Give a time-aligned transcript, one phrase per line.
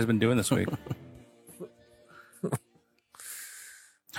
[0.00, 0.68] What have you guys been doing this week?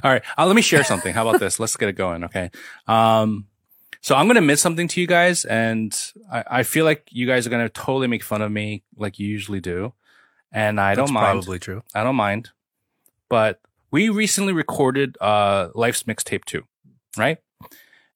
[0.04, 1.14] All right, uh, let me share something.
[1.14, 1.60] How about this?
[1.60, 2.24] Let's get it going.
[2.26, 2.50] Okay.
[2.88, 3.48] Um,
[4.00, 5.96] so I'm going to admit something to you guys, and
[6.32, 9.20] I, I feel like you guys are going to totally make fun of me like
[9.20, 9.94] you usually do.
[10.52, 11.44] And I That's don't mind.
[11.44, 11.84] probably true.
[11.96, 12.50] I don't mind.
[13.30, 16.64] But we recently recorded uh Life's Mixtape 2,
[17.18, 17.38] right?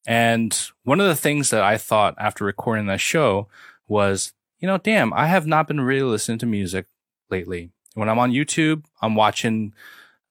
[0.08, 3.48] And one of the things that I thought after recording that show
[3.88, 6.88] was, you know, damn, I have not been really listening to music
[7.30, 7.72] lately.
[7.94, 9.74] When I'm on YouTube, I'm watching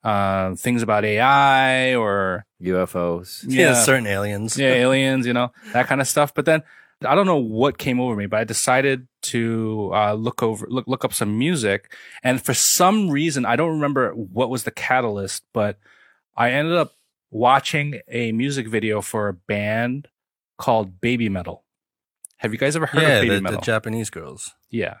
[0.03, 3.43] uh things about AI or UFOs.
[3.47, 4.57] Yeah, certain aliens.
[4.57, 6.33] yeah, aliens, you know, that kind of stuff.
[6.33, 6.63] But then
[7.03, 10.87] I don't know what came over me, but I decided to uh, look over, look,
[10.87, 11.93] look up some music.
[12.23, 15.77] And for some reason, I don't remember what was the catalyst, but
[16.37, 16.93] I ended up
[17.31, 20.07] watching a music video for a band
[20.57, 21.63] called Baby Metal.
[22.37, 23.61] Have you guys ever heard yeah, of Baby the, the Metal?
[23.61, 24.53] Japanese girls.
[24.69, 24.97] yeah.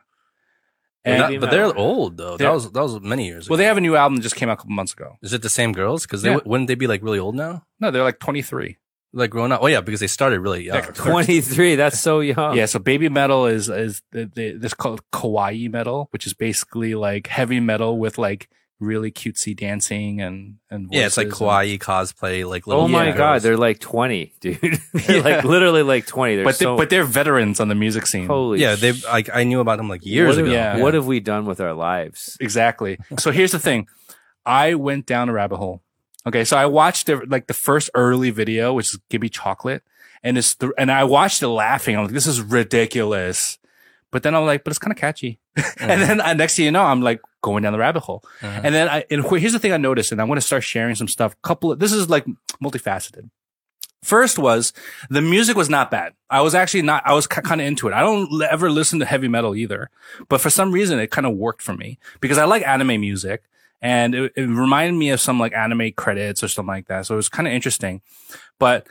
[1.05, 2.35] But, And, that- but they're old though.
[2.35, 3.45] They're- that was that was many years.
[3.45, 3.51] Ago.
[3.53, 3.61] Well, ago.
[3.63, 5.17] they have a new album that just came out a couple months ago.
[5.21, 6.03] Is it the same girls?
[6.03, 6.39] Because they Yeah.
[6.45, 7.63] wouldn't they be like really old now?
[7.79, 8.77] No, they're like 23.
[9.13, 9.61] Like growing up?
[9.63, 10.75] Oh yeah, because they started really young.
[10.77, 11.75] Like 23.
[11.75, 12.57] That's so young.
[12.57, 16.95] Yeah, so baby metal is is the, the, this called kawaii metal, which is basically
[16.95, 21.49] like heavy metal with like really cutesy dancing and and yeah, it's like voices and-
[21.49, 22.47] kawaii cosplay.
[22.47, 23.17] Like oh little Oh my Yeah.
[23.17, 24.59] god, they're like 20, dude.
[25.07, 25.17] Yeah.
[25.21, 26.35] like literally like 20.
[26.35, 28.27] They're but they, so but they're veterans on the music scene.
[28.27, 30.51] holy yeah, they like I knew about them like years what ago.
[30.51, 30.83] Have, Yeah.
[30.83, 32.37] What have we done with our lives?
[32.41, 32.97] Exactly.
[33.17, 33.87] So here's the thing.
[34.45, 35.81] I went down a rabbit hole.
[36.27, 36.43] Okay.
[36.43, 39.83] So I watched the, like the first early video, which is Gimme Chocolate.
[40.23, 41.95] And it's, th- and I watched it laughing.
[41.95, 43.57] I'm like, this is ridiculous.
[44.11, 45.39] But then I'm like, but it's kind of catchy.
[45.79, 48.23] and then uh, next thing you know, I'm like going down the rabbit hole.
[48.41, 48.61] Uh-huh.
[48.63, 50.95] And then I, and here's the thing I noticed, and I'm going to start sharing
[50.95, 51.39] some stuff.
[51.41, 52.25] Couple of, this is like
[52.61, 53.29] multifaceted.
[54.03, 54.71] First was
[55.09, 56.13] the music was not bad.
[56.29, 57.93] I was actually not, I was kind of into it.
[57.93, 59.89] I don't ever listen to heavy metal either,
[60.29, 63.43] but for some reason it kind of worked for me because I like anime music
[63.81, 67.07] and it, it reminded me of some like anime credits or something like that.
[67.07, 68.01] So it was kind of interesting.
[68.59, 68.85] But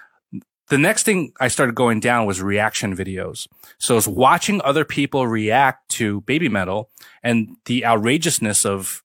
[0.68, 3.46] the next thing I started going down was reaction videos.
[3.78, 6.90] So I was watching other people react to baby metal
[7.22, 9.02] and the outrageousness of,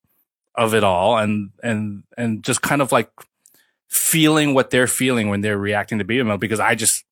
[0.55, 3.11] of it all and, and, and just kind of like
[3.87, 7.03] feeling what they're feeling when they're reacting to baby metal because I just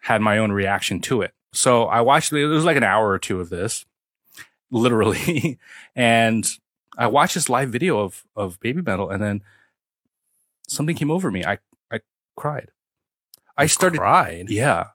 [0.00, 1.32] had my own reaction to it.
[1.52, 3.86] So I watched, it was like an hour or two of this,
[4.70, 5.58] literally.
[5.96, 6.46] and
[6.98, 9.42] I watched this live video of, of baby metal and then
[10.68, 11.44] something came over me.
[11.44, 11.58] I,
[11.90, 12.00] I
[12.36, 12.70] cried.
[13.56, 14.50] I started cried.
[14.50, 14.88] yeah.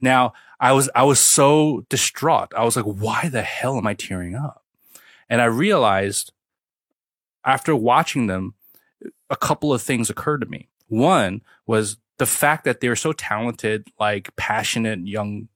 [0.00, 2.52] Now I was I was so distraught.
[2.56, 4.64] I was like, why the hell am I tearing up?
[5.28, 6.32] And I realized
[7.44, 8.54] after watching them,
[9.30, 10.68] a couple of things occurred to me.
[10.88, 15.48] One was the fact that they were so talented, like passionate young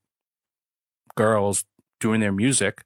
[1.14, 1.64] girls
[2.00, 2.84] doing their music.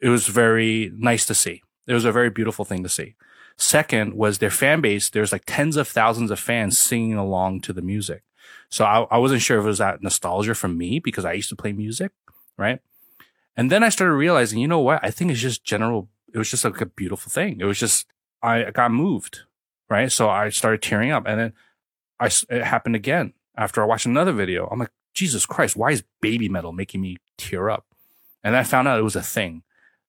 [0.00, 1.62] It was very nice to see.
[1.86, 3.14] It was a very beautiful thing to see.
[3.56, 5.08] Second was their fan base.
[5.10, 8.22] There's like tens of thousands of fans singing along to the music.
[8.72, 11.50] So I, I wasn't sure if it was that nostalgia from me because I used
[11.50, 12.10] to play music,
[12.56, 12.80] right?
[13.54, 15.00] And then I started realizing, you know what?
[15.02, 16.08] I think it's just general.
[16.32, 17.60] It was just like a beautiful thing.
[17.60, 18.06] It was just
[18.42, 19.40] I got moved,
[19.90, 20.10] right?
[20.10, 21.52] So I started tearing up, and then
[22.18, 24.66] I it happened again after I watched another video.
[24.72, 27.84] I'm like, Jesus Christ, why is baby metal making me tear up?
[28.42, 29.64] And I found out it was a thing.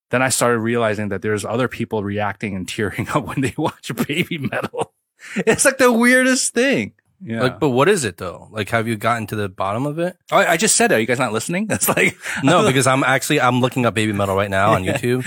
[0.10, 3.92] Then I started realizing that there's other people reacting and tearing up when they watch
[4.08, 4.94] baby metal.
[5.36, 6.94] It's like the weirdest thing.
[7.26, 7.42] Yeah.
[7.44, 8.50] Like, but what is it though?
[8.52, 10.18] Like, have you gotten to the bottom of it?
[10.32, 10.98] Oh, I just said that.
[10.98, 11.68] Are you guys not listening?
[11.70, 15.26] That's like No, because I'm actually I'm looking up baby metal right now on YouTube.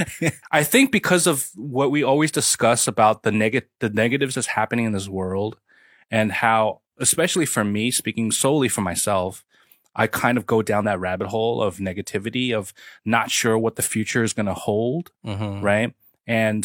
[0.51, 4.85] I think because of what we always discuss about the negative, the negatives that's happening
[4.85, 5.57] in this world
[6.11, 9.45] and how, especially for me, speaking solely for myself,
[9.95, 12.75] I kind of go down that rabbit hole of negativity of
[13.07, 15.11] not sure what the future is going to hold.
[15.25, 15.95] hmm Right.
[16.27, 16.65] And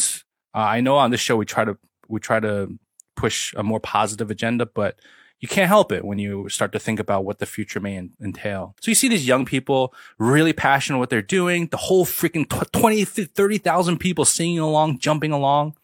[0.54, 1.78] uh, I know on this show, we try to,
[2.10, 2.78] we try to
[3.16, 5.00] push a more positive agenda, but
[5.42, 8.12] you can't help it when you start to think about what the future may en-
[8.24, 8.76] entail.
[8.80, 12.72] So you see these young people really passionate what they're doing, the whole freaking tw-
[12.72, 15.76] 20, 30,000 people singing along, jumping along.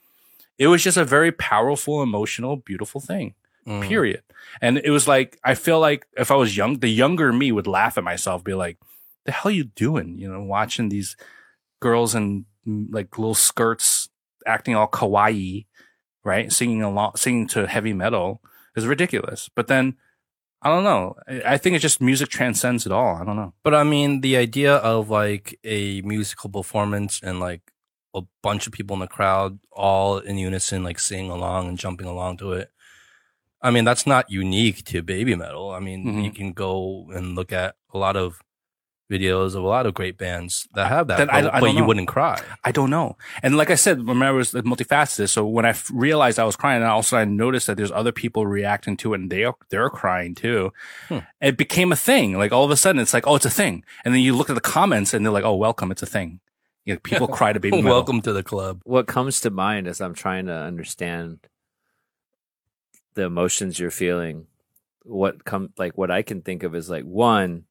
[0.60, 3.34] It was just a very powerful, emotional, beautiful thing,
[3.68, 3.82] Mm.
[3.88, 4.22] period.
[4.62, 7.68] And it was like, I feel like if I was young, the younger me would
[7.68, 8.78] laugh at myself, be like,
[9.26, 10.18] the hell you doing?
[10.18, 11.18] You know, watching these
[11.82, 14.08] girls in mm, like little skirts
[14.46, 15.66] acting all kawaii,
[16.24, 16.52] right?
[16.52, 18.42] Singing along, singing to heavy metal
[18.78, 19.50] is ridiculous.
[19.56, 19.96] But then
[20.62, 21.16] I don't know.
[21.46, 23.16] I think it's just music transcends it all.
[23.16, 23.54] I don't know.
[23.64, 27.62] But I mean, the idea of like a musical performance and like
[28.16, 32.08] a bunch of people in the crowd all in unison, like singing along and jumping
[32.08, 32.72] along to it.
[33.62, 35.70] I mean, that's not unique to baby metal.
[35.72, 36.24] I mean, Mhm.
[36.24, 38.42] you can go and look at a lot of
[39.10, 41.66] videos of a lot of great bands that have that, Then I- but, I but
[41.68, 41.88] don't you know.
[41.88, 42.42] wouldn't cry.
[42.66, 43.16] I don't know.
[43.42, 45.30] And like I said, remember it's multifaceted.
[45.30, 48.12] So when I f- realized I was crying, and also I noticed that there's other
[48.12, 50.74] people reacting to it, and they are, they're crying too.
[51.08, 51.20] Hmm.
[51.42, 52.38] It became a thing.
[52.38, 53.86] Like all of a sudden, it's like, oh, it's a thing.
[54.04, 56.40] And then you look at the comments, and they're like, oh, welcome, it's a thing.
[56.84, 57.92] You know, people cry to baby metal.
[57.92, 58.82] Welcome to the club.
[58.84, 61.40] what comes to mind as I'm trying to understand
[63.14, 64.48] the emotions you're feeling,
[65.04, 67.64] what come like what I can think of is like one,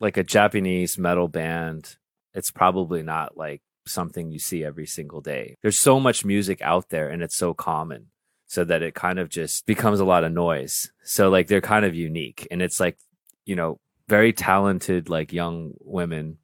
[0.00, 1.96] like a Japanese metal band.
[2.34, 5.56] It's probably not like something you see every single day.
[5.62, 8.06] There's so much music out there and it's so common
[8.46, 10.90] so that it kind of just becomes a lot of noise.
[11.04, 12.98] So like they're kind of unique and it's like,
[13.44, 16.38] you know, very talented like young women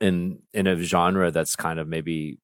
[0.00, 2.38] in in a genre that's kind of maybe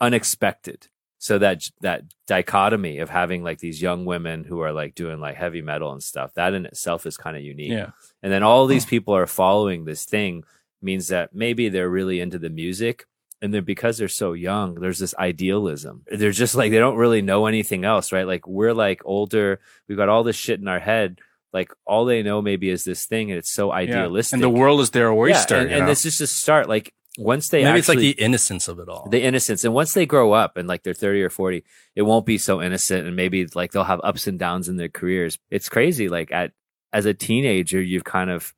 [0.00, 0.88] unexpected.
[1.24, 5.36] So that that dichotomy of having like these young women who are like doing like
[5.36, 7.72] heavy metal and stuff, that in itself is kind of unique.
[7.72, 7.92] Yeah.
[8.22, 8.90] And then all these hmm.
[8.90, 10.44] people are following this thing
[10.82, 13.06] means that maybe they're really into the music.
[13.40, 16.02] And then because they're so young, there's this idealism.
[16.08, 18.26] They're just like, they don't really know anything else, right?
[18.26, 19.60] Like we're like older.
[19.88, 21.20] We've got all this shit in our head.
[21.54, 23.78] Like all they know maybe is this thing and it's so Yeah.
[23.78, 24.34] idealistic.
[24.34, 25.56] And the world is their oyster.
[25.56, 26.68] Yeah, and, and this is just a start.
[26.68, 29.08] Like once they Maybe it's like the innocence of it all.
[29.08, 29.62] the innocence.
[29.64, 31.64] And once they grow up and like they're 30 or 40,
[31.94, 33.06] it won't be so innocent.
[33.06, 35.38] And maybe like they'll have ups and downs in their careers.
[35.50, 36.08] It's crazy.
[36.08, 36.52] Like at,
[36.92, 38.52] as a teenager, you've kind of,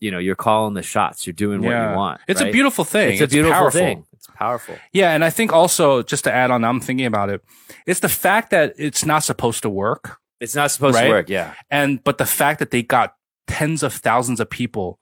[0.00, 1.26] you know, you're calling the shots.
[1.26, 1.90] You're doing what Yeah.
[1.92, 2.20] you want.
[2.26, 3.12] it's a beautiful thing.
[3.12, 3.80] It's a beautiful powerful.
[3.80, 4.04] thing.
[4.12, 4.76] It's powerful.
[4.92, 7.42] Yeah, and I think also just to add on, I'm thinking about it.
[7.86, 11.04] It's the fact that it's not supposed to work, It's not supposed Right?
[11.04, 11.28] to work.
[11.28, 11.54] Yeah.
[11.70, 13.14] and but the fact that they got
[13.46, 14.98] tens of thousands of people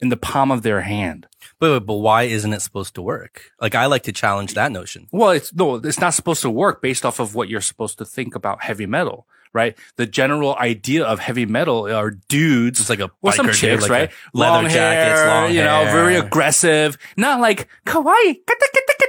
[0.00, 1.26] in the palm of their hand.
[1.58, 3.50] But, but but why isn't it supposed to work?
[3.60, 5.08] Like I like to challenge that notion.
[5.12, 8.04] Well, it's no, it's not supposed to work based off of what you're supposed to
[8.04, 9.76] think about heavy metal, right?
[9.96, 12.80] The general idea of heavy metal are dudes.
[12.80, 14.10] It's like a Well, some biker dude, chicks, like right?
[14.10, 15.92] a leather long jackets, hair, long you know, hair.
[15.92, 16.96] very aggressive.
[17.16, 18.38] Not like kawaii.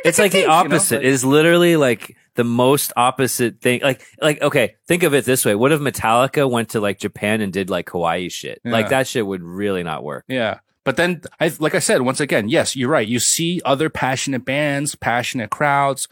[0.04, 0.96] It's like the You know, opposite.
[0.98, 3.82] like- it is literally like the most opposite thing.
[3.84, 5.54] Like, like, okay, think of it this way.
[5.54, 8.62] What if Metallica went to like Japan and did like kawaii shit?
[8.66, 8.72] Yeah.
[8.72, 10.26] Like that shit would really not work.
[10.28, 10.60] Yeah.
[10.84, 13.08] But then, I, like I said, once again, yes, you're right.
[13.08, 16.08] You see other passionate bands, passionate crowds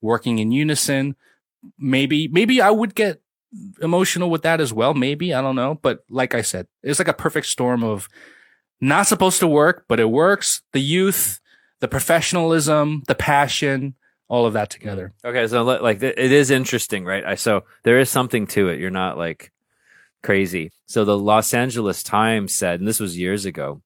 [0.00, 1.14] working in unison.
[1.78, 3.22] Maybe, maybe I would get
[3.80, 4.94] emotional with that as well.
[4.94, 5.78] Maybe, I don't know.
[5.80, 8.08] But like I said, it's like a perfect storm of
[8.80, 10.62] not supposed to work, but it works.
[10.72, 11.40] The youth,
[11.80, 13.94] the professionalism, the passion,
[14.28, 15.14] all of that together.
[15.24, 15.30] Mm.
[15.30, 17.24] Okay, so like it is interesting, right?
[17.24, 18.78] I so there is something to it.
[18.78, 19.52] You're not like
[20.22, 20.72] crazy.
[20.86, 23.82] So the Los Angeles Times said, and this was years ago,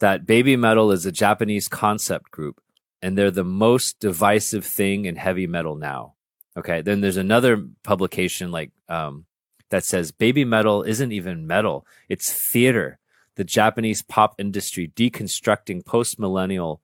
[0.00, 2.60] that baby metal is a Japanese concept group,
[3.02, 6.14] and they're the most divisive thing in heavy metal now.
[6.56, 9.26] Okay, then there's another publication like um,
[9.70, 12.98] that says baby metal isn't even metal; it's theater.
[13.36, 16.80] The Japanese pop industry deconstructing post millennial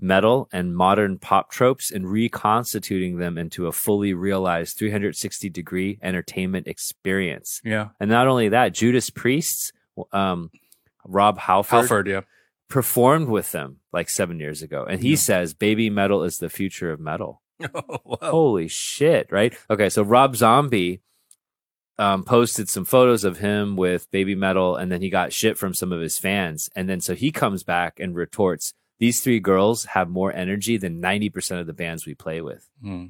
[0.00, 6.66] metal and modern pop tropes and reconstituting them into a fully realized 360 degree entertainment
[6.66, 7.60] experience.
[7.64, 7.88] Yeah.
[8.00, 9.72] And not only that, Judas Priest's,
[10.12, 10.50] um,
[11.04, 12.20] Rob Halford, Halford, yeah.
[12.68, 14.84] Performed with them like seven years ago.
[14.88, 15.16] And he Yeah.
[15.16, 17.42] says, baby metal is the future of metal.
[17.72, 18.18] Whoa.
[18.20, 19.54] Holy shit, right?
[19.70, 21.00] Okay, so Rob Zombie
[21.98, 25.74] um, posted some photos of him with baby metal, and then he got shit from
[25.74, 26.68] some of his fans.
[26.74, 31.00] And then so he comes back and retorts, These three girls have more energy than
[31.02, 32.68] 90% of the bands we play with.
[32.82, 33.06] Hmm.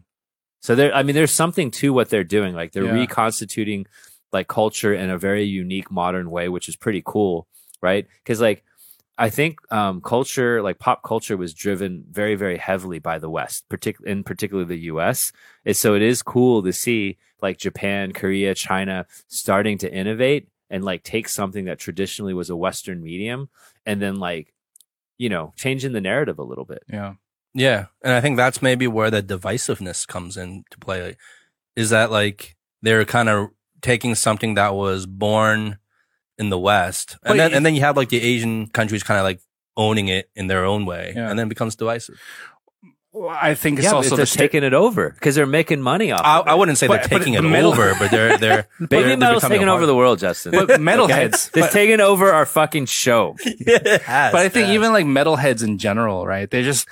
[0.60, 2.54] So there, I mean, there's something to what they're doing.
[2.54, 2.92] Like they're Yeah.
[2.92, 3.86] reconstituting
[4.32, 7.46] like culture in a very unique modern way, which is pretty cool,
[7.82, 8.06] right?
[8.22, 8.64] Because like
[9.16, 13.64] I think um, culture, like pop culture, was driven very, very heavily by the West,
[14.04, 15.32] in particular the U.S.
[15.64, 20.84] And so it is cool to see like Japan, Korea, China starting to innovate and
[20.84, 23.50] like take something that traditionally was a Western medium
[23.86, 24.52] and then like
[25.18, 26.82] you know changing the narrative a little bit.
[26.88, 27.14] Yeah.
[27.56, 31.16] Yeah, and I think that's maybe where the divisiveness comes into play.
[31.76, 35.78] Is that like they're kind of taking something that was born
[36.38, 39.02] in the West, But and then you- and then you have like the Asian countries
[39.02, 39.40] kind of like
[39.76, 41.28] owning it in their own way, Yeah.
[41.30, 42.18] and then it becomes divisive.
[43.12, 45.46] Well, I think it's yeah, also but the they're sta- taking it over because they're
[45.46, 46.20] making money off.
[46.24, 46.50] I, of it.
[46.50, 49.44] I wouldn't say But- they're taking it metal- over, but they're they're Baby they're, metal's
[49.44, 50.50] taking over the world, Justin.
[50.50, 51.52] but metalheads.
[51.52, 53.36] they're taking over our fucking show.
[53.44, 53.56] it.
[53.86, 54.74] it but I think it has.
[54.74, 56.50] even like metalheads in general, right?
[56.50, 56.88] They just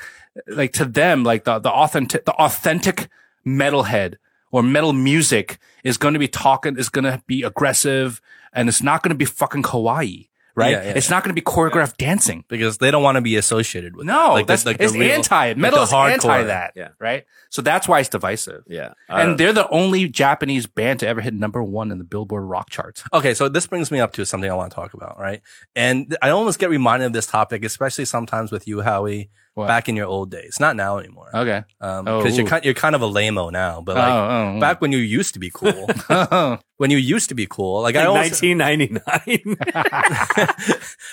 [0.46, 3.08] like to them, like the the authentic the authentic
[3.44, 4.14] metalhead
[4.52, 8.20] or metal music is going to be talking, is going to be aggressive,
[8.52, 10.72] and it's not going to be fucking kawaii, right?
[10.72, 11.16] Yeah, yeah, it's yeah.
[11.16, 12.44] not going to be choreographed dancing.
[12.48, 14.06] because they don't want to be associated with.
[14.06, 14.32] No, that.
[14.32, 16.88] like that's the, like the it's real- anti like metal the is anti that, Yeah.
[16.98, 17.24] right?
[17.50, 18.64] So that's why it's divisive.
[18.66, 18.92] Yeah.
[19.08, 22.44] and Uh, they're the only Japanese band to ever hit number one in the Billboard
[22.44, 23.02] rock charts.
[23.12, 25.40] Okay, so this brings me up to something I want to talk about, right?
[25.76, 29.66] And I almost get reminded of this topic, especially sometimes with you, Howie, What?
[29.66, 30.58] back in your old days.
[30.58, 31.28] Not now anymore.
[31.34, 31.62] Okay.
[31.80, 34.60] Um, Oh, cause you're kind, you're kind of a lame-o now, but like oh, oh,
[34.60, 36.58] back when you used to be cool, oh.
[36.78, 39.56] when you used to be cool, like I almost, 1999.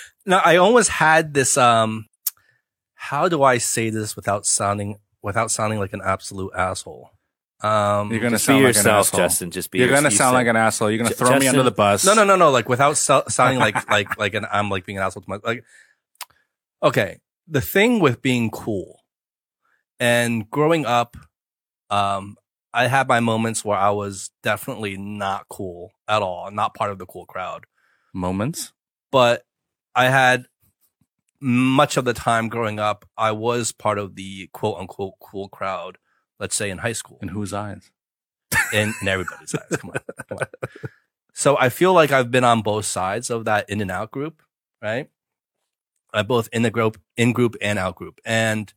[0.26, 2.06] no, I almost had this, um,
[2.94, 7.10] how do I say this without sounding, without sounding like an absolute asshole?
[7.62, 9.20] Um, You're gonna Just be sound like an yourself, asshole.
[9.20, 9.50] Justin.
[9.50, 10.90] Just be You're gonna You sound like an asshole.
[10.90, 12.06] You're gonna J- throw me under the bus.
[12.06, 12.50] No, no, no, no.
[12.50, 15.38] Like without so- sounding like like like an I'm like being an asshole to my
[15.44, 15.62] like.
[16.82, 17.18] Okay,
[17.50, 19.02] the thing with being cool,
[19.98, 21.16] and growing up,
[21.90, 22.36] um,
[22.72, 26.98] I had my moments where I was definitely not cool at all, not part of
[26.98, 27.64] the cool crowd.
[28.14, 28.72] Moments.
[29.10, 29.44] But
[29.94, 30.46] I had
[31.40, 35.98] much of the time growing up, I was part of the quote unquote cool crowd.
[36.38, 37.90] Let's say in high school In whose eyes?
[38.72, 39.78] in, in everybody's eyes.
[39.78, 40.46] Come on, come on.
[41.32, 44.42] So I feel like I've been on both sides of that in and out group,
[44.82, 45.08] right?
[46.12, 48.20] I both in the group, in group and out group.
[48.24, 48.72] And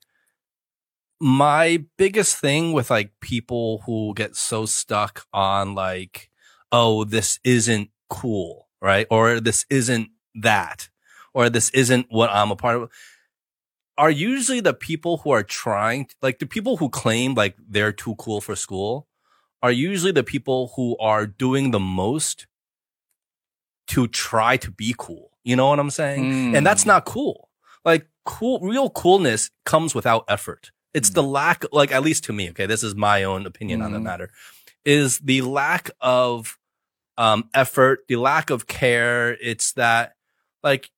[1.20, 6.30] my biggest thing with like people who get so stuck on like,
[6.72, 9.08] oh, this isn't cool, right?
[9.10, 10.90] Or this isn't that,
[11.34, 12.90] or this isn't what I'm a part of
[13.98, 18.16] are usually the people who are trying, like the people who claim like they're too
[18.16, 19.08] cool for school
[19.62, 22.48] are usually the people who are doing the most
[23.88, 25.32] to try to be cool.
[25.44, 26.24] You know what I'm saying?
[26.32, 26.58] Mm.
[26.58, 27.50] And that's not cool.
[27.86, 30.72] Like cool, real coolness comes without effort.
[30.94, 33.92] It's the lack, like at least to me, okay, this is my own opinion on
[33.92, 34.04] the Mhm.
[34.04, 34.30] matter,
[34.86, 36.58] is the lack of
[37.18, 39.38] um effort, the lack of care.
[39.42, 40.14] It's that
[40.64, 40.90] like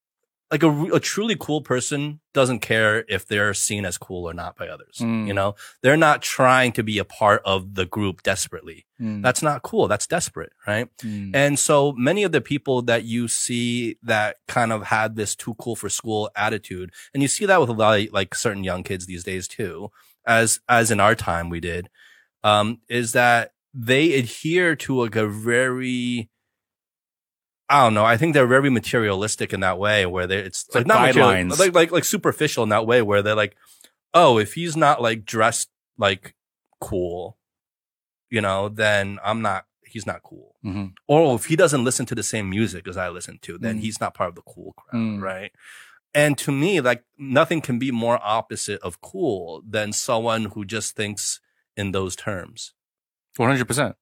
[0.55, 4.55] like a, a truly cool person doesn't care if they're seen as cool or not
[4.55, 4.99] by others.
[5.01, 5.27] Mm.
[5.27, 8.85] You know, they're not trying to be a part of the group desperately.
[9.01, 9.21] Mm.
[9.21, 9.89] That's not cool.
[9.89, 10.87] That's desperate, right?
[10.99, 11.35] Mm.
[11.35, 15.55] And so many of the people that you see that kind of had this too
[15.55, 18.83] cool for school attitude, and you see that with a lot of like certain young
[18.83, 19.91] kids these days too,
[20.25, 21.89] as, as in our time we did,
[22.45, 26.29] um, is that they adhere to like a very,
[27.69, 28.05] I don't know.
[28.05, 31.57] I think they're very materialistic in that way where they, it's, like not guidelines.
[31.59, 33.55] like, like, like superficial in that way where they're like,
[34.13, 36.35] oh, if he's not like dressed like
[36.79, 37.37] cool,
[38.29, 40.93] you know, then I'm not, he's not cool Mhm.
[41.07, 43.81] or if he doesn't listen to the same music as I listen to, then Mm.
[43.81, 45.21] he's not part of the cool crowd, Mm.
[45.21, 45.51] right?
[46.13, 50.95] And to me, like nothing can be more opposite of cool than someone who just
[50.95, 51.39] thinks
[51.77, 52.73] in those terms.
[53.39, 53.95] 100%.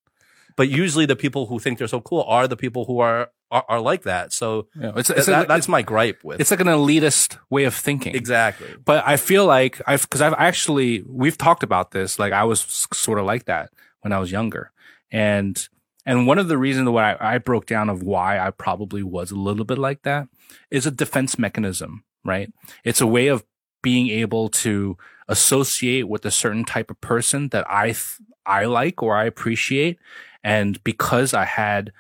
[0.56, 3.66] But usually the people who think they're so cool are the people who are are,
[3.70, 4.34] are like that.
[4.34, 4.94] So Yeah.
[4.96, 8.16] It's, it's, that, a, that's my gripe with it's like an elitist way of thinking.
[8.16, 8.68] exactly.
[8.84, 12.18] But I feel like I've, because I've actually, we've talked about this.
[12.18, 13.70] Like I was sort of like that
[14.02, 14.72] when I was younger.
[15.12, 15.70] And,
[16.04, 19.30] and one of the reasons why I, I broke down of why I probably was
[19.30, 20.28] a little bit like that
[20.72, 22.52] is a defense mechanism, right?
[22.84, 23.46] It's a way of
[23.84, 28.18] being able to associate with a certain type of person that I, th-
[28.48, 30.00] I like or I appreciate.
[30.44, 31.92] And because I had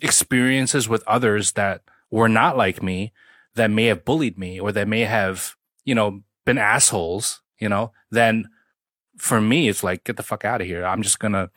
[0.00, 3.12] experiences with others that were not like me,
[3.54, 7.92] that may have bullied me or that may have, you know, been assholes, you know,
[8.10, 8.48] then
[9.18, 10.84] for me, it's like, get the fuck out of here.
[10.86, 11.50] I'm just going to,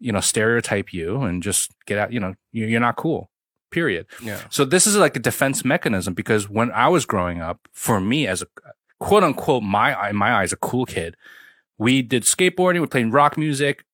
[0.00, 3.30] you know, stereotype you and just get out, you know, you- you're not cool,
[3.70, 4.06] period.
[4.22, 4.40] Yeah.
[4.48, 8.26] So this is like a defense mechanism because when I was growing up, for me
[8.26, 8.46] as a
[8.98, 11.16] quote unquote, my, in my eyes, a cool kid,
[11.76, 13.84] we did skateboarding, we played rock music,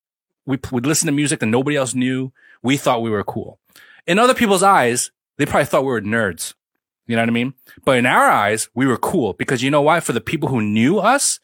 [0.48, 2.32] we would listen to music that nobody else knew.
[2.62, 3.60] We thought we were cool.
[4.06, 6.54] In other people's eyes, they probably thought we were nerds.
[7.06, 7.54] You know what I mean?
[7.84, 10.00] But in our eyes, we were cool because you know why?
[10.00, 11.38] For the people who knew us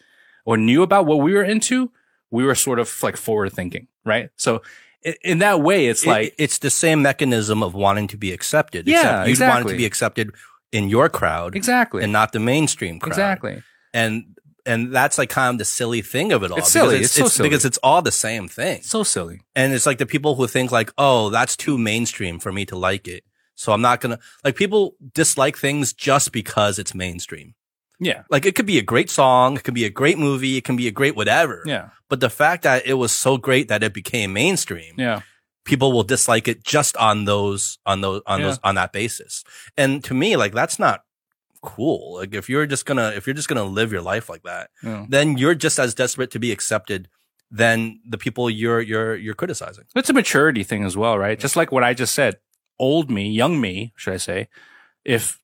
[0.44, 1.90] or knew about what we were into,
[2.30, 4.30] we were sort of like forward thinking, right?
[4.36, 4.62] So
[5.22, 8.88] in that way, it's It- like, it's the same mechanism of wanting to be accepted.
[8.88, 9.72] Yeah, want exactly.
[9.72, 10.32] to be accepted
[10.72, 13.12] in your crowd exactly, and not the mainstream crowd.
[13.12, 13.62] exactly.
[13.92, 14.24] and
[14.66, 16.58] and that's like kind of the silly thing of it all.
[16.58, 16.98] It's because silly.
[17.04, 17.48] It's so silly.
[17.48, 18.82] because it's all the same thing.
[18.82, 19.40] So silly.
[19.54, 22.76] And it's like the people who think like, oh, that's too mainstream for me to
[22.76, 23.24] like it.
[23.56, 27.54] So I'm not gonna like people dislike things just because it's mainstream.
[28.00, 28.22] Yeah.
[28.28, 30.76] Like it could be a great song, it could be a great movie, it can
[30.76, 31.62] be a great whatever.
[31.64, 31.90] Yeah.
[32.08, 35.20] But the fact that it was so great that it became mainstream, Yeah.
[35.64, 38.46] people will dislike it just on those on those on Yeah.
[38.48, 39.44] those on that basis.
[39.76, 41.03] And to me, like that's not
[41.64, 42.16] cool.
[42.18, 45.06] Like if you're just gonna if you're just gonna live your life like that, yeah.
[45.08, 47.08] then you're just as desperate to be accepted
[47.50, 49.84] than the people you're you're you're criticizing.
[49.96, 51.38] It's a maturity thing as well, right?
[51.38, 52.36] Just like what I just said.
[52.78, 54.48] old me, young me, should I say,
[55.04, 55.40] if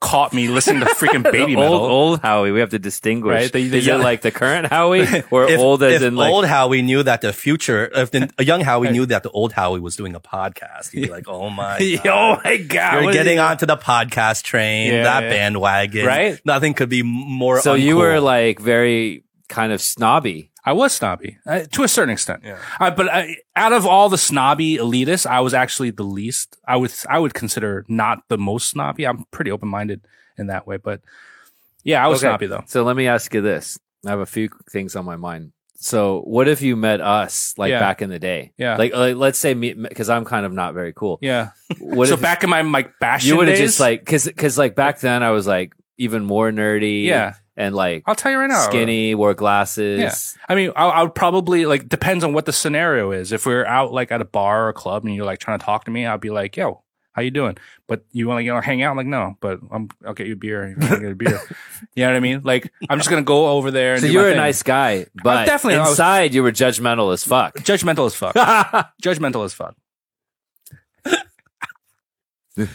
[0.00, 1.74] caught me listening to freaking baby metal.
[1.74, 2.52] old, old Howie.
[2.52, 3.32] We have to distinguish.
[3.32, 6.02] Right, the- the Is young- it like the current Howie or if, old as if
[6.08, 9.22] in like old Howie knew that the future, if the, a young Howie knew that
[9.22, 12.40] the old Howie was doing a podcast, he'd be like, "Oh my, oh God.
[12.44, 13.02] my god!
[13.04, 15.30] You're getting onto the podcast train, Yeah, that yeah.
[15.30, 16.40] bandwagon, Right?
[16.44, 17.60] Nothing could be more.
[17.60, 20.50] So you were like very kind of snobby.
[20.64, 22.42] I was snobby uh, to a certain extent.
[22.44, 22.58] Yeah.
[22.80, 26.56] Uh, but I, out of all the snobby elitists, I was actually the least.
[26.66, 29.06] I would I would consider not the most snobby.
[29.06, 30.00] I'm pretty open minded
[30.36, 31.00] in that way, but
[31.84, 32.30] yeah, I was Okay.
[32.30, 32.64] snobby though.
[32.66, 33.78] So let me ask you this.
[34.04, 35.52] I have a few things on my mind.
[35.78, 37.78] So what if you met us like Yeah.
[37.78, 38.52] back in the day?
[38.58, 38.76] Yeah.
[38.76, 41.18] Like, like let's say me because I'm kind of not very cool.
[41.22, 41.50] Yeah.
[41.78, 44.58] What so if back in my like bastion you would have just like because because
[44.58, 47.04] like back then I was like even more nerdy.
[47.04, 47.34] yeah.
[47.56, 50.00] And like I'll tell you right now, uh, skinny, wore glasses.
[50.00, 50.14] Yeah.
[50.48, 53.32] I mean, I, I would probably like depends on what the scenario is.
[53.32, 55.64] If we're out like at a bar or a club and you're like trying to
[55.64, 56.82] talk to me, I'd be like, "Yo,
[57.12, 57.56] how you doing?"
[57.88, 58.90] But you want to you know hang out?
[58.90, 60.68] I'm like, no, but I'm I'll get you a beer.
[60.68, 61.40] You wanna get a beer.
[61.94, 62.42] you know what I mean?
[62.44, 63.94] Like I'm just gonna go over there.
[63.94, 64.40] And So do you my were a thing.
[64.40, 67.54] nice guy, but definitely- I was- inside you were judgmental as fuck.
[67.60, 68.34] judgmental as fuck.
[69.02, 69.74] judgmental as fuck.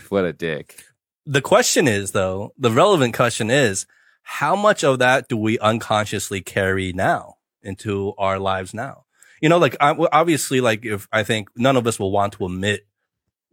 [0.09, 0.83] what a dick.
[1.25, 3.85] the question is though, the relevant question is,
[4.23, 9.05] how much of that do we unconsciously carry now into our lives now?
[9.41, 12.45] You know, like I, obviously, like if I think none of us will want to
[12.45, 12.85] admit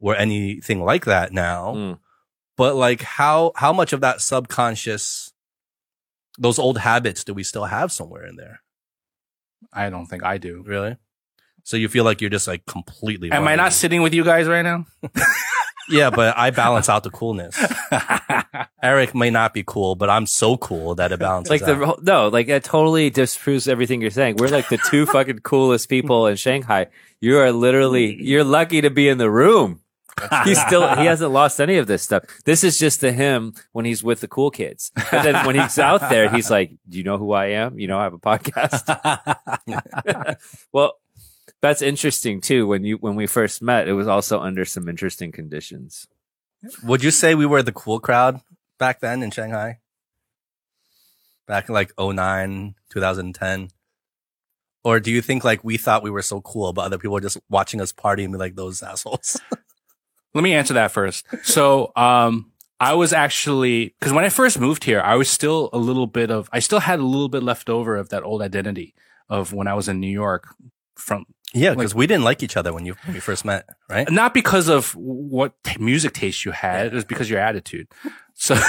[0.01, 1.99] we're anything like that now, Mm.
[2.57, 5.33] but like how how much of that subconscious,
[6.39, 8.61] those old habits, do we still have somewhere in there?
[9.73, 10.63] I don't think I do.
[10.67, 10.97] Really?
[11.65, 13.31] So you feel like you're just like completely.
[13.33, 14.87] Am I not sitting with you guys right now?
[15.91, 17.59] Yeah, but I balance out the coolness.
[18.83, 21.99] Eric may not be cool, but I'm so cool that it balances Like out.
[21.99, 24.37] the no, like it totally disproves everything you're saying.
[24.37, 26.87] We're like the two fucking coolest people in Shanghai.
[27.21, 29.81] You are literally you're lucky to be in the room.
[30.45, 32.25] He's still he hasn't lost any of this stuff.
[32.45, 34.91] This is just to him when he's with the cool kids.
[34.97, 37.79] But then when he's out there, he's like, "Do you know who I am?
[37.79, 38.83] You know I have a podcast."
[40.73, 40.95] well,
[41.61, 42.67] that's interesting too.
[42.67, 46.07] When you when we first met, it was also under some interesting conditions.
[46.83, 48.41] Would you say we were the cool crowd
[48.79, 49.79] back then in Shanghai?
[51.47, 53.71] Back in like 09, 2010?
[54.85, 57.21] Or do you think like we thought we were so cool, but other people were
[57.21, 59.41] just watching us party and be like those assholes?
[60.35, 61.27] Let me answer that first.
[61.43, 65.79] So, um, I was actually, cause when I first moved here, I was still a
[65.79, 68.95] little bit of, I still had a little bit left over of that old identity
[69.29, 70.55] of when I was in New York
[70.95, 74.11] from, yeah, because we didn't like each other when you when we first met, right?
[74.11, 77.89] not because of what t- music taste you had, it was because your attitude.
[78.35, 78.55] So,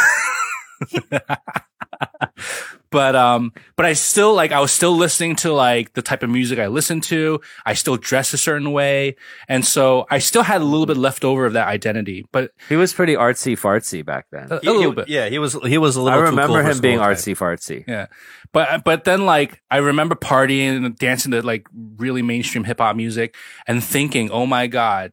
[2.92, 6.30] but, um, but I still like, I was still listening to like the type of
[6.30, 7.40] music I listened to.
[7.66, 9.16] I still dressed a certain way.
[9.48, 12.76] And so I still had a little bit left over of that identity, but He
[12.76, 14.48] was pretty artsy fartsy back then.
[14.52, 15.08] a, a He- little he- bit.
[15.10, 16.20] Yeah, he was he was a I little.
[16.22, 17.84] too remember cool him being artsy fartsy.
[17.88, 18.08] Yeah.
[18.52, 22.96] But but then like I remember partying and dancing to like really mainstream hip hop
[22.96, 23.36] music
[23.68, 25.12] and thinking, "Oh my god,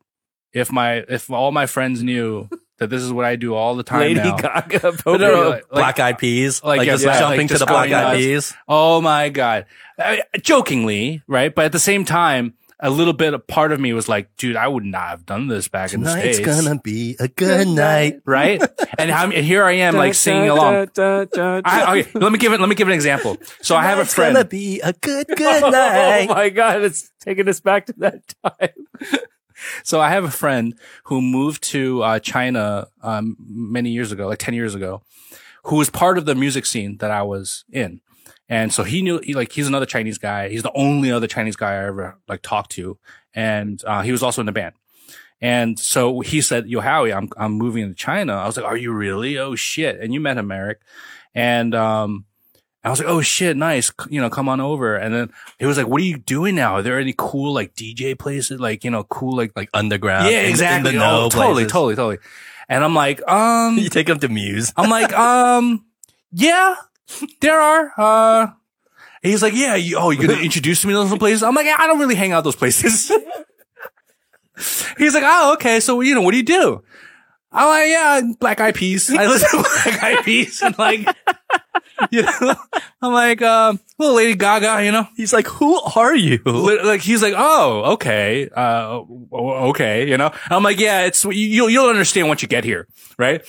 [0.55, 3.83] if my if all my friends knew that this is what I do all the
[3.83, 4.95] time Lady now." Gaga.
[5.07, 7.61] No, no, no, like- Black Eyed Peas, like, like, just yeah, jumping like to just
[7.61, 8.17] the Black Eyed.
[8.19, 8.55] Peas.
[8.69, 9.67] Oh my god.
[9.99, 11.55] I, jokingly, right?
[11.55, 14.55] But at the same time, a little bit a part of me was like, "Dude,
[14.57, 17.67] I would not have done this back in the Tonight's states." gonna be a good
[17.67, 18.21] night.
[18.27, 18.61] right?
[18.99, 20.75] and, and here I am like singing along.
[20.99, 22.61] I, okay, let me give it.
[22.61, 23.39] Let me give an example.
[23.63, 24.35] So I have a Tonight's friend.
[24.35, 25.65] gonna be a good good night.
[25.65, 26.29] Oh night.
[26.29, 29.19] my god, it's taking us back to that time.
[29.85, 30.75] So I have a friend
[31.05, 35.03] who moved to uh, China um, many years ago, like ten years ago,
[35.65, 38.01] who was part of the music scene that I was in,
[38.49, 40.49] and so he knew, he, like, he's another Chinese guy.
[40.49, 42.99] He's the only other Chinese guy I ever like talked to,
[43.35, 44.75] and uh, he was also in the band.
[45.41, 48.77] And so he said, "Yo, Howie, I'm I'm moving to China." I was like, "Are
[48.77, 49.37] you really?
[49.39, 50.81] Oh shit!" And you met him, Eric,
[51.35, 52.26] and um.
[52.87, 53.91] I was like, oh shit, nice.
[54.09, 54.95] You know, come on over.
[54.95, 56.75] And then he was like, what are you doing now?
[56.77, 58.61] Are there any cool like DJ places?
[58.61, 60.31] Like, you know, cool like Like underground.
[60.31, 60.93] yeah, in- exactly.
[60.95, 61.73] In the oh, totally, places.
[61.73, 62.19] totally, totally.
[62.69, 64.73] And I'm like, um, You take them to Muse.
[64.77, 65.85] I'm like, um,
[66.31, 66.77] yeah,
[67.41, 67.93] there are.
[67.99, 68.47] Uh,
[69.23, 69.75] he's like, yeah.
[69.75, 71.43] You, oh, you're gonna introduce me to those places?
[71.43, 73.11] I'm like, yeah, I don't really hang out those places.
[74.99, 75.81] he's like, oh, okay.
[75.81, 76.83] So you know, what do you do?
[77.53, 79.11] I'm like, yeah, Black Eyed Peas.
[79.11, 81.07] I listen to Black Eyed Peas and like,
[82.11, 82.55] you know,
[83.03, 85.07] I'm like, um, little Lady Gaga, you know.
[85.17, 86.41] He's like, who are you?
[86.47, 90.31] Like he's like, oh, okay, uh, okay, you know.
[90.51, 91.33] I'm like, yeah, it's you.
[91.33, 93.45] You'll, you'll understand once you get here, right?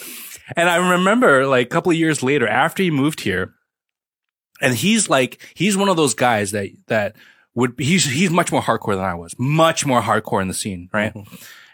[0.55, 3.53] And I remember like a couple of years later, after he moved here,
[4.62, 7.15] and he's like, he's one of those guys that that
[7.55, 10.89] would he's he's much more hardcore than I was, much more hardcore in the scene,
[10.93, 11.13] right?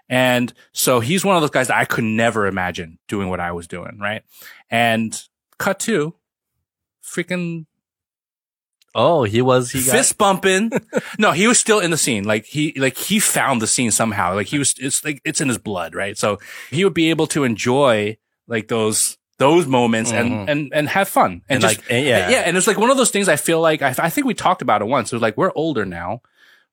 [0.10, 3.52] And so he's one of those guys that I could never imagine doing what I
[3.52, 4.24] was doing, right?
[4.70, 5.20] And
[5.58, 6.16] cut to
[7.14, 7.66] freaking
[8.96, 10.72] Oh, he was he got, fist bumping.
[11.18, 12.26] no, he was still in the scene.
[12.26, 14.36] Like he, like he found the scene somehow.
[14.36, 16.16] Like he was, it's like, it's in his blood, right?
[16.16, 16.38] So
[16.70, 20.20] he would be able to enjoy like those, those moments Mhm.
[20.20, 21.32] and, and, and have fun.
[21.32, 22.44] And, and just, like yeah yeah.
[22.46, 24.62] And it's like one of those things I feel like, I, I think we talked
[24.62, 25.12] about it once.
[25.12, 26.22] It was like, we're older now.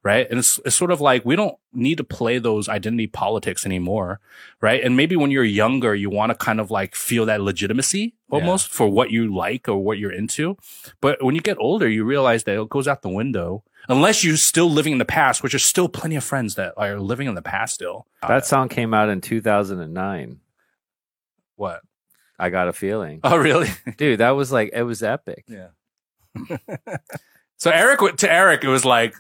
[0.03, 0.27] Right.
[0.31, 4.19] And it's, it's sort of like we don't need to play those identity politics anymore.
[4.63, 4.83] Right.
[4.83, 8.69] And maybe when you're younger, you want to kind of like feel that legitimacy almost
[8.73, 10.57] for what you like or what you're into.
[11.03, 14.39] But when you get older, you realize that it goes out the window unless you're
[14.39, 17.35] still living in the past, which there's still plenty of friends that are living in
[17.35, 18.07] the past still.
[18.27, 20.41] That song came out in 2009.
[21.57, 21.83] what?
[22.39, 23.69] I got a feeling, Oh, really?
[23.99, 24.21] dude.
[24.21, 25.45] That was like it was epic.
[25.47, 25.69] yeah.
[27.59, 29.15] so Eric, to Eric, it was like,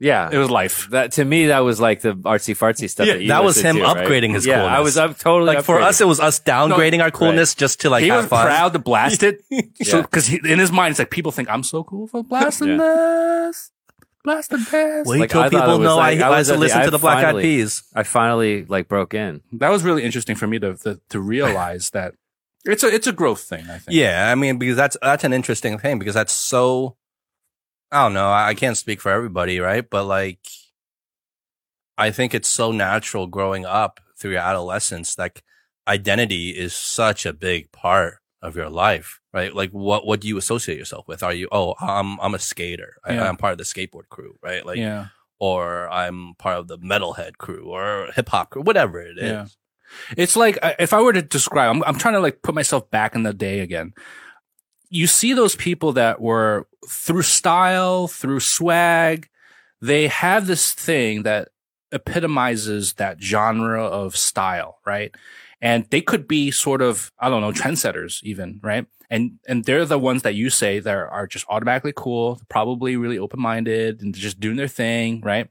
[0.00, 0.88] Yeah, it was life.
[0.90, 3.06] that to me that was like the artsy fartsy stuff.
[3.08, 3.96] Yeah, that, you that was him to, right?
[3.96, 7.10] upgrading his yeah, I was up totally like for us it was us downgrading our
[7.10, 8.46] coolness just to like he have was fun.
[8.46, 9.42] proud to blast it.
[9.82, 10.02] So, Yeah.
[10.04, 13.72] cause in his mind, it's like people think I'm so cool for blasting this,
[14.24, 15.06] blasting this.
[15.06, 16.60] Wait Like, till I people was know like- I, I I, was to at the-
[16.60, 17.82] listen to the Black Eyed Peas.
[17.94, 19.40] I finally like broke in.
[19.54, 22.14] that was really interesting for me to, to to realize that
[22.64, 23.64] it's a it's a growth thing.
[23.68, 23.96] I think.
[23.96, 26.96] Yeah, I mean because that's that's an interesting thing because that's so
[27.90, 29.88] I don't know, I I can't speak for everybody, right?
[29.88, 30.46] But like
[31.96, 35.42] I think it's so natural growing up through your adolescence like
[35.86, 39.54] identity is such a big part of your life, right?
[39.54, 41.22] Like what what do you associate yourself with?
[41.22, 42.96] Are you oh, I'm I'm a skater.
[43.04, 43.28] I, Yeah.
[43.28, 44.64] I'm part of the skateboard crew, right?
[44.64, 45.06] Like yeah.
[45.40, 49.22] or I'm part of the metalhead crew or hip hop crew, whatever it is.
[49.22, 49.46] Yeah.
[50.16, 53.14] It's like if I were to describe, I'm, I'm trying to like put myself back
[53.14, 53.94] in the day again.
[54.90, 59.28] You see those people that were through style, through swag,
[59.80, 61.48] they have this thing that
[61.92, 65.14] epitomizes that genre of style, right?
[65.60, 68.86] And they could be sort of, I don't know, trendsetters even, right?
[69.10, 73.18] And, and they're the ones that you say that are just automatically cool, probably really
[73.18, 75.48] open-minded and just doing their thing, right?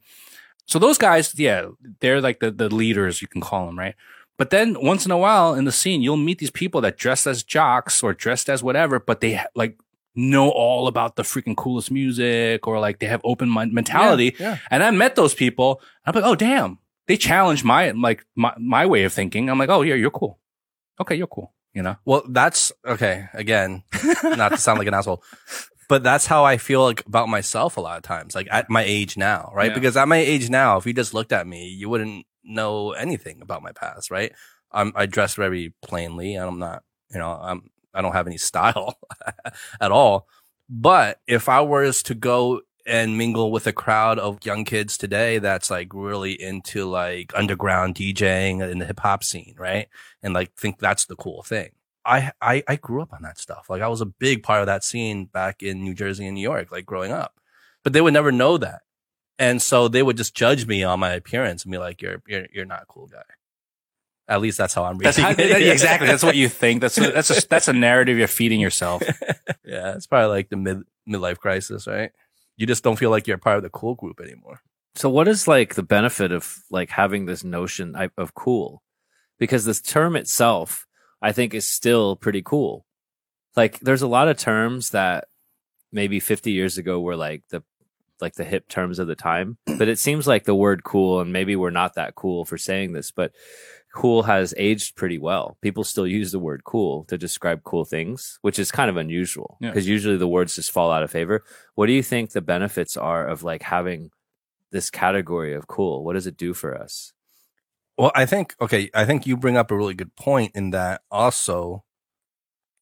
[0.65, 1.67] So those guys, yeah,
[1.99, 3.95] they're like the, the leaders, you can call them, right?
[4.37, 7.25] But then once in a while in the scene, you'll meet these people that dressed
[7.25, 9.77] as jocks or dressed as whatever, but they like
[10.15, 14.35] know all about the freaking coolest music or like they have open mind mentality.
[14.39, 14.57] Yeah.
[14.69, 15.81] And I met those people.
[16.05, 19.49] I'm like, oh damn, they challenge my like my, my way of thinking.
[19.49, 20.39] I'm like, oh yeah, you're cool.
[20.99, 21.53] Okay, you're cool.
[21.73, 21.95] You know?
[22.05, 23.29] Well, that's okay.
[23.33, 23.83] Again,
[24.23, 25.23] not to sound like an asshole,
[25.87, 28.83] but that's how I feel like about myself a lot of times, like at my
[28.83, 29.69] age now, right?
[29.69, 29.75] Yeah.
[29.75, 33.41] Because at my age now, if you just looked at me, you wouldn't know anything
[33.41, 34.33] about my past, right?
[34.71, 38.37] I'm, I dress very plainly and I'm not, you know, I'm, I don't have any
[38.49, 38.97] style
[39.81, 40.27] at all.
[40.69, 45.39] But if I was to go and mingle with a crowd of young kids today
[45.39, 49.87] that's like really into like underground DJing in the hip hop scene, right?
[50.23, 51.71] And like think that's the cool thing.
[52.05, 53.69] I, I I grew up on that stuff.
[53.69, 56.41] Like I was a big part of that scene back in New Jersey and New
[56.41, 57.33] York, like growing up.
[57.83, 58.81] But they would never know that.
[59.39, 62.47] And so they would just judge me on my appearance and be like, You're you're
[62.51, 63.21] you're not a cool guy.
[64.29, 65.61] At least that's how I'm reading That's how, it.
[65.61, 66.07] yeah, exactly.
[66.07, 66.81] That's what you think.
[66.81, 69.01] That's a, that's a, that's a narrative you're feeding yourself.
[69.65, 72.11] yeah, it's probably like the mid midlife crisis, right?
[72.57, 74.59] You just don't feel like you're part of the cool group anymore.
[74.95, 78.81] So what is like the benefit of like having this notion of- of cool?
[79.39, 80.87] Because this term itself,
[81.21, 82.85] I think is still pretty cool.
[83.55, 85.25] Like there's a lot of terms that
[85.91, 87.63] maybe 50 years ago were like the
[88.21, 91.31] like the hip terms of the time, but it seems like the word cool and
[91.33, 93.31] maybe we're not that cool for saying this, but
[93.95, 95.57] cool has aged pretty well.
[95.61, 99.57] People still use the word cool to describe cool things, which is kind of unusual
[99.59, 99.69] Yeah.
[99.69, 101.43] because usually the words just fall out of favor.
[101.75, 104.11] What do you think the benefits are of like having
[104.71, 106.03] this category of cool?
[106.03, 107.13] What does it do for us?
[107.97, 111.01] Well, I think okay, I think you bring up a really good point in that
[111.09, 111.83] also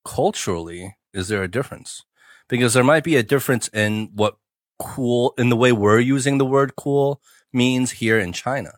[0.04, 2.04] culturally is there a difference?
[2.50, 4.36] Because there might be a difference in what
[4.80, 7.22] cool in the way we're using the word cool
[7.54, 8.72] means here in China.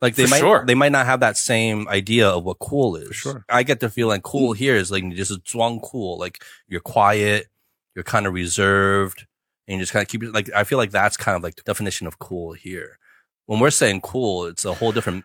[0.00, 0.64] Like they For might sure.
[0.66, 3.14] they might not have that same idea of what cool is.
[3.14, 3.44] sure.
[3.48, 7.46] I get the feeling cool here is like just zhuang cool, like you're quiet,
[7.94, 9.26] you're kind of reserved,
[9.68, 11.54] and you just kind of keep it like I feel like that's kind of like
[11.54, 12.98] the definition of cool here.
[13.46, 15.24] When we're saying cool, it's a whole different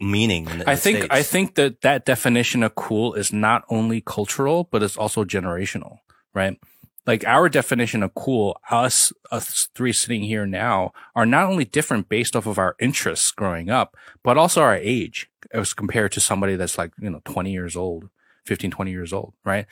[0.00, 0.48] meaning.
[0.50, 1.14] In the, in I the think States.
[1.14, 5.98] I think that that definition of cool is not only cultural, but it's also generational,
[6.34, 6.58] right?
[7.06, 12.08] Like our definition of cool, us us three sitting here now, are not only different
[12.08, 16.56] based off of our interests growing up, but also our age as compared to somebody
[16.56, 18.08] that's like you know 20 years old,
[18.46, 19.66] 15, 20 years old, right?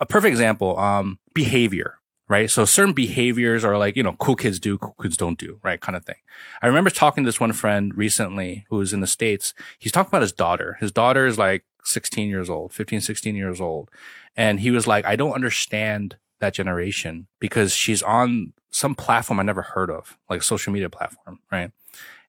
[0.00, 1.98] A perfect example, um, behavior.
[2.28, 2.50] right?
[2.50, 5.80] So certain behaviors are like, you know, cool kids do, cool kids don't do, right?
[5.80, 6.16] Kind of thing.
[6.62, 9.52] I remember talking to this one friend recently who was in the States.
[9.78, 10.76] He's talking about his daughter.
[10.80, 13.90] His daughter is like 16 years old, 15, 16 years old.
[14.36, 19.44] And he was like, I don't understand that generation because she's on some platform I
[19.44, 21.70] never heard of, like social media platform, right?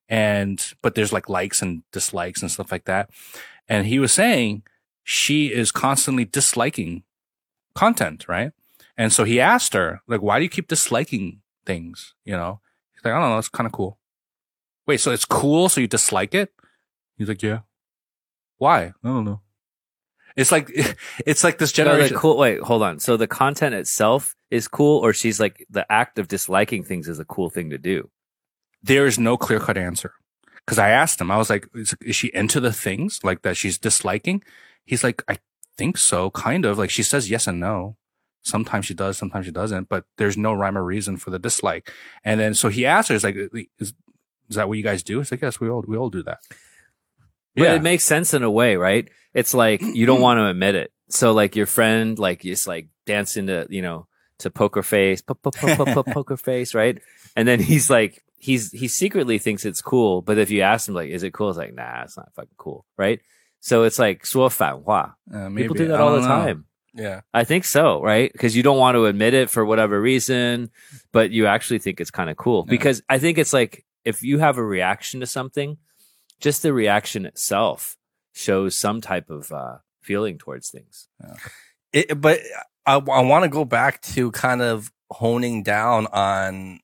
[0.08, 3.10] And, but there's like likes and dislikes and stuff like that.
[3.68, 4.64] And he was saying
[5.04, 7.04] she is constantly disliking
[7.74, 8.52] content, right?
[8.98, 12.14] And so he asked her, like, why do you keep disliking things?
[12.24, 12.62] You know,
[12.94, 13.98] he's like, I don't know, it's kind of cool.
[14.88, 16.54] Wait, so it's cool, so you dislike it?
[17.18, 17.60] He's like, yeah.
[18.58, 18.84] Why?
[18.86, 19.42] I don't know.
[20.36, 20.70] It's like
[21.26, 22.18] it's like this So the generation.
[22.18, 22.38] cool.
[22.38, 23.00] Wait, hold on.
[23.00, 27.20] So the content itself is cool, or she's like the act of disliking things is
[27.20, 28.10] a cool thing to do.
[28.84, 30.14] there is no clear cut answer.
[30.68, 33.56] Cause I asked him, I was like, is, is she into the things like that
[33.56, 34.44] she's disliking?
[34.84, 35.38] He's like, I
[35.78, 36.78] think so, kind of.
[36.80, 37.98] Like she says yes and no.
[38.44, 41.92] Sometimes she does, sometimes she doesn't, but there's no rhyme or reason for the dislike.
[42.24, 43.94] And then so he asked her, "Is like, is,
[44.50, 45.20] is that what you guys do?
[45.20, 46.40] It's like, yes, we all, we all do that.
[47.57, 49.09] But it makes sense in a way, right?
[49.35, 50.93] It's like you don't want to admit it.
[51.09, 54.07] So like your friend, like just like dancing to, you know,
[54.39, 56.99] to poker face, po- po- po- po- po- poker face, right?
[57.37, 60.23] And then he's like, he's, he secretly thinks it's cool.
[60.23, 61.51] But if you ask him like, is it cool?
[61.51, 62.87] It's like, nah, it's not fucking cool.
[62.97, 63.21] Right.
[63.61, 65.17] So it's like, 说反话.
[65.33, 65.65] Uh, maybe.
[65.69, 66.45] People do I that all the don't know.
[66.45, 66.65] time.
[66.95, 67.21] Yeah.
[67.35, 68.33] I think so, right?
[68.33, 70.71] Because you don't want to admit it for whatever reason,
[71.13, 72.65] but you actually think it's kind of cool.
[72.67, 72.71] Yeah.
[72.71, 75.77] Because I think it's like if you have a reaction to something,
[76.40, 77.98] just the reaction itself
[78.34, 81.08] shows some type of uh, feeling towards things.
[81.94, 82.40] It, but
[82.86, 86.80] I, I want to go back to kind of honing down on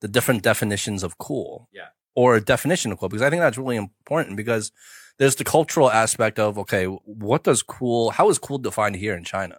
[0.00, 1.68] the different definitions of cool.
[1.72, 1.88] Yeah.
[2.14, 4.72] Or a definition of cool, because I think that's really important because
[5.18, 9.22] there's the cultural aspect of, okay, what does cool, how is cool defined here in
[9.22, 9.58] China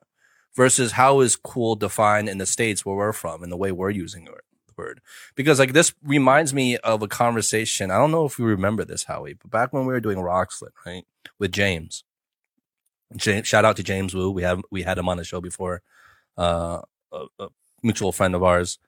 [0.57, 3.89] versus how is cool defined in the States where we're from and the way we're
[3.89, 4.31] using the
[4.79, 5.01] word?
[5.35, 7.91] Because like this reminds me of a conversation.
[7.91, 10.71] I don't know if you remember this, Howie, but back when we were doing Rockslit,
[10.85, 11.05] right?
[11.37, 12.03] With James.
[13.15, 14.31] James, shout out to James Wu.
[14.31, 15.81] We have we had him on the show before,
[16.37, 17.47] uh, a, a
[17.83, 18.79] mutual friend of ours,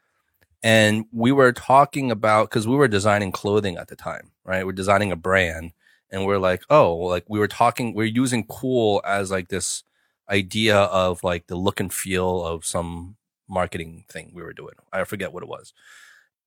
[0.63, 4.65] and we were talking about because we were designing clothing at the time, right?
[4.65, 5.73] We're designing a brand,
[6.11, 9.83] and we're like, oh, like we were talking, we're using cool as like this
[10.29, 13.17] idea of like the look and feel of some
[13.51, 14.73] marketing thing we were doing.
[14.91, 15.73] I forget what it was,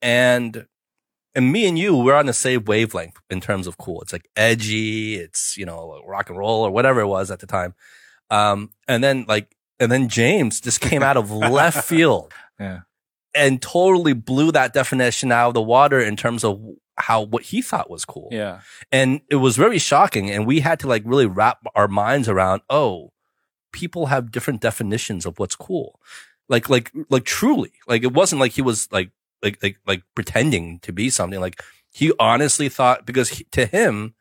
[0.03, 0.67] and
[1.37, 4.01] and me and you, we're on the same wavelength in terms of cool.
[4.03, 7.47] It's like edgy, it's, you know, rock and roll or whatever it was at the
[7.49, 7.75] time.
[8.31, 12.83] Um, and then like, and then James just came out of left field Yeah.
[13.35, 16.65] and totally blew that definition out of the water in terms of
[16.99, 18.29] how, what he thought was cool.
[18.31, 18.61] Yeah.
[18.93, 20.31] And it was very shocking.
[20.31, 23.11] And we had to like really wrap our minds around, oh,
[23.73, 25.99] people have different definitions of what's cool.
[26.49, 29.11] Like, like, like truly, like it wasn't like he was like,
[29.43, 31.41] like, like, like pretending to be something.
[31.41, 34.15] Like he honestly thought because he, to him,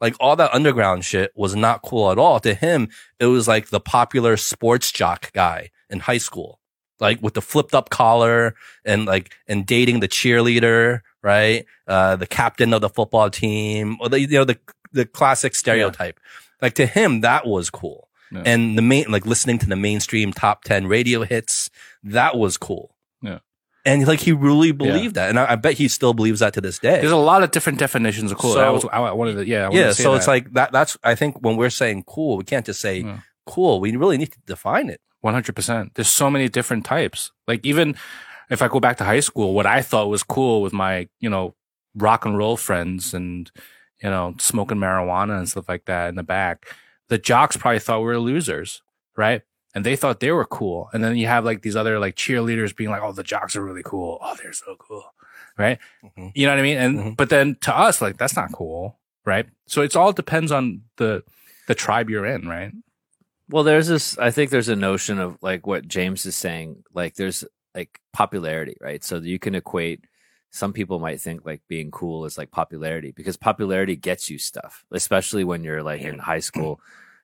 [0.00, 2.40] like all that underground shit was not cool at all.
[2.40, 2.88] To him,
[3.20, 6.58] it was like the popular sports jock guy in high school,
[6.98, 8.54] like with the flipped up collar
[8.84, 11.64] and like, and dating the cheerleader, right?
[11.86, 14.58] Uh, the captain of the football team or the, you know, the,
[14.92, 16.18] the classic stereotype.
[16.60, 18.08] Like to him, that was cool.
[18.32, 18.42] Yeah.
[18.46, 21.70] And the main, like listening to the mainstream top 10 radio hits,
[22.04, 22.96] that was cool.
[23.20, 23.38] Yeah.
[23.84, 25.28] And like he really believed that.
[25.28, 27.00] And I, I bet he still believes that to this day.
[27.00, 28.54] There's a lot of different definitions of cool.
[28.54, 29.64] So- I was, I wanted to, yeah.
[29.64, 29.86] I wanted yeah.
[29.88, 32.80] to So it's like that, that's, I think when we're saying cool, we can't just
[32.80, 33.20] say Yeah.
[33.46, 33.80] cool.
[33.80, 35.00] We really need to define it.
[35.24, 35.94] 100%.
[35.94, 37.32] There's so many different types.
[37.46, 37.96] Like even
[38.50, 41.30] if I go back to high school, what I thought was cool with my, you
[41.30, 41.54] know,
[41.94, 43.50] rock and roll friends and,
[44.02, 46.66] you know, smoking marijuana and stuff like that in the back,
[47.12, 48.80] the jocks probably thought we were losers,
[49.18, 49.42] right?
[49.74, 50.88] And they thought they were cool.
[50.94, 53.62] And then you have like these other like cheerleaders being like, oh, the jocks are
[53.62, 54.16] really cool.
[54.22, 55.04] Oh, they're so cool.
[55.58, 55.78] Right.
[56.02, 56.32] Mhm.
[56.34, 56.78] You know what I mean?
[56.78, 57.16] And, Mhm.
[57.18, 58.98] but then to us, like, that's not cool.
[59.26, 59.46] Right.
[59.66, 61.22] So it's all depends on the,
[61.68, 62.48] the tribe you're in.
[62.48, 62.72] Right.
[63.50, 64.16] Well, there's this.
[64.16, 66.84] I think there's a notion of like what James is saying.
[66.94, 67.44] Like there's
[67.74, 69.04] like popularity, right?
[69.04, 70.04] So you can equate.
[70.52, 74.84] Some people might think like being cool is like popularity because popularity gets you stuff,
[74.92, 76.78] especially when you're like in high school.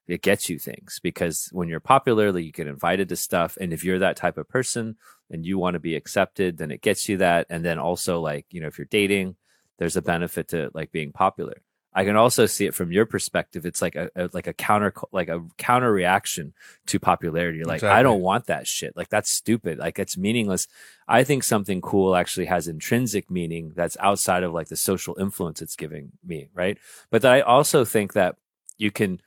[0.07, 3.71] It gets you things because when you're popular, like, you get invited to stuff, and
[3.71, 4.95] if you're that type of person
[5.29, 7.45] and you want to be accepted, then it gets you that.
[7.51, 9.35] And then also like you know if you're dating,
[9.77, 11.61] there's a benefit to like being popular.
[11.99, 13.65] I can also see it from your perspective.
[13.65, 16.53] It's like a, a like a counter like a counter reaction
[16.85, 17.65] to popularity.
[17.65, 18.95] Like, I don't want that shit.
[18.95, 19.79] Like that's stupid.
[19.79, 20.69] Like it's meaningless.
[21.09, 25.61] I think something cool actually has intrinsic meaning that's outside of like the social influence
[25.61, 26.77] it's giving me, right?
[27.11, 28.37] But I also think that
[28.77, 29.19] you can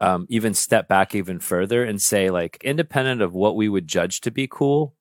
[0.00, 4.22] um, even step back even further and say like independent of what we would judge
[4.22, 4.94] to be cool,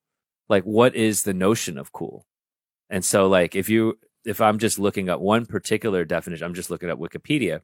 [0.49, 2.25] like what is the notion of cool?
[2.89, 6.69] And so like if you if I'm just looking up one particular definition, I'm just
[6.69, 7.61] looking up Wikipedia.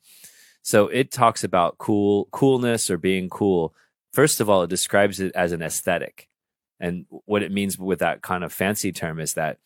[0.61, 3.75] So it talks about cool coolness or being cool.
[4.13, 6.27] First of all, it describes it as an aesthetic.
[6.79, 9.59] And what it means with that kind of fancy term is that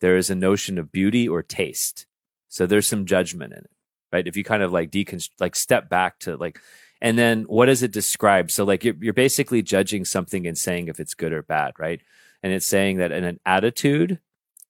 [0.00, 2.06] there is a notion of beauty or taste.
[2.48, 3.70] So there's some judgment in it,
[4.12, 4.26] right?
[4.26, 6.60] If you kind of like deconstruct, like step back to like,
[7.00, 8.50] and then what does it describe?
[8.50, 12.00] So like you're, you're basically judging something and saying if it's good or bad, right?
[12.42, 14.18] And it's saying that in an attitude,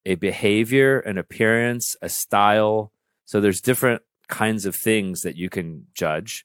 [0.04, 2.92] a behavior, an appearance, a style.
[3.24, 6.44] So there's different kinds of things that you can judge.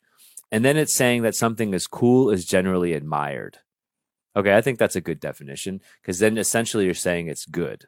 [0.51, 3.59] And then it's saying that something is cool is generally admired.
[4.35, 7.87] Okay, I think that's a good definition because then essentially you're saying it's good.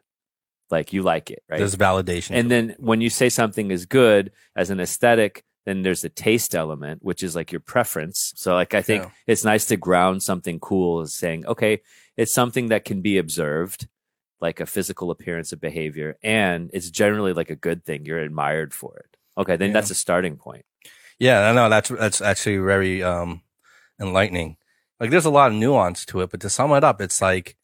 [0.70, 1.58] Like you like it, right?
[1.58, 2.32] There's validation.
[2.36, 6.54] And then when you say something is good as an aesthetic, then there's a taste
[6.54, 8.32] element, which is like your preference.
[8.36, 9.10] So like I think Yeah.
[9.26, 11.82] it's nice to ground something cool as saying, okay,
[12.16, 13.88] it's something that can be observed,
[14.40, 18.06] like a physical appearance of behavior, and it's generally like a good thing.
[18.06, 19.16] You're admired for it.
[19.38, 19.74] Okay, then Yeah.
[19.74, 20.64] that's a starting point.
[21.18, 23.42] Yeah, I know that's that's actually very um
[24.00, 24.56] enlightening.
[24.98, 27.56] Like there's a lot of nuance to it, but to sum it up, it's like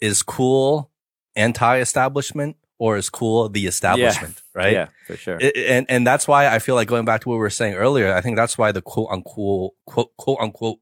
[0.00, 0.90] is cool
[1.36, 4.72] anti-establishment or is cool the establishment, right?
[4.72, 5.38] Yeah, for sure.
[5.40, 7.74] I- and and that's why I feel like going back to what we were saying
[7.74, 10.78] earlier, I think that's why the quote unquote quote quote unquote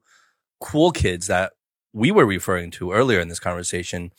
[0.61, 1.53] cool kids that
[1.93, 4.13] we were referring to earlier in this conversation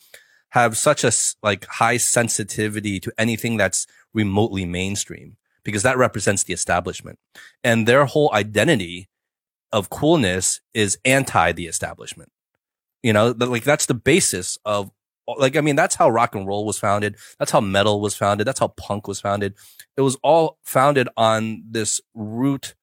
[0.52, 1.12] have such a
[1.42, 7.18] like high sensitivity to anything that's remotely mainstream because that represents the establishment
[7.64, 9.08] and their whole identity
[9.72, 12.30] of coolness is anti the establishment.
[13.02, 14.90] You know, like that's the basis of
[15.26, 17.16] like I mean that's how rock and roll was founded.
[17.38, 18.46] That's how metal was founded.
[18.46, 19.54] That's how punk was founded.
[19.96, 22.74] It was all founded on this root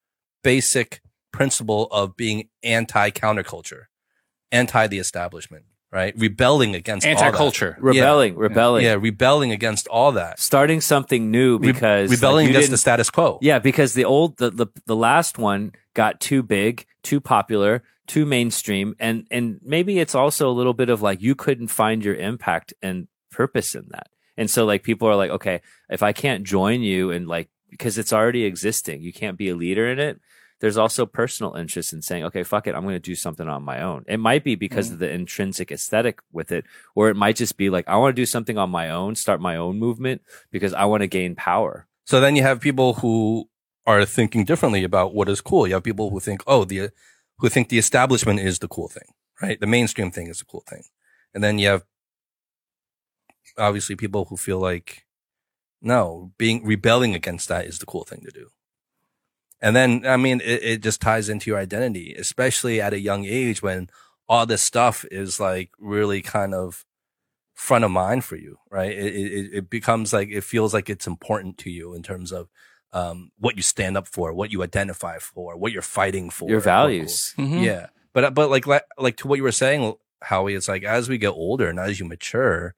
[0.43, 1.01] basic
[1.31, 3.83] principle of being anti counterculture,
[4.51, 6.13] anti the establishment, right?
[6.17, 7.23] Rebelling against all that.
[7.25, 7.77] Anti-culture.
[7.79, 10.39] rebelling, rebelling, Yeah, rebelling against all that.
[10.39, 13.39] starting something new Re- because rebelling like, against the status quo.
[13.41, 18.25] Yeah, because the old the, the the last one got too big, too popular, too
[18.25, 22.15] mainstream, and and maybe it's also a little bit of like you couldn't find your
[22.15, 24.07] impact and purpose in that.
[24.37, 27.97] And so like people are like, okay, if I can't join you and like because
[27.97, 30.19] it's already existing, you can't be a leader in it.
[30.59, 33.63] There's also personal interest in saying, okay, fuck it, I'm going to do something on
[33.63, 34.03] my own.
[34.07, 34.93] It might be because mm.
[34.93, 38.21] of the intrinsic aesthetic with it, or it might just be like, I want to
[38.21, 41.87] do something on my own, start my own movement because I want to gain power.
[42.05, 43.49] So then you have people who
[43.85, 45.67] are thinking differently about what is cool.
[45.67, 46.89] You have people who think, oh, the,
[47.37, 49.59] who think the establishment is the cool thing, right?
[49.59, 50.83] The mainstream thing is the cool thing.
[51.33, 51.85] And then you have
[53.57, 55.05] obviously people who feel like,
[55.81, 58.49] no, being, rebelling against that is the cool thing to do.
[59.61, 63.25] And then, I mean, it, it just ties into your identity, especially at a young
[63.25, 63.89] age when
[64.27, 66.85] all this stuff is like really kind of
[67.55, 68.91] front of mind for you, right?
[68.91, 72.47] It, it, it becomes like, it feels like it's important to you in terms of,
[72.93, 76.59] um, what you stand up for, what you identify for, what you're fighting for, Your
[76.59, 77.33] what- values.
[77.37, 77.63] Mhm.
[77.63, 77.87] yeah.
[78.13, 81.17] But, but like, like, like to what you were saying, Howie, it's like as we
[81.17, 82.75] get older and as you mature,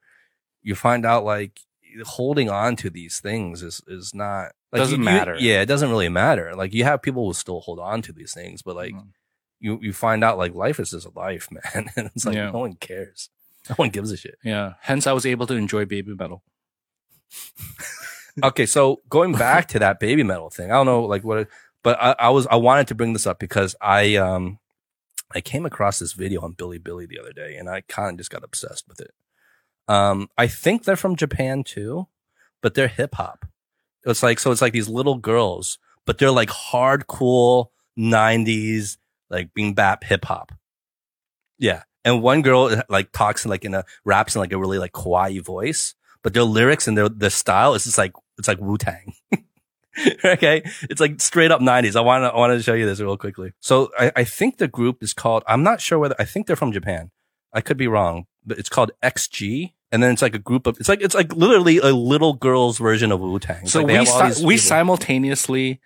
[0.62, 1.60] you find out like
[2.04, 5.36] holding on to these things is, is not, like, Doesn't you- you- matter.
[5.38, 5.60] yeah.
[5.62, 6.54] It doesn't really matter.
[6.54, 9.08] Like you have people who still hold on to these things, but like, Mhm.
[9.60, 11.90] you, you find out like life is just a life, man.
[11.96, 12.50] and it's like Yeah.
[12.50, 13.30] no one cares.
[13.68, 14.38] No one gives a shit.
[14.42, 14.74] Yeah.
[14.80, 16.42] Hence, I was able to enjoy baby metal.
[18.42, 21.48] okay, so going back to that baby metal thing, I don't know like what,
[21.82, 24.58] but I, I was I wanted to bring this up because I um
[25.34, 28.30] I came across this video on Bilibili the other day, and I kind of just
[28.30, 29.12] got obsessed with it.
[29.88, 32.08] Um, I think they're from Japan too,
[32.60, 33.46] but they're hip hop.
[34.04, 38.96] It's like so it's like these little girls, but they're like hard cool '90s
[39.30, 40.52] like boom bap hip hop.
[41.58, 44.78] Yeah, and one girl like talks in like in a raps in like a really
[44.78, 48.60] like kawaii voice, but their lyrics and their their style is just like it's like
[48.60, 49.14] Wu Tang.
[50.24, 51.96] okay, it's like straight up '90s.
[51.96, 53.52] I want to I wanted to show you this real quickly.
[53.60, 55.42] So I, I think the group is called.
[55.46, 57.10] I'm not sure whether I think they're from Japan.
[57.52, 59.72] I could be wrong, it's called XG.
[59.90, 62.78] And then it's like a group of, it's like, it's like literally a little girl's
[62.78, 63.66] version of Wu Tang.
[63.66, 64.66] So like we si- we people.
[64.66, 65.80] simultaneously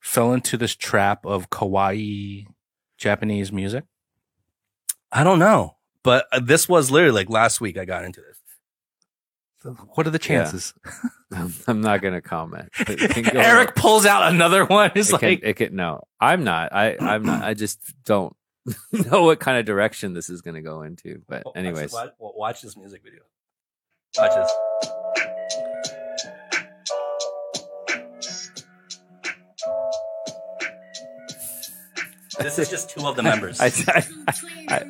[0.00, 2.46] fell into this trap of kawaii
[2.98, 3.84] Japanese music.
[5.10, 8.36] I don't know, but uh, this was literally like last week I got into this.
[9.94, 10.74] What are the chances?
[11.32, 12.68] I'm, I'm not going to comment.
[12.78, 14.92] It can go- Eric pulls out another one.
[14.94, 16.72] It's it like can, it can, no, I'm not.
[16.72, 17.42] I, I'm not.
[17.42, 18.36] I just don't
[19.10, 21.22] know what kind of direction this is going to go into.
[21.28, 23.20] But anyways, Watch, watch, watch this music video.
[24.18, 24.52] Watch this.
[32.38, 33.60] This is just two of the members.
[33.60, 34.34] I, I, I,
[34.68, 34.82] I,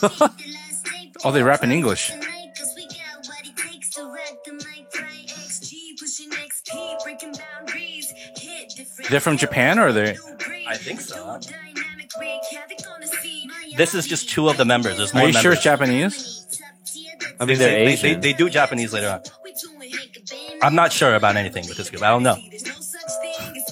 [1.24, 2.12] Oh, they rap in English.
[9.10, 10.16] They're from Japan or they?
[10.66, 11.40] I think so.
[13.76, 14.96] This is just two of the members.
[14.98, 15.42] There's more Are you members.
[15.42, 16.60] sure it's Japanese?
[17.40, 18.20] I mean, They, they're they, Asian.
[18.20, 19.22] they, they do Japanese later on.
[20.62, 22.02] I'm not sure about anything with this group.
[22.02, 22.36] I don't know.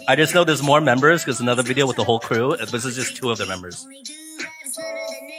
[0.08, 2.56] I just know there's more members because another video with the whole crew.
[2.56, 3.84] This is just two of the members.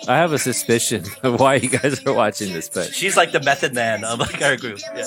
[0.10, 3.42] I have a suspicion of why you guys are watching this, but She's like the
[3.42, 4.80] method man of like our group.
[4.96, 5.06] Yeah.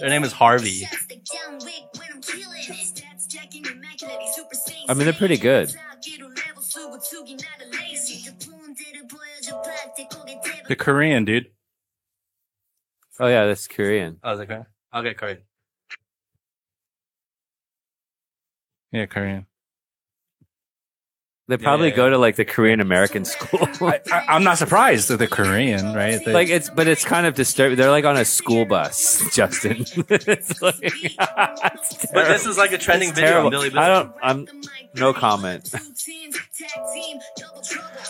[0.00, 0.88] Her name is Harvey.
[4.92, 5.74] I mean, they're pretty good.
[10.68, 11.46] They're Korean, dude.
[13.18, 14.18] Oh yeah, that's Korean.
[14.22, 15.38] Oh, I was like, okay, I'll get Korean.
[18.90, 19.46] Yeah, Korean.
[21.48, 23.66] They probably yeah, go to like the Korean American school.
[23.80, 26.24] I, I, I'm not surprised that they're Korean, right?
[26.24, 27.76] They- like it's, but it's kind of disturbing.
[27.76, 29.78] They're like on a school bus, Justin.
[30.08, 33.58] it's like, it's But this is like a trending It's video terrible.
[33.58, 33.78] on Bilibili.
[33.78, 34.12] I don't.
[34.22, 34.48] I'm
[34.94, 35.68] no comment.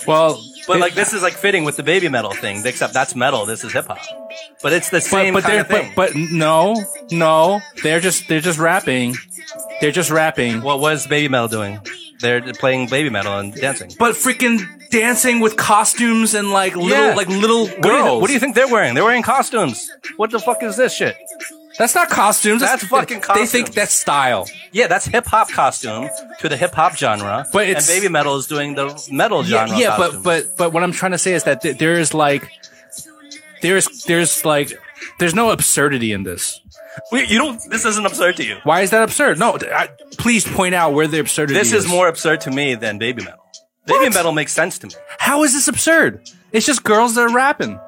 [0.06, 3.46] well, But like this is like fitting with the baby metal thing, except that's metal.
[3.46, 3.98] This is hip hop.
[4.62, 5.92] But it's the same but kind they're of thing.
[5.96, 6.76] but, but no
[7.10, 9.14] no they're just they're just rapping.
[9.80, 10.62] They're just rapping.
[10.62, 11.80] what was baby metal doing?
[12.22, 13.92] They're playing baby metal and dancing.
[13.98, 17.14] But freaking dancing with costumes and like little Yeah.
[17.14, 18.20] like little What do, girls.
[18.22, 18.94] what do you think they're wearing?
[18.94, 19.90] They're wearing costumes.
[20.16, 21.16] What the fuck is this shit?
[21.78, 22.60] That's not costumes.
[22.60, 24.46] That's fucking They think that's style.
[24.72, 26.08] Yeah, that's hip hop costume
[26.40, 27.46] to the hip hop genre.
[27.52, 29.78] But it's- and baby metal is doing the metal Yeah, genre.
[29.78, 32.48] yeah, but but but what I'm trying to say is that th- there is like
[33.62, 34.72] there's there's like
[35.18, 36.60] there's no absurdity in this.
[37.12, 37.60] You don't.
[37.70, 38.56] This isn't absurd to you.
[38.64, 39.38] Why is that absurd?
[39.38, 39.88] No, I,
[40.18, 43.40] please point out where the absurdity This is more absurd to me than baby metal.
[43.86, 44.94] Baby metal makes sense to me.
[45.18, 46.28] How is this absurd?
[46.52, 47.80] It's just girls that are rapping.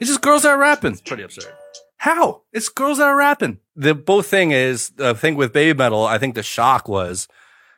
[0.00, 0.96] It's just girls that are rapping.
[1.04, 1.52] Pretty absurd.
[1.96, 2.42] How?
[2.52, 3.58] It's girls that are rapping.
[3.74, 6.04] the both thing is the thing with baby metal.
[6.06, 7.26] I think the shock was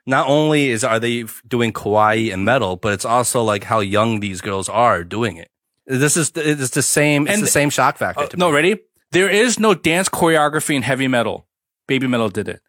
[0.06, 4.20] not only is are they doing kawaii and metal, but it's also like how young
[4.20, 5.48] these girls are doing it.
[5.86, 7.26] This is it's the same.
[7.26, 8.24] It's And- the same shock factor.
[8.24, 8.80] Uh, no, ready?
[9.12, 11.46] There is no dance choreography in heavy metal.
[11.88, 12.60] Baby metal did it.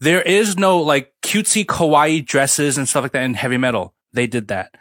[0.00, 3.94] There is no like cutesy kawaii dresses and stuff like that in heavy metal.
[4.12, 4.74] They did that.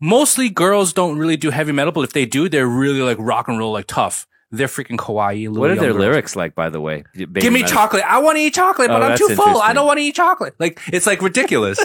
[0.00, 3.48] Mostly girls don't really do heavy metal, but if they do, they're really like rock
[3.48, 4.26] and roll, like tough.
[4.50, 5.48] They're freaking kawaii.
[5.48, 5.98] little What are their girls.
[6.00, 7.04] lyrics like, by the way?
[7.14, 8.04] Baby Give me Metal- chocolate.
[8.06, 9.60] I want to eat chocolate, but Oh, I'm too full.
[9.60, 10.54] I don't want to eat chocolate.
[10.60, 11.84] Like it's like ridiculous.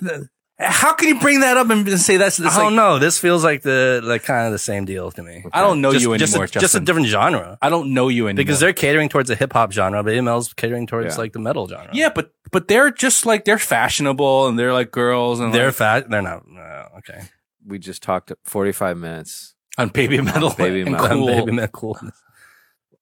[0.62, 2.38] How can you bring that up and say that's?
[2.38, 2.98] I that's don't like, know.
[2.98, 5.42] This feels like the like kind of the same deal to me.
[5.52, 7.56] I don't know just, you just anymore, a, just a different genre.
[7.62, 10.52] I don't know you anymore Because they're catering towards the hip hop genre, but metal's
[10.52, 11.20] catering towards Yeah.
[11.20, 11.88] like the metal genre.
[11.94, 15.74] yeah, but but they're just like they're fashionable and they're like girls and they're like,
[15.76, 16.10] fat.
[16.10, 16.46] They're not.
[16.46, 17.22] No, okay.
[17.66, 19.54] We just talked 45 minutes.
[19.78, 21.08] on baby metal, Baby and metal.
[21.08, 21.26] cool.
[21.26, 21.98] Baby metal, cool.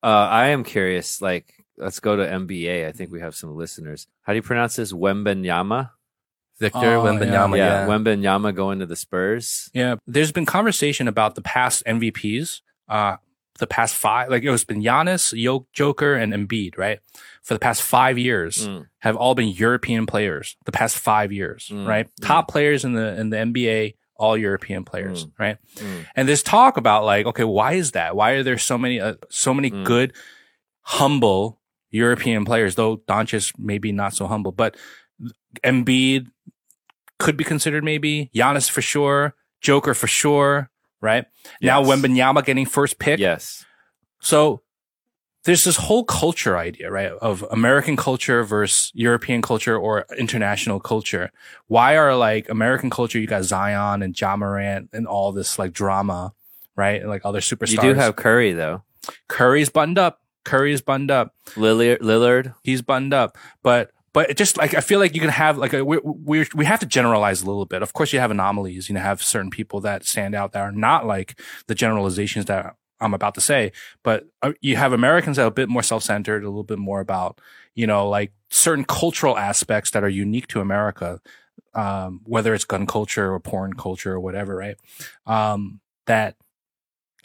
[0.02, 1.20] Uh, I am curious.
[1.20, 2.86] Like, let's go to NBA.
[2.86, 4.06] I think we have some listeners.
[4.22, 4.92] How do you pronounce this?
[4.92, 5.90] Wembenyama.
[6.60, 7.56] Victor Oh, Wembanyama.
[7.56, 7.86] yeah, Yeah.
[7.86, 9.70] Wembanyama going to the Spurs.
[9.74, 13.16] Yeah, there's been conversation about the past MVPs, uh,
[13.58, 17.00] the past five, like it was been Giannis, Yo- Joker, and Embiid, right?
[17.42, 18.86] For the past five years, Mm.
[19.00, 20.56] have all been European players.
[20.64, 22.06] The past five years, Mm, right?
[22.06, 22.26] mm.
[22.26, 25.56] Top players in the in the NBA, all European players, Mm, right?
[25.76, 26.06] mm.
[26.16, 28.14] And there's talk about like, okay, why is that?
[28.16, 29.84] Why are there so many, uh, so many Mm.
[29.84, 30.12] good,
[30.82, 32.74] humble European players?
[32.74, 34.76] Though Doncic maybe not so humble, but
[35.64, 36.26] Embiid
[37.18, 41.26] could be considered maybe Giannis for sure, Joker for sure, right?
[41.60, 41.88] Now Yes.
[41.88, 43.18] Wembanyama getting first pick.
[43.18, 43.64] Yes.
[44.20, 44.62] So
[45.44, 47.10] there's this whole culture idea, right?
[47.10, 51.30] Of American culture versus European culture or international culture.
[51.68, 55.72] Why are like American culture, you got Zion and Ja Morant and all this like
[55.72, 56.34] drama,
[56.76, 57.00] right?
[57.00, 57.72] And like other superstars.
[57.72, 58.82] You do have Curry though.
[59.28, 60.20] Curry's buttoned up.
[60.44, 61.34] Curry's buttoned up.
[61.56, 61.98] Lillard.
[62.00, 62.54] Lillard.
[62.62, 63.38] He's buttoned up.
[63.62, 66.46] But but it just like I feel like you can have like a, we we
[66.54, 67.82] we have to generalize a little bit.
[67.82, 68.88] Of course, you have anomalies.
[68.88, 72.76] You know, have certain people that stand out that are not like the generalizations that
[73.00, 73.72] I'm about to say.
[74.02, 76.78] But uh, you have Americans that are a bit more self centered, a little bit
[76.78, 77.40] more about
[77.74, 81.20] you know like certain cultural aspects that are unique to America,
[81.74, 84.76] um, whether it's gun culture or porn culture or whatever, right?
[85.26, 86.36] Um, that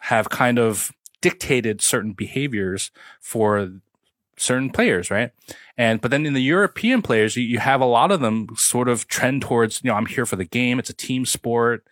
[0.02, 3.80] have kind of dictated certain behaviors for
[4.38, 5.32] certain players, right?
[5.78, 8.88] And but then in the European players, you, you have a lot of them sort
[8.90, 10.80] of trend towards, you know, I'm here for the game.
[10.80, 11.86] It's a team sport.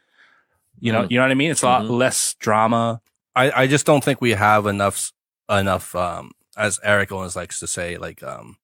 [0.79, 1.11] You know, Mhm.
[1.11, 1.51] you know what I mean?
[1.51, 1.89] It's a lot Mhm.
[1.97, 3.01] less drama.
[3.35, 5.11] I, I just don't think we have enough
[5.49, 8.57] enough um as Eric always likes to say like um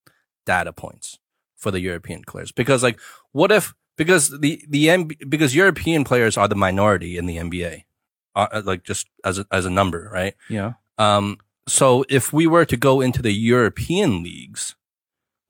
[0.45, 1.19] data points
[1.57, 2.99] for the European players because like
[3.32, 7.84] what if because the the MB, because European players are the minority in the NBA,
[8.36, 10.36] uh, like just as a, as a number, right?
[10.49, 10.73] Yeah.
[10.97, 11.38] Um,
[11.68, 14.76] so if we were to go into the European leagues,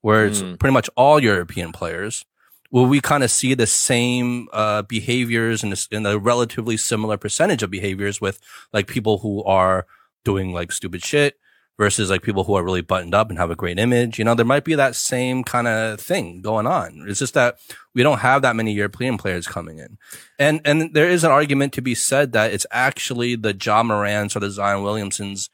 [0.00, 0.58] where it's Mm.
[0.58, 2.24] pretty much all European players,
[2.70, 7.62] will we kind of see the same uh, behaviors and in a relatively similar percentage
[7.62, 8.38] of behaviors with
[8.72, 9.86] like people who are
[10.24, 11.36] doing like stupid shit
[11.78, 14.18] versus like people who are really buttoned up and have a great image?
[14.18, 17.04] You know, there might be that same kind of thing going on.
[17.08, 17.56] It's just that
[17.94, 19.96] we don't have that many European players coming in.
[20.38, 24.36] And and there is an argument to be said that it's actually the Ja Morants
[24.36, 25.48] or the Zion Williamsons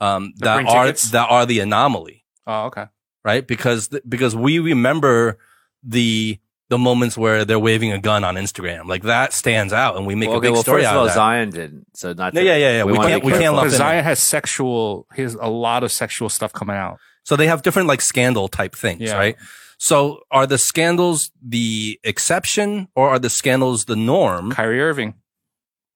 [0.00, 1.10] um, That that are tickets?
[1.10, 2.86] that are the anomaly, Oh, okay.
[3.24, 3.46] right?
[3.46, 5.38] Because because we remember
[5.82, 6.38] the
[6.70, 10.14] the moments where they're waving a gun on Instagram, like that stands out, and we
[10.14, 11.14] make Well, a okay, big well, story first out of all, of that.
[11.14, 11.86] Zion didn't.
[11.96, 12.34] So not.
[12.34, 12.84] Yeah, to- yeah, yeah, yeah.
[12.84, 13.56] We wanna can't- we can't careful.
[13.56, 15.06] lump Because Zion has sexual.
[15.16, 16.98] He has a lot of sexual stuff coming out.
[17.24, 19.16] So they have different like scandal type things, Yeah.
[19.16, 19.36] right?
[19.78, 24.50] So are the scandals the exception or are the scandals the norm?
[24.52, 25.14] Kyrie Irving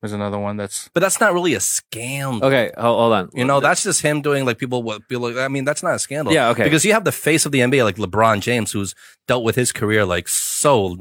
[0.03, 2.45] is another one that's But that's not really a scandal.
[2.45, 3.31] Okay, hold, hold on.
[3.35, 5.99] You know, that's just him doing like people what people I mean, that's not a
[5.99, 6.33] scandal.
[6.33, 6.65] Yeah, okay.
[6.65, 8.95] Because you have the face of the NBA like LeBron James who's
[9.27, 10.97] dealt with his career like so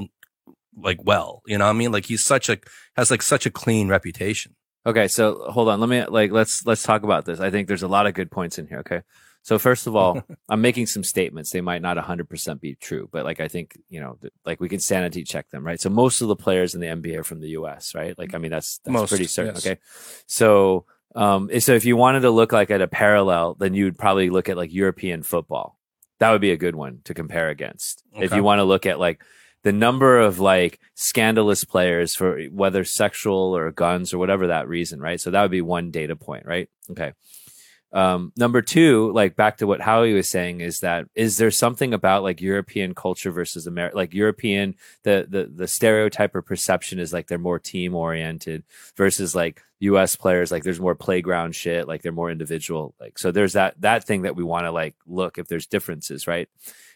[0.76, 1.42] like well.
[1.46, 1.92] You know what I mean?
[1.92, 2.58] Like he's such a
[2.96, 4.54] has like such a clean reputation.
[4.84, 5.80] Okay, so hold on.
[5.80, 7.40] Let me like let's let's talk about this.
[7.40, 8.78] I think there's a lot of good points in here.
[8.78, 9.02] Okay,
[9.42, 11.50] so first of all, I'm making some statements.
[11.50, 14.60] They might not 100 percent be true, but like I think you know, th- like
[14.60, 15.80] we can sanity check them, right?
[15.80, 18.16] So most of the players in the NBA are from the U.S., right?
[18.18, 19.54] Like I mean, that's that's Most, pretty certain.
[19.54, 19.66] yes.
[19.66, 19.80] Okay,
[20.26, 24.30] so um, so if you wanted to look like at a parallel, then you'd probably
[24.30, 25.78] look at like European football.
[26.20, 28.04] That would be a good one to compare against.
[28.14, 29.24] If you want to look at like
[29.64, 35.00] the number of like scandalous players for whether sexual or guns or whatever that reason,
[35.00, 35.20] right?
[35.20, 36.68] So that would be one data point, right?
[36.90, 37.12] Okay.
[37.92, 41.92] Um, number two, like back to what Howie was saying, is that is there something
[41.92, 47.12] about like European culture versus American, like European, the the the stereotype or perception is
[47.12, 48.64] like they're more team oriented
[48.96, 50.16] versus like U.S.
[50.16, 54.04] players, like there's more playground shit, like they're more individual, like so there's that that
[54.04, 56.48] thing that we want to like look if there's differences, right?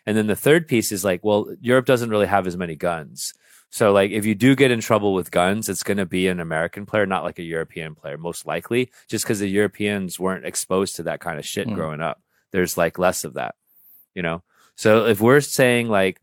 [0.06, 3.34] And then the third piece is like, well, Europe doesn't really have as many guns.
[3.76, 6.40] So like if you do get in trouble with guns, it's going to be an
[6.40, 10.96] American player, not like a European player, most likely, just because the Europeans weren't exposed
[10.96, 11.74] to that kind of shit Hmm.
[11.74, 12.22] growing up.
[12.52, 13.54] There's like less of that,
[14.14, 14.42] you know?
[14.76, 16.22] So if we're saying like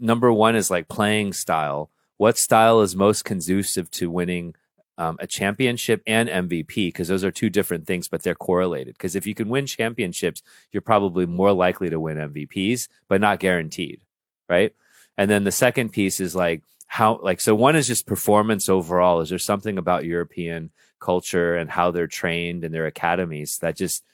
[0.00, 4.56] number one is like playing style, what style is most conducive to winning
[4.98, 6.88] um, a championship and MVP?
[6.88, 8.94] Because those are two different things, but they're correlated.
[8.94, 13.38] Because if you can win championships, you're probably more likely to win MVPs, but not
[13.38, 14.00] guaranteed,
[14.48, 14.74] right?
[15.16, 19.20] And then the second piece is like how, like, so one is just performance overall.
[19.20, 24.04] Is there something about European culture and how they're trained in their academies that just,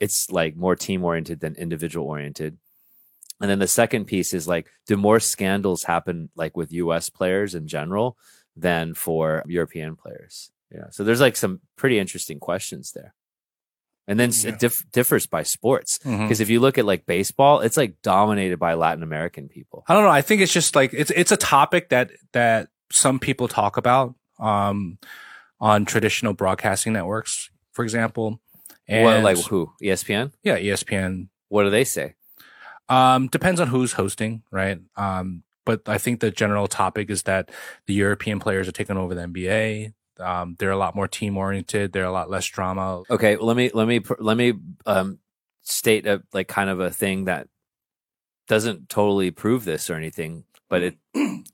[0.00, 2.56] it's like more team oriented than individual oriented?
[3.40, 7.54] And then the second piece is like, do more scandals happen like with US players
[7.54, 8.18] in general
[8.56, 10.50] than for European players?
[10.70, 10.90] Yeah.
[10.90, 13.14] So there's like some pretty interesting questions there.
[14.10, 14.50] And then Yeah.
[14.50, 15.98] it dif- differs by sports.
[15.98, 19.84] Because if you look at like baseball, it's like dominated by Latin American people.
[19.88, 20.10] I don't know.
[20.10, 24.14] I think it's just like it's it's a topic that that some people talk about
[24.40, 24.98] um
[25.60, 28.40] on traditional broadcasting networks, for example.
[28.88, 29.70] And what, like who?
[29.82, 30.32] ESPN?
[30.42, 31.28] yeah, ESPN.
[31.48, 32.14] What do they say?
[32.88, 34.80] Um, depends on who's hosting, right?
[34.96, 37.50] Um, but I think the general topic is that
[37.86, 39.92] the European players are taking over the NBA.
[40.20, 41.92] Um, they're a lot more team oriented.
[41.92, 43.02] They're a lot less drama.
[43.10, 44.54] Okay, well, let me let me let me
[44.86, 45.18] um,
[45.62, 47.48] state a like kind of a thing that
[48.48, 50.98] doesn't totally prove this or anything, but it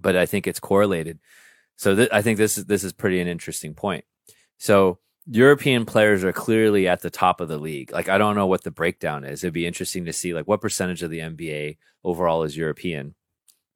[0.00, 1.18] but I think it's correlated.
[1.76, 4.04] So th- I think this is this is pretty an interesting point.
[4.58, 7.92] So European players are clearly at the top of the league.
[7.92, 9.42] Like I don't know what the breakdown is.
[9.42, 13.14] It'd be interesting to see like what percentage of the NBA overall is European.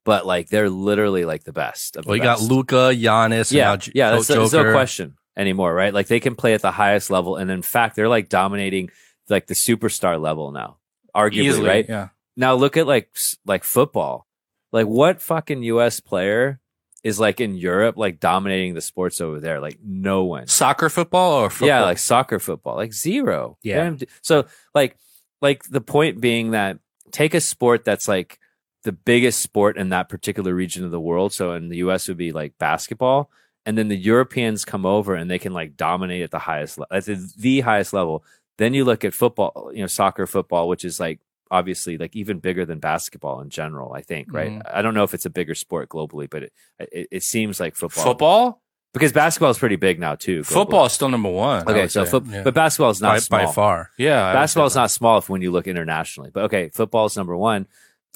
[0.05, 1.95] But like they're literally like the best.
[1.97, 2.41] Of Well, you got.
[2.41, 5.93] Luka, Giannis, Yeah, J- yeah, that's, there's no question anymore, right?
[5.93, 8.89] Like they can play at the highest level, and in fact, they're like dominating
[9.29, 10.77] like the superstar level now,
[11.15, 11.85] arguably, Easily, right?
[11.87, 12.07] Yeah.
[12.37, 13.11] Now look at like
[13.45, 14.25] like football,
[14.71, 15.99] like what fucking U.S.
[15.99, 16.59] player
[17.03, 19.59] is like in Europe, like dominating the sports over there?
[19.59, 20.47] Like no one.
[20.47, 21.67] Soccer football or football?
[21.67, 23.57] Yeah, like soccer, football, like zero.
[23.63, 23.75] Yeah.
[23.75, 24.97] They don't do- So like,
[25.41, 26.79] like the point being that
[27.11, 28.38] take a sport that's like
[28.83, 31.33] the biggest sport in that particular region of the world.
[31.33, 32.07] So in the U.S.
[32.07, 33.29] would be like basketball,
[33.65, 36.87] and then the Europeans come over and they can like dominate at the highest, le-
[36.91, 38.23] at the, the highest level.
[38.57, 41.19] Then you look at football, you know, soccer, football, which is like
[41.51, 43.93] obviously like even bigger than basketball in general.
[43.93, 44.51] I think, right?
[44.51, 44.61] Mhm.
[44.73, 47.75] I don't know if it's a bigger sport globally, but it it, it seems like
[47.75, 48.03] football.
[48.03, 48.61] football.
[48.93, 50.41] because basketball is pretty big now too.
[50.41, 50.45] globally.
[50.53, 51.61] Football is still number one.
[51.69, 52.11] Okay, so say.
[52.11, 52.43] foot, Yeah.
[52.43, 53.45] but basketball is not by, small.
[53.45, 53.91] by far.
[53.97, 56.31] yeah, Basketball is not small if when you look internationally.
[56.33, 57.67] But okay, football is number one.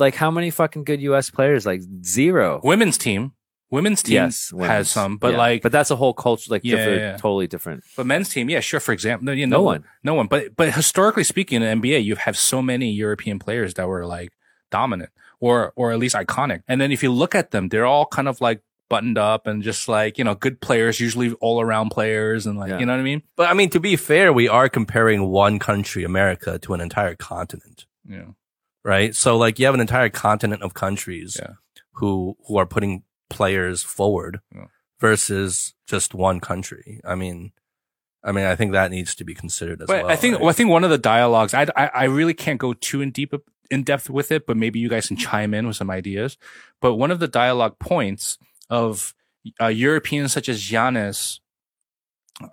[0.05, 1.29] Like how many fucking good U.S.
[1.29, 1.65] players?
[1.65, 2.59] Like zero.
[2.63, 3.31] Women's team,
[3.71, 4.89] women's team yes, has women's.
[4.91, 5.37] some, but Yeah.
[5.45, 7.17] like, but that's a whole culture, like Yeah, different, yeah, yeah.
[7.17, 7.83] totally different.
[7.97, 8.79] But men's team, yeah, sure.
[8.79, 9.83] For example, no, you No one.
[10.03, 10.27] no one.
[10.27, 14.05] But but historically speaking, in the NBA, you have so many European players that were
[14.05, 14.31] like
[14.71, 16.61] dominant or or at least iconic.
[16.67, 19.63] And then if you look at them, they're all kind of like buttoned up and
[19.63, 22.79] just like you know good players, usually all around players, and like Yeah.
[22.79, 23.21] you know what I mean.
[23.35, 27.15] But I mean, to be fair, we are comparing one country, America, to an entire
[27.15, 28.27] continent, Yeah,
[28.84, 29.15] right?
[29.15, 31.53] So like you have an entire continent of countries Yeah.
[31.93, 34.65] who who are putting players forward Yeah.
[34.99, 37.01] versus just one country.
[37.05, 37.51] I mean,
[38.23, 40.11] I mean, I think that needs to be considered as but well.
[40.11, 40.47] I think right?
[40.49, 43.34] I think one of the dialogues I, I I really can't go too in deep
[43.71, 46.38] in depth with it, but maybe you guys can chime in with some ideas.
[46.81, 48.38] But one of the dialogue points
[48.69, 49.13] of
[49.59, 51.39] uh, Europeans such as Giannis,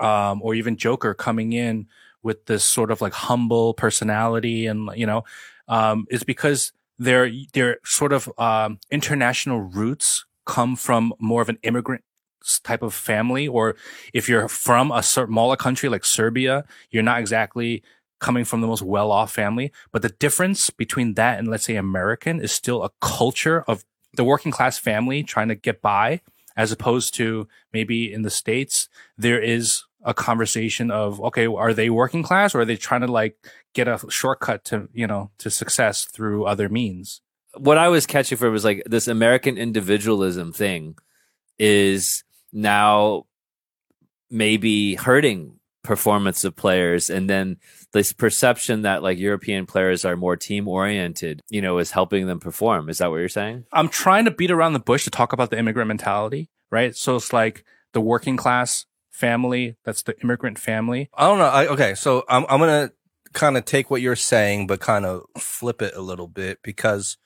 [0.00, 1.86] um, or even Joker coming in
[2.22, 5.24] with this sort of like humble personality, and you know,
[5.70, 11.58] um, is because their their sort of um, international roots come from more of an
[11.62, 12.04] immigrant
[12.64, 13.76] type of family, or
[14.12, 17.82] if you're from a smaller country like Serbia, you're not exactly
[18.18, 19.72] coming from the most well-off family.
[19.92, 24.24] But the difference between that and let's say American is still a culture of the
[24.24, 26.20] working class family trying to get by,
[26.56, 31.90] as opposed to maybe in the States, there is a conversation of, okay, are they
[31.90, 33.36] working class or are they trying to like
[33.74, 37.20] get a shortcut to, you know, to success through other means?
[37.56, 40.96] what I was catching for was like this American individualism thing
[41.58, 43.26] is now
[44.30, 47.56] maybe hurting performance of players and then
[47.92, 52.38] this perception that like European players are more team oriented, you know, is helping them
[52.38, 52.88] perform.
[52.88, 53.64] Is that what you're saying?
[53.72, 56.94] I'm trying to beat around the bush to talk about the immigrant mentality, right?
[56.94, 58.86] So it's like the working class
[59.20, 61.10] family, that's the immigrant family.
[61.14, 61.44] I don't know.
[61.46, 62.90] I, okay, so I'm I'm gonna
[63.32, 67.16] kind of take what you're saying, but kind of flip it a little bit because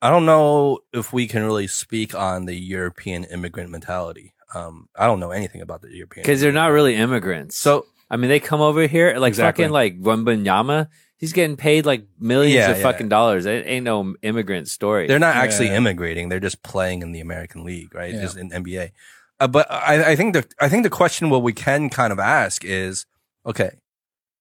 [0.00, 4.34] I don't know if we can really speak on the European immigrant mentality.
[4.54, 7.56] Um, I don't know anything about the European Because they're not really immigrants.
[7.56, 9.64] So I mean, they come over here like Exactly.
[9.64, 10.88] fucking like Wembanyama.
[11.16, 12.82] He's getting paid like millions Yeah, of yeah.
[12.82, 13.46] fucking dollars.
[13.46, 15.06] It ain't no immigrant story.
[15.06, 15.76] they're not actually Yeah.
[15.76, 18.12] immigrating; they're just playing in the American League, right?
[18.12, 18.22] Yeah.
[18.22, 18.90] Just in NBA.
[19.42, 22.20] Uh, but I, I think the I think the question what we can kind of
[22.20, 23.06] ask is,
[23.44, 23.80] okay,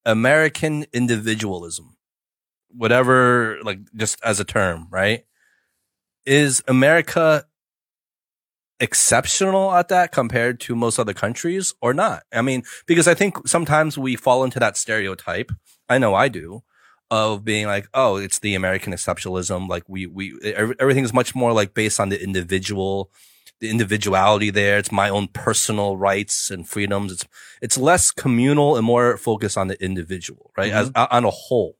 [0.05, 1.97] American individualism,
[2.69, 5.25] whatever, like just as a term, right?
[6.27, 7.45] Is America
[8.79, 12.23] exceptional at that compared to most other countries or not?
[12.31, 15.51] I mean, because I think sometimes we fall into that stereotype.
[15.89, 16.61] I know I do
[17.09, 19.67] of being like, oh, it's the American exceptionalism.
[19.67, 23.11] Like we, we, every- everything's much more like based on the individual,
[23.61, 24.77] the individuality there.
[24.77, 27.13] It's my own personal rights and freedoms.
[27.13, 27.27] It's,
[27.61, 30.73] it's less communal and more focused on the individual, right?
[30.73, 31.77] As on a whole.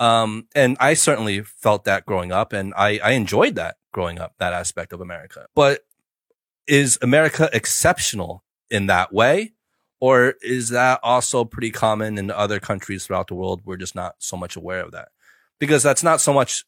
[0.00, 4.34] Um, and I certainly felt that growing up and I, I enjoyed that growing up,
[4.38, 5.46] that aspect of America.
[5.54, 5.82] But
[6.66, 9.52] is America exceptional in that way?
[10.00, 13.60] Or is that also pretty common in other countries throughout the world?
[13.66, 15.08] We're just not so much aware of that
[15.58, 16.64] because that's not so much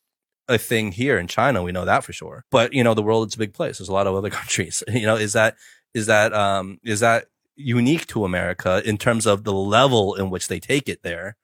[0.48, 1.62] a thing here in China.
[1.62, 2.44] We know that for sure.
[2.50, 3.78] But you know, the world is a big place.
[3.78, 4.82] There's a lot of other countries.
[4.92, 5.56] You know, is that
[5.94, 7.26] is that um is that
[7.56, 11.36] unique to America in terms of the level in which they take it there,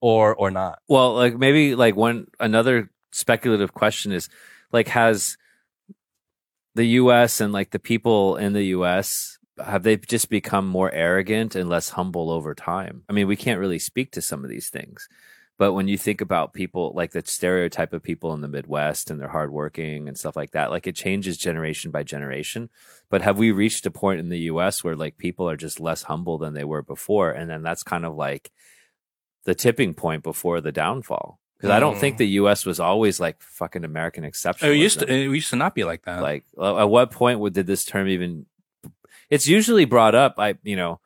[0.00, 0.80] or or not?
[0.88, 4.28] Well, like maybe like one another speculative question is
[4.72, 5.36] like has
[6.74, 11.54] the US and like the people in the US have they just become more arrogant
[11.54, 13.02] and less humble over time?
[13.08, 15.08] I mean, we can't really speak to some of these things.
[15.60, 19.20] But when you think about people like the stereotype of people in the Midwest and
[19.20, 22.70] they're hardworking and stuff like that, like it changes generation by generation.
[23.10, 26.04] But have we reached a point in the US where like people are just less
[26.04, 27.30] humble than they were before?
[27.30, 28.50] And then that's kind of like
[29.44, 31.38] the tipping point before the downfall.
[31.58, 32.00] Because I don't Mm.
[32.00, 32.64] think the U.S.
[32.64, 34.66] was always like fucking American exception.
[34.66, 36.22] Oh, It used to, it used to not be like that.
[36.22, 38.46] like at what point would did this term even?
[39.28, 40.36] It's usually brought up.
[40.38, 41.00] I you know,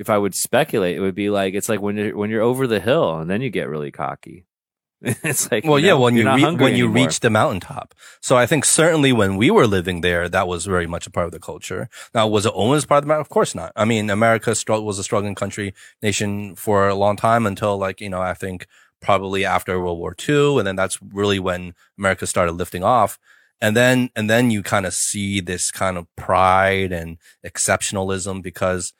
[0.00, 2.66] if I would speculate, it would be like it's like when you're when you're over
[2.66, 4.46] the hill and then you get really cocky.
[5.02, 6.94] it's like Well, you yeah, when you re- when you anymore.
[7.06, 7.94] reach the mountaintop.
[8.20, 11.26] So I think certainly when we were living there, that was very much a part
[11.26, 11.88] of the culture.
[12.14, 13.14] Now, was it always part of the?
[13.14, 13.72] Of course not.
[13.76, 18.10] I mean, America was a struggling country nation for a long time until like you
[18.10, 18.66] know I think
[19.00, 23.18] probably after World War II, and then that's really when America started lifting off.
[23.62, 28.92] And then and then you kind of see this kind of pride and exceptionalism because.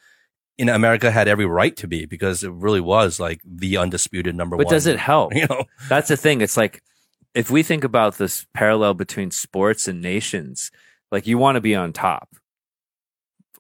[0.66, 4.56] Know, America had every right to be because it really was like the undisputed number
[4.56, 4.70] but one.
[4.72, 5.34] But does it help?
[5.34, 6.40] You know, That's the thing.
[6.40, 6.82] It's like
[7.34, 10.70] if we think about this parallel between sports and nations,
[11.12, 12.28] like you want to be on top.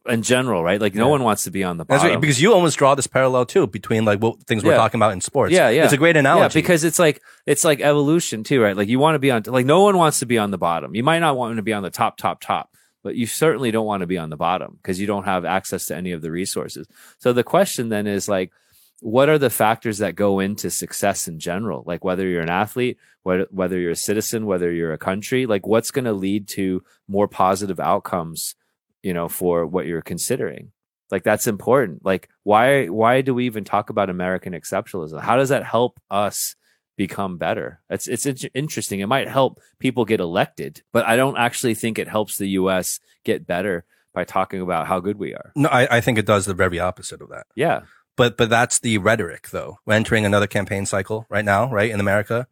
[0.08, 0.80] in general, right?
[0.80, 1.10] Like no Yeah.
[1.10, 2.14] one wants to be on the That's bottom.
[2.14, 5.12] right, because you almost draw this parallel too between like what things we're talking about
[5.12, 5.52] in sports.
[5.52, 5.84] Yeah, yeah.
[5.84, 6.58] It's a great analogy.
[6.58, 8.74] Yeah, because it's like it's like evolution too, right?
[8.76, 10.94] Like you want to be on like no one wants to be on the bottom.
[10.94, 12.70] You might not want to be on the top, top, top,
[13.02, 15.86] but you certainly don't want to be on the bottom because you don't have access
[15.86, 16.86] to any of the resources.
[17.18, 18.52] So the question then is like,
[19.00, 21.82] what are the factors that go into success in general?
[21.86, 25.90] Like whether you're an athlete, whether you're a citizen, whether you're a country, like what's
[25.90, 28.54] going to lead to more positive outcomes,
[29.02, 30.72] you know, for what you're considering.
[31.10, 32.04] Like that's important.
[32.04, 35.20] Like why why do we even talk about American exceptionalism?
[35.20, 36.54] How does that help us
[37.00, 37.80] become better?
[37.88, 39.00] It's it's in- interesting.
[39.00, 43.00] It might help people get elected, but I don't actually think it helps the US
[43.24, 45.50] get better by talking about how good we are.
[45.56, 47.46] no, I, I think it does the very opposite of that.
[47.56, 47.80] Yeah.
[48.18, 49.78] But but that's the rhetoric though.
[49.86, 52.46] We're entering another campaign cycle right now, right, in America.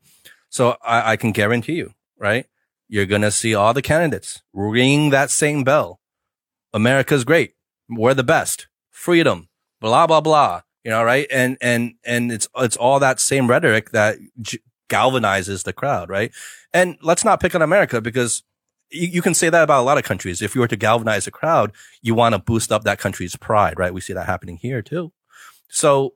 [0.49, 2.47] So I, I can guarantee you, right?
[2.89, 6.01] You're gonna see all the candidates ring that same bell.
[6.73, 7.53] America's great.
[7.87, 8.67] We're the best.
[8.91, 9.49] Freedom.
[9.79, 10.63] Blah blah blah.
[10.85, 11.27] You know, right?
[11.31, 16.33] And and and it's it's all that same rhetoric that j- galvanizes the crowd, right?
[16.73, 18.43] And let's not pick on America because
[18.91, 20.43] you, you can say that about a lot of countries.
[20.43, 21.73] If you were to galvanize a crowd,
[22.03, 23.93] you want to boost up that country's pride, right?
[23.93, 25.13] We see that happening here too.
[25.69, 26.15] So,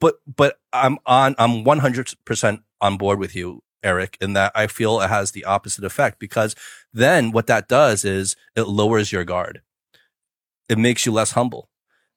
[0.00, 5.00] but, but I'm on, I'm 100% on board with you, Eric, in that I feel
[5.00, 6.54] it has the opposite effect because
[6.92, 9.62] then what that does is it lowers your guard.
[10.68, 11.68] It makes you less humble.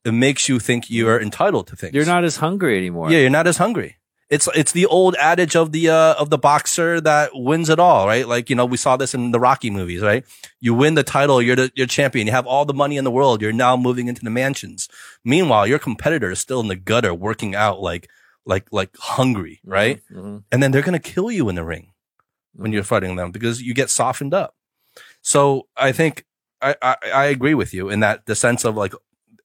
[0.06, 1.93] It makes you think you're entitled to things.
[1.93, 3.12] You're not as hungry anymore.
[3.12, 3.97] Yeah, you're not as hungry.
[4.30, 8.08] It's it's the old adage of the uh, of the boxer that wins it all,
[8.08, 8.28] right?
[8.28, 10.24] Like you know, we saw this in the Rocky movies, right?
[10.60, 13.12] You win the title, you're the you're champion, you have all the money in the
[13.12, 14.89] world, you're now moving into the mansions.
[15.24, 18.10] Meanwhile, your competitor is still in the gutter, working out like
[18.45, 20.01] like like hungry, right?
[20.12, 20.43] Mhm.
[20.51, 21.91] And then they're gonna kill you in the ring
[22.56, 24.56] when you're fighting them because you get softened up.
[25.22, 26.26] So I think
[26.64, 28.93] I, I, I agree with you in that the sense of like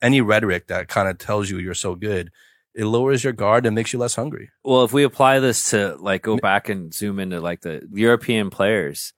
[0.03, 2.31] any rhetoric that kind of tells you you're so good,
[2.75, 4.51] it lowers your guard and makes you less hungry.
[4.65, 8.51] Well, if we apply this to like go back and zoom into like the European
[8.51, 9.13] players,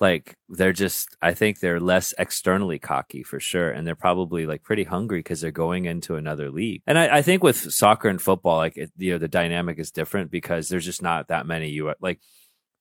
[0.00, 3.70] like they're just, I think they're less externally cocky for sure.
[3.70, 6.82] And they're probably like pretty hungry because they're going into another league.
[6.86, 9.90] And I, I think with soccer and football, like, it, you know, the dynamic is
[9.90, 11.92] different because there's just not that many U.
[12.00, 12.20] Like,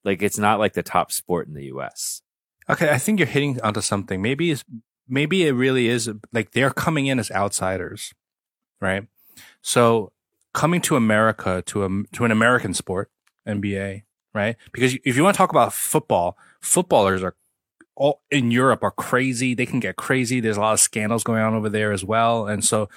[0.03, 2.21] like it's not like the top sport in the US.
[2.69, 4.21] Okay, I think you're hitting onto something.
[4.21, 4.63] Maybe it's,
[5.07, 8.13] maybe it really is like they're coming in as outsiders,
[8.81, 9.07] right?
[9.61, 10.11] So
[10.53, 13.11] coming to America to a to an American sport,
[13.47, 14.55] NBA, right?
[14.71, 17.35] Because if you want to talk about football, footballers are
[17.95, 19.53] all in Europe are crazy.
[19.53, 20.39] They can get crazy.
[20.39, 22.89] There's a lot of scandals going on over there as well, and so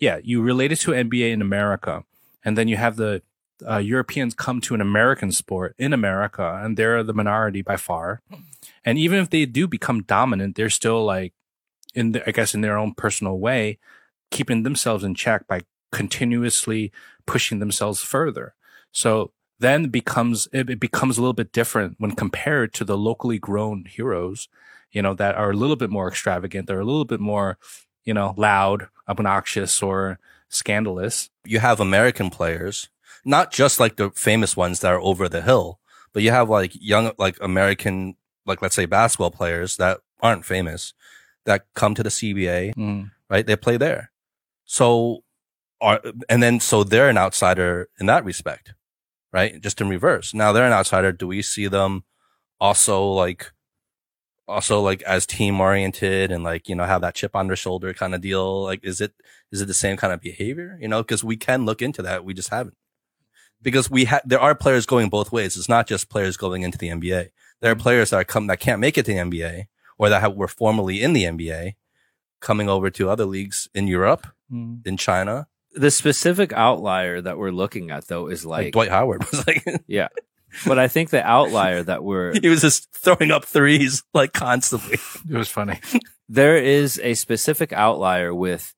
[0.00, 2.04] yeah, you relate it to NBA in America,
[2.44, 3.22] and then you have the
[3.66, 8.20] uh, Europeans come to an American sport in America, and they're the minority by far.
[8.84, 11.32] And even if they do become dominant, they're still like
[11.94, 13.78] in the, I guess in their own personal way,
[14.30, 16.92] keeping themselves in check by continuously
[17.26, 18.54] pushing themselves further.
[18.92, 23.84] So then becomes it becomes a little bit different when compared to the locally grown
[23.86, 24.48] heroes,
[24.90, 27.58] you know, that are a little bit more extravagant, they're a little bit more,
[28.04, 30.18] you know, loud, obnoxious, or
[30.48, 31.30] scandalous.
[31.44, 32.88] You have American players,
[33.24, 35.78] not just like the famous ones that are over the hill,
[36.12, 38.16] but you have like young, like American,
[38.46, 40.92] like let's say basketball players that aren't famous
[41.46, 43.10] that come to the CBA Mm.
[43.28, 43.46] right?
[43.46, 44.10] They play there.
[44.64, 45.24] So
[45.80, 48.74] are, and then, so they're an outsider in that respect,
[49.32, 49.60] right?
[49.60, 50.32] Just in reverse.
[50.32, 51.12] Now they're an outsider.
[51.12, 52.04] Do we see them
[52.60, 53.52] also like,
[54.46, 57.92] also like as team oriented and like, you know, have that chip on their shoulder
[57.92, 58.62] kind of deal?
[58.62, 59.12] Like, is it,
[59.52, 60.78] is it the same kind of behavior?
[60.80, 62.24] You know, cause we can look into that.
[62.24, 62.76] We just haven't
[63.60, 65.56] because we have, there are players going both ways.
[65.56, 67.30] It's not just players going into the NBA.
[67.60, 69.66] There are players that are come, that can't make it to the NBA
[69.98, 71.74] or that have, were formerly in the NBA
[72.40, 74.86] coming over to other leagues in Europe, Mm.
[74.86, 75.46] in China.
[75.72, 79.64] The specific outlier that we're looking at though is Like, like, Dwight Howard was like,
[79.86, 80.08] yeah.
[80.66, 84.98] But I think the outlier that we're he was just throwing up threes like constantly.
[85.28, 85.80] It was funny.
[86.28, 88.74] there is a specific outlier with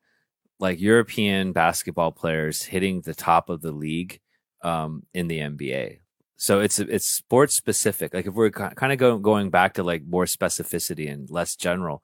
[0.61, 4.21] like European basketball players hitting the top of the league
[4.63, 5.99] um, in the NBA.
[6.37, 8.13] So it's it's sports specific.
[8.13, 12.03] Like if we're kind of going going back to like more specificity and less general,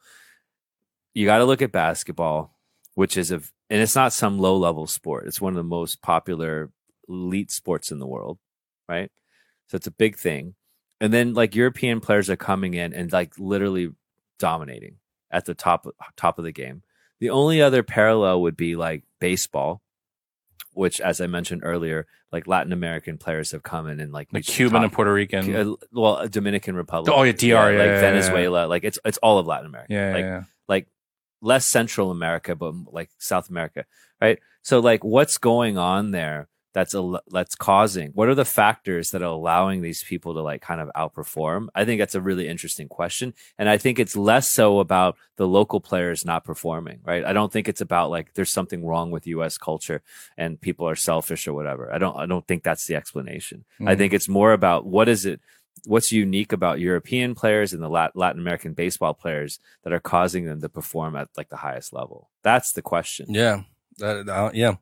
[1.15, 2.57] you got to look at basketball,
[2.95, 5.27] which is a and it's not some low level sport.
[5.27, 6.71] It's one of the most popular
[7.09, 8.39] elite sports in the world,
[8.89, 9.11] right?
[9.69, 10.55] So it's a big thing.
[11.01, 13.91] And then like European players are coming in and like literally
[14.39, 14.97] dominating
[15.31, 16.83] at the top top of the game.
[17.21, 19.82] The only other parallel would be like baseball,
[20.73, 24.45] which, as I mentioned earlier, like Latin American players have come in and like Like
[24.45, 25.77] Cuban top- and Puerto Rican.
[25.93, 27.13] well, Dominican Republic.
[27.15, 28.67] Oh, yeah, DR, yeah, like yeah, yeah, Venezuela.
[28.67, 29.93] Like it's it's all of Latin America.
[29.93, 30.87] yeah, like yeah, like
[31.41, 33.85] less Central America, but like South America,
[34.21, 34.39] right?
[34.63, 36.49] So like, what's going on there?
[36.75, 38.13] That's a that's causing.
[38.13, 41.69] What are the factors that are allowing these people to like kind of outperform?
[41.75, 45.47] I think that's a really interesting question, and I think it's less so about the
[45.47, 47.25] local players not performing, right?
[47.25, 49.59] I don't think it's about like there's something wrong with U.S.
[49.59, 50.03] culture
[50.39, 51.93] and people are selfish or whatever.
[51.93, 53.65] I don't I don't think that's the explanation.
[53.81, 53.99] I Mhm.
[53.99, 55.41] think it's more about what is it
[55.87, 60.61] what's unique about European players and the Latin American baseball players that are causing them
[60.61, 62.31] to perform at like the highest level?
[62.43, 63.27] That's the question.
[63.29, 63.63] Yeah.
[63.99, 64.77] That, uh, yeah.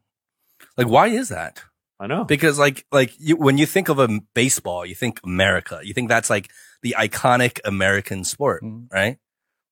[0.76, 1.62] Like, why is that?
[2.01, 2.24] I know.
[2.24, 6.09] Because like, like you, when you think of a baseball, you think America, you think
[6.09, 6.51] that's like
[6.82, 8.90] the iconic American sport, Mhm.
[8.90, 9.18] right?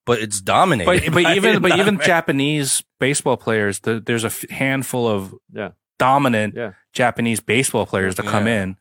[0.05, 1.11] But it's dominated.
[1.11, 2.05] But but even but even America.
[2.05, 5.71] Japanese baseball players, the, there's a f- handful of Yeah.
[5.97, 6.73] dominant Yeah.
[6.93, 8.61] Japanese baseball players to come Yeah.
[8.63, 8.77] in,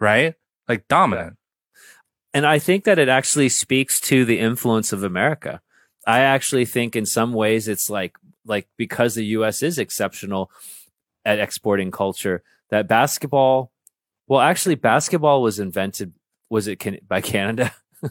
[0.00, 0.34] right?
[0.68, 1.36] Like dominant.
[2.34, 5.62] and I think that it actually speaks to the influence of America.
[6.06, 10.50] I actually think in some ways it's like like because the US is exceptional
[11.24, 13.72] at exporting culture that basketball
[14.26, 16.12] well actually basketball was invented
[16.50, 17.72] was it can, by Canada?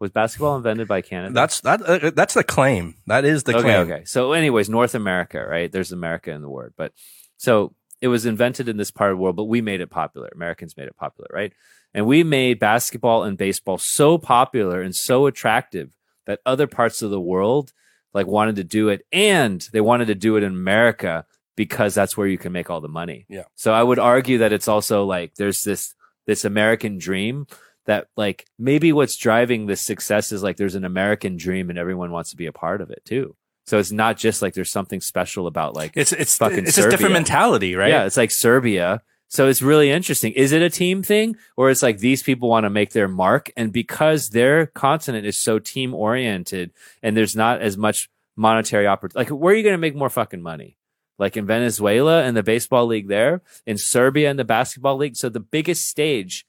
[0.00, 1.32] was basketball invented by Canada?
[1.32, 1.82] That's that.
[1.82, 2.94] Uh, that's the claim.
[3.06, 3.90] That is the okay, claim.
[3.90, 4.04] okay.
[4.04, 5.70] So, anyways, North America, right?
[5.70, 6.92] There's America in the word, but
[7.36, 10.28] so it was invented in this part of the world, but we made it popular.
[10.34, 11.52] Americans made it popular, right?
[11.94, 17.10] And we made basketball and baseball so popular and so attractive that other parts of
[17.10, 17.72] the world
[18.12, 21.24] like wanted to do it, and they wanted to do it in America
[21.56, 23.26] because that's where you can make all the money.
[23.28, 23.44] Yeah.
[23.54, 25.94] So I would argue that it's also like there's this
[26.26, 27.46] this American dream
[27.86, 32.10] that like maybe what's driving this success is like there's an American dream and everyone
[32.10, 33.36] wants to be a part of it too.
[33.66, 36.90] So it's not just like there's something special about like It's it's Fucking it's a
[36.90, 37.90] different mentality, right?
[37.90, 39.02] yeah, it's like Serbia.
[39.28, 40.32] So it's really interesting.
[40.32, 43.50] Is it a team thing or it's like these people want to make their mark
[43.56, 49.30] and because their continent is so team oriented and there's not as much monetary opportunity.
[49.30, 50.76] Like where are you going to make more fucking money?
[51.18, 55.16] Like in Venezuela and the baseball league there, in Serbia and the basketball league.
[55.16, 56.46] So the biggest stage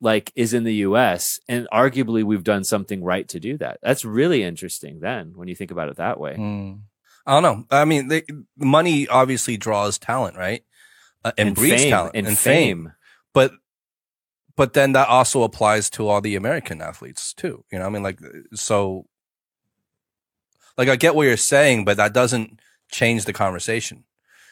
[0.00, 3.78] like is in the US and arguably we've done something right to do that.
[3.82, 6.34] That's really interesting then when you think about it that way.
[6.34, 6.80] Mm.
[7.26, 7.66] I don't know.
[7.70, 8.22] I mean, they,
[8.56, 10.62] money obviously draws talent, right?
[11.24, 12.92] Uh, and, breeds fame, talent and, and fame.
[13.32, 13.52] But
[14.56, 17.64] but then that also applies to all the American athletes too.
[17.72, 18.20] You know, I mean, like
[18.52, 19.06] so.
[20.76, 22.60] Like I get what you're saying, but that doesn't
[22.94, 24.04] change the conversation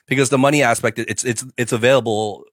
[0.07, 2.45] because the money aspect it's it's it's available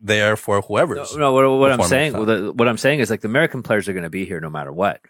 [0.00, 1.12] there for whoever's.
[1.16, 3.62] No, no what, what I'm saying, well, the, what I'm saying is like the American
[3.62, 5.00] players are going to be here no matter what,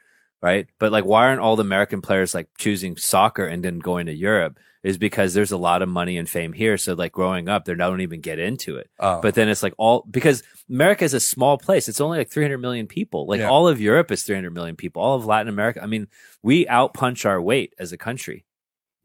[0.41, 0.67] right?
[0.79, 4.15] But like, why aren't all the American players like choosing soccer and then going to
[4.15, 4.59] Europe?
[4.85, 6.79] Is because there's a lot of money and fame here.
[6.79, 8.89] So like growing up, they don't even get into it.
[9.01, 9.21] Oh.
[9.21, 11.89] But then it's like all because America is a small place.
[11.89, 13.27] It's only like 300 million people.
[13.27, 13.51] Like Yeah.
[13.51, 15.03] all of Europe is 300 million people.
[15.03, 15.83] All of Latin America.
[15.83, 16.07] I mean,
[16.45, 18.45] we outpunch our weight as a country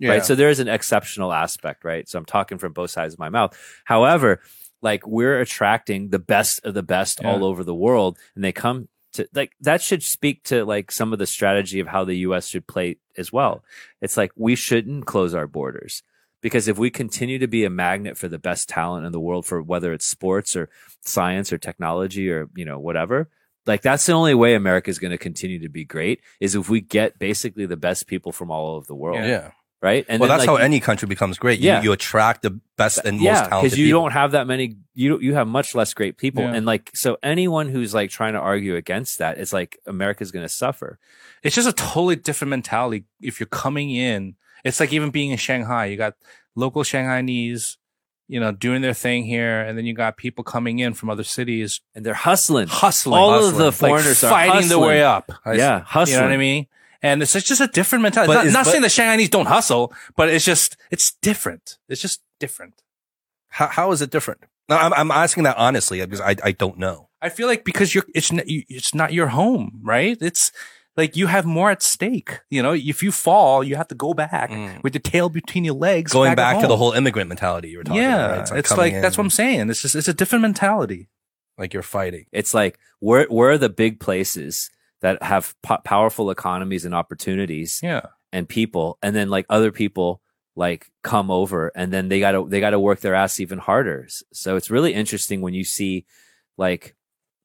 [0.04, 0.12] yeah.
[0.12, 0.26] right?
[0.26, 2.08] So there is an exceptional aspect, right?
[2.08, 3.58] So I'm talking from both sides of my mouth.
[3.86, 4.42] However,
[4.82, 7.32] like we're attracting the best of the best Yeah.
[7.32, 11.14] all over the world, and they come to like that should speak to like some
[11.14, 12.48] of the strategy of how the U.S.
[12.48, 13.64] should play as well.
[14.02, 16.04] It's like we shouldn't close our borders.
[16.42, 19.46] Because if we continue to be a magnet for the best talent in the world,
[19.46, 20.68] for whether it's sports or
[21.00, 23.30] science or technology or you know whatever,
[23.66, 26.70] like that's the only way America is going to continue to be great is if
[26.70, 29.52] we get basically the best people from all over the world yeah.
[29.84, 30.06] Right?
[30.10, 31.60] And well, then, that's like, how any country becomes great.
[31.60, 31.82] You, Yeah.
[31.84, 34.02] you attract the best and most yeah, talented because you people.
[34.02, 34.78] don't have that many.
[34.96, 36.54] You you have much less great people, Yeah.
[36.54, 40.46] and like so, anyone who's like trying to argue against that, it's like America's going
[40.46, 40.98] to suffer.
[41.44, 43.04] It's just a totally different mentality.
[43.22, 45.86] If you're coming in, it's like even being in Shanghai.
[45.88, 46.14] You got
[46.56, 47.78] local Shanghainese,
[48.30, 51.24] you know, doing their thing here, and then you got people coming in from other
[51.26, 52.68] cities, And they're hustling.
[52.68, 55.30] hustling, All of hustling, the like foreigners are fighting their way up.
[55.44, 56.16] I- yeah, hustling.
[56.16, 56.68] You know what I mean?
[57.04, 58.30] And it's it's just a different mentality.
[58.30, 61.78] But not is- not but- saying the Shanghainese don't hustle, but it's just it's different.
[61.90, 62.82] It's just different.
[63.50, 64.42] How, how is it different?
[64.70, 67.10] No, I'm, I'm asking that honestly because I, I don't know.
[67.22, 70.18] I feel like because you're it's it's not your home, right?
[70.22, 70.52] It's
[70.96, 72.40] like you have more at stake.
[72.50, 74.82] You know, if you fall, you have to go back Mm.
[74.84, 77.80] with your tail between your legs, Going at back, to the whole immigrant mentality you
[77.80, 78.50] were talking Yeah, about.
[78.52, 78.60] right?
[78.60, 79.70] it's coming like that's what I'm saying.
[79.70, 81.10] It's just it's a different mentality.
[81.58, 82.26] like you're fighting.
[82.32, 84.70] It's like where where are the big places
[85.04, 90.22] that have po- powerful economies and opportunities Yeah, and people, and then like other people
[90.56, 94.08] like come over, and then they gotta they gotta work their ass even harder.
[94.32, 96.06] So it's really interesting when you see
[96.58, 96.96] like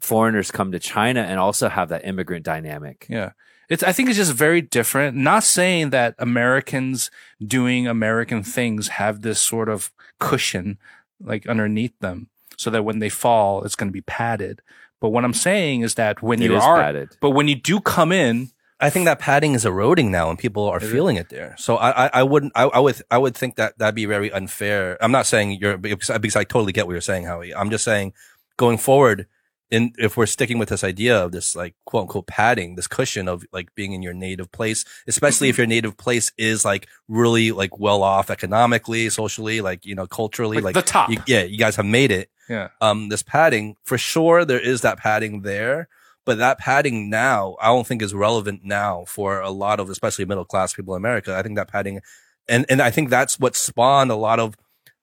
[0.00, 3.06] foreigners come to China and also have that immigrant dynamic.
[3.10, 3.32] yeah.
[3.68, 5.14] It's I think it's just very different.
[5.16, 7.10] Not saying that Americans
[7.44, 10.78] doing American things have this sort of cushion
[11.20, 14.62] like underneath them, so that when they fall, it's going to be padded.
[15.00, 17.16] But what I'm saying is that when It you is are padded.
[17.20, 20.68] But when you do come in, I think that padding is eroding now, and people
[20.68, 20.92] are Is it?
[20.92, 21.54] feeling it there.
[21.58, 24.32] So I, I, I wouldn't, I, I would, I would think that that'd be very
[24.32, 24.96] unfair.
[25.00, 27.54] I'm not saying you're because, because I totally get what you're saying, Howie.
[27.54, 28.12] I'm just saying
[28.56, 29.26] going forward,
[29.70, 33.28] in if we're sticking with this idea of this like quote unquote padding, this cushion
[33.28, 37.50] of like being in your native place, especially if your native place is like really
[37.52, 41.10] like well off economically, socially, like you know, culturally, Like like, the top.
[41.10, 42.68] you- yeah, you guys have made it Yeah.
[42.80, 45.88] um, this padding, for sure there is that padding there,
[46.24, 50.24] but that padding now, I don't think is relevant now for a lot of, especially
[50.24, 51.36] middle class people in America.
[51.36, 52.00] I think that padding,
[52.48, 54.56] and, and I think that's what spawned a lot of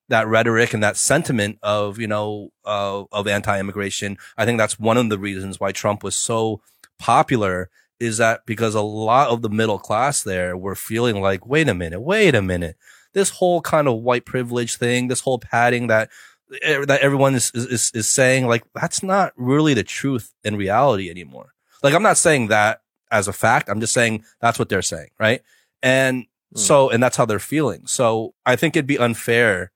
[0.08, 4.18] that rhetoric and that sentiment of, you know, uh, of anti-immigration.
[4.36, 6.60] I think that's one of the reasons why Trump was so
[6.98, 11.68] popular is that because a lot of the middle class there were feeling like, wait
[11.68, 12.76] a minute, wait a minute.
[13.14, 16.10] This whole kind of white privilege thing, this whole padding that
[16.50, 21.52] that everyone is, is is saying like that's not really the truth in reality anymore.
[21.82, 23.68] Like I'm not saying that as a fact.
[23.68, 25.42] I'm just saying that's what they're saying, right?
[25.82, 26.58] And Hmm.
[26.60, 27.86] so and that's how they're feeling.
[27.86, 29.72] So I think it'd be unfair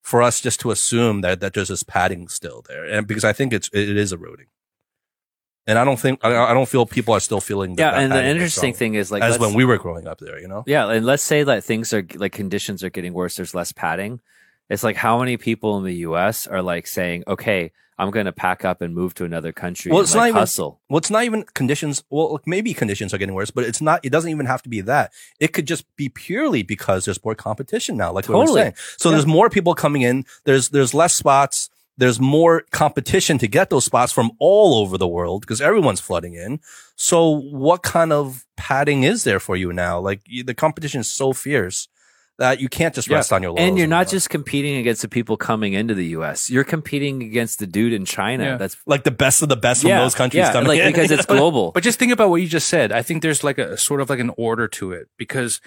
[0.00, 3.32] for us just to assume that that there's this padding still there, and because I
[3.32, 4.46] think it's it is eroding.
[5.66, 8.02] And I don't think I, I don't feel people are still feeling that yeah, that
[8.04, 10.62] and the interesting thing is like as when we were growing up there, you know.
[10.66, 13.36] Yeah, and let's say that things are like conditions are getting worse.
[13.36, 14.20] There's less padding.
[14.68, 16.46] It's like how many people in the U.S.
[16.46, 20.00] are like saying, "Okay, I'm going to pack up and move to another country." Well,
[20.00, 20.80] and, it's like, not even- hustle.
[20.88, 22.04] Well, it's not even conditions.
[22.10, 24.04] Well, maybe conditions are getting worse, but it's not.
[24.04, 25.12] It doesn't even have to be that.
[25.40, 28.74] It could just be purely because there's more competition now, like we were saying.
[28.98, 29.14] So Yeah.
[29.16, 30.24] there's more people coming in.
[30.44, 31.70] There's there's less spots.
[31.96, 36.34] There's more competition to get those spots from all over the world because everyone's flooding
[36.34, 36.60] in.
[36.94, 39.98] So what kind of padding is there for you now?
[39.98, 41.88] Like you, the competition is so fierce
[42.38, 43.16] that you can't just Yeah.
[43.16, 43.68] rest on your laurels.
[43.68, 44.10] And you're not anymore.
[44.10, 46.48] just competing against the people coming into the U.S.
[46.48, 48.44] You're competing against the dude in China.
[48.44, 48.56] Yeah.
[48.56, 51.10] That's like the best of the best from those countries yeah, coming like in because
[51.10, 51.72] it's global.
[51.72, 52.92] But just think about what you just said.
[52.92, 55.60] I think there's like a sort of like an order to it because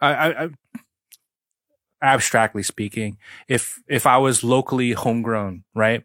[0.00, 0.48] I, I, I
[2.02, 3.18] abstractly speaking,
[3.48, 6.02] if if I was locally homegrown, right,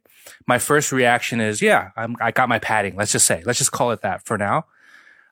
[0.48, 2.96] my first reaction is, yeah, I'm, I got my padding.
[2.96, 4.66] Let's just say, let's just call it that for now.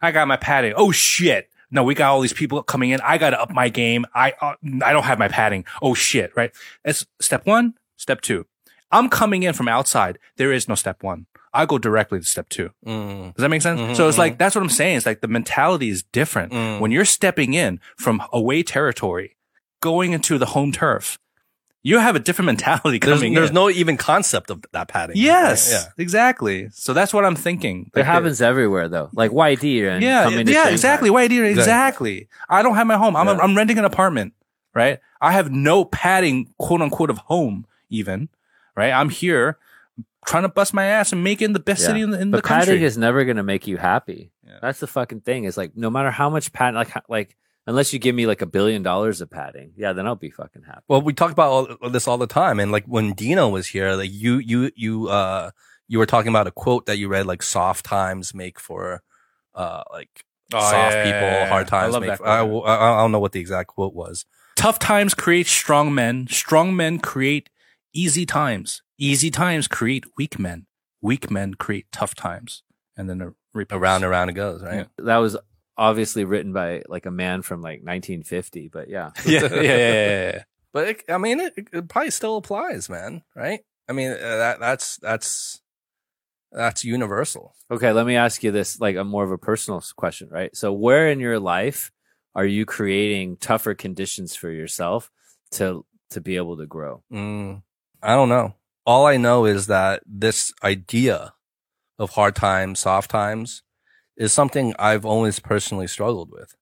[0.02, 0.74] I got my padding.
[0.76, 1.50] Oh shit!
[1.72, 3.00] No, we got all these people coming in.
[3.02, 4.06] I got to up my game.
[4.14, 5.66] I uh, I don't have my padding.
[5.82, 6.32] Oh shit!
[6.36, 6.52] Right.
[6.84, 7.76] That's step one.
[7.98, 8.46] Step two.
[8.92, 10.18] I'm coming in from outside.
[10.38, 11.28] There is no step one.
[11.54, 12.72] I go directly to step two.
[12.86, 13.80] Mm, Does that make sense?
[13.80, 14.98] Mhm, so it's like, that's what I'm saying.
[14.98, 16.52] It's like the mentality is different.
[16.54, 16.80] Mm.
[16.80, 19.36] When you're stepping in from away territory,
[19.82, 21.20] going into the home turf,
[21.82, 23.56] you have a different mentality there's coming there's in.
[23.56, 25.16] no even concept of that padding.
[25.18, 25.84] yes, Yeah.
[26.04, 26.70] exactly.
[26.74, 27.90] So that's what I'm thinking.
[27.96, 29.10] It Like, happens everywhere though.
[29.14, 30.72] Like YD and Yeah, coming to yeah, Shanghai.
[30.72, 31.10] exactly.
[31.10, 32.28] Why do you, exactly.
[32.50, 33.16] I don't have my home.
[33.16, 33.38] I'm, Yeah.
[33.42, 34.34] I'm renting an apartment,
[34.76, 35.00] right?
[35.22, 38.30] I have no padding, quote unquote, of home even,
[38.76, 38.92] right?
[38.92, 39.58] I'm here
[40.26, 41.88] trying to bust my ass and make it in the best Yeah.
[41.88, 42.66] city in the, in But the country.
[42.74, 44.32] padding is never going to make you happy.
[44.46, 44.60] Yeah.
[44.62, 45.46] That's the fucking thing.
[45.46, 47.38] Is like no matter how much padding, like like
[47.70, 50.64] unless you give me like a billion dollars of padding, yeah, then I'll be fucking
[50.64, 50.82] happy.
[50.88, 53.94] Well, we talk about all, this all the time, and like when Dino was here,
[53.94, 55.52] like you, you, you, uh,
[55.88, 59.04] you were talking about a quote that you read, like "soft times make for,
[59.54, 61.50] uh, like Oh, soft yeah, yeah, people, yeah, yeah.
[61.50, 62.68] hard I times love make." that For, I, quote.
[62.68, 64.26] I, I don't know what the exact quote was.
[64.56, 66.28] Tough times create strong men.
[66.28, 67.50] Strong men create
[67.94, 68.82] easy times.
[68.98, 70.66] Easy times create weak men.
[71.02, 72.64] Weak men create tough times.
[72.98, 73.78] And then it repeats.
[73.78, 74.88] Around and around it goes, right?
[74.98, 75.38] That was
[75.80, 79.12] obviously written by like a man from like 1950, but yeah.
[79.26, 80.44] yeah, yeah, yeah, yeah.
[80.72, 83.24] But it, I mean, it, it probably still applies, man.
[83.36, 83.62] Right?
[83.88, 85.62] I mean, uh, that that's that's
[86.52, 87.56] that's universal.
[87.72, 90.56] Okay, let me ask you this, like a more of a personal question, right?
[90.56, 91.92] So, where in your life
[92.36, 95.10] are you creating tougher conditions for yourself
[95.52, 97.04] to to be able to grow?
[97.12, 97.64] Mm,
[98.04, 98.54] I don't know.
[98.86, 101.34] All I know is that this idea
[101.98, 103.64] of hard times, soft times
[104.20, 106.54] is something I've always personally struggled with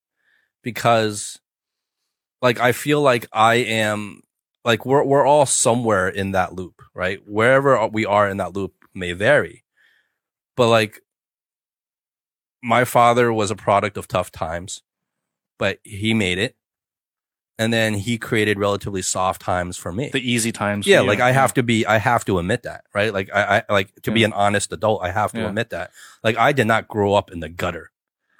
[0.63, 1.39] because
[2.41, 4.21] like I feel like I am
[4.63, 7.19] like we're we're all somewhere in that loop, right?
[7.27, 9.65] Wherever we are in that loop may vary.
[10.55, 11.01] But like
[12.63, 14.83] my father was a product of tough times,
[15.57, 16.55] but he made it.
[17.59, 20.09] And then he created relatively soft times for me.
[20.13, 20.85] The easy times.
[20.85, 23.11] Yeah, like I have to be, I have to admit that, right?
[23.11, 25.47] Like I, I like to be an honest adult, I have to Yeah.
[25.47, 25.91] admit that.
[26.23, 27.91] Like I did not grow up in the gutter,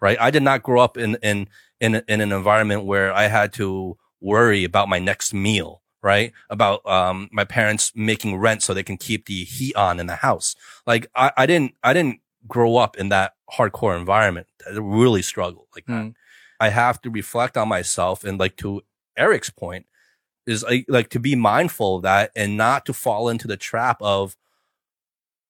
[0.01, 0.18] right?
[0.22, 1.47] I did not grow up in in
[1.80, 6.32] in in an environment where I had to worry about my next meal, right?
[6.51, 10.18] About um my parents making rent so they can keep the heat on in the
[10.18, 10.55] house.
[10.86, 14.45] Like I, I didn't, I didn't grow up in that hardcore environment.
[14.68, 16.03] I really struggled like that.
[16.03, 16.13] Mm.
[16.59, 18.82] I have to reflect on myself and like to
[19.18, 19.86] Eric's point
[20.45, 23.97] is like, like to be mindful of that and not to fall into the trap
[24.01, 24.36] of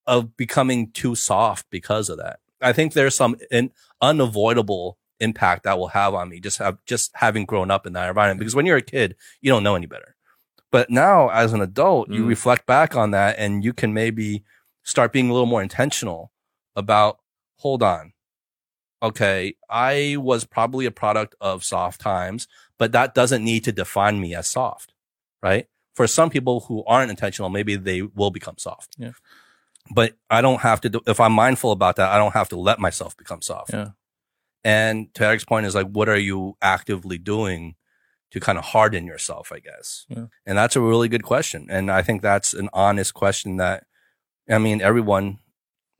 [0.06, 2.40] of becoming too soft because of that.
[2.62, 7.12] I think there's some in, unavoidable impact that will have on me just have just
[7.16, 9.88] having grown up in that environment because when you're a kid you don't know any
[9.88, 10.16] better
[10.72, 12.28] but now as an adult you Mm.
[12.28, 14.44] reflect back on that and you can maybe
[14.84, 16.32] start being a little more intentional
[16.76, 17.18] about
[17.56, 18.14] hold on
[19.02, 22.48] okay i was probably a product of soft times
[22.78, 24.94] but that doesn't need to define me as soft
[25.42, 29.12] right for some people who aren't intentional maybe they will become soft Yeah.
[29.94, 32.58] but i don't have to do if i'm mindful about that i don't have to
[32.58, 33.90] let myself become soft Yeah.
[34.64, 37.76] and to Eric's point is like, what are you actively doing
[38.32, 40.06] to kind of harden yourself, I guess?
[40.10, 40.26] Yeah.
[40.46, 41.68] And that's a really good question.
[41.70, 43.86] And I think that's an honest question that,
[44.50, 45.40] I mean, everyone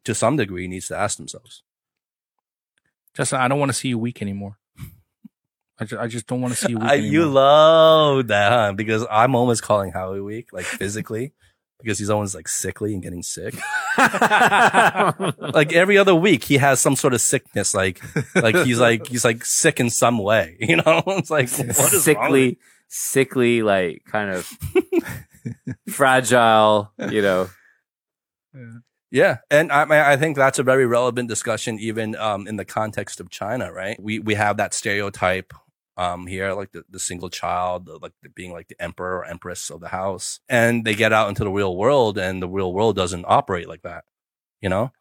[0.04, 1.64] to some degree needs to ask themselves.
[3.16, 4.58] Justin, I don't want to see you weak anymore.
[5.80, 8.74] I just, I just don't want to see you weak I, you love that, huh?
[8.74, 11.34] Because I'm almost calling Howie weak, like physically,
[11.80, 13.54] because he's always like sickly and getting sick.
[13.98, 17.76] like every other week, he has some sort of sickness.
[17.76, 18.02] Like,
[18.36, 21.04] like he's like, he's like sick in some way, you know?
[21.08, 24.52] It's like, what is wrong with sickly, sickly, like kind of
[25.90, 27.50] fragile, you know.
[29.12, 33.20] Yeah, and I I think that's a very relevant discussion, even um, in the context
[33.20, 34.02] of China, right?
[34.02, 35.54] We we have that stereotype
[35.98, 39.26] um, here, like the, the single child, the, like the, being like the emperor or
[39.26, 42.72] empress of the house, and they get out into the real world, and the real
[42.72, 44.06] world doesn't operate like that,
[44.62, 44.92] you know?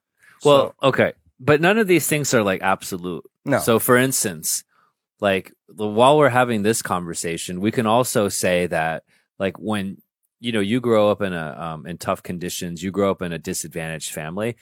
[0.44, 3.24] Well, So, okay, but none of these things are like absolute.
[3.44, 4.64] no, So, for instance,
[5.20, 9.04] like while we're having this conversation, we can also say that,
[9.38, 9.98] like, when
[10.40, 13.32] you know you grow up in a um, in tough conditions, you grow up in
[13.32, 14.56] a disadvantaged family.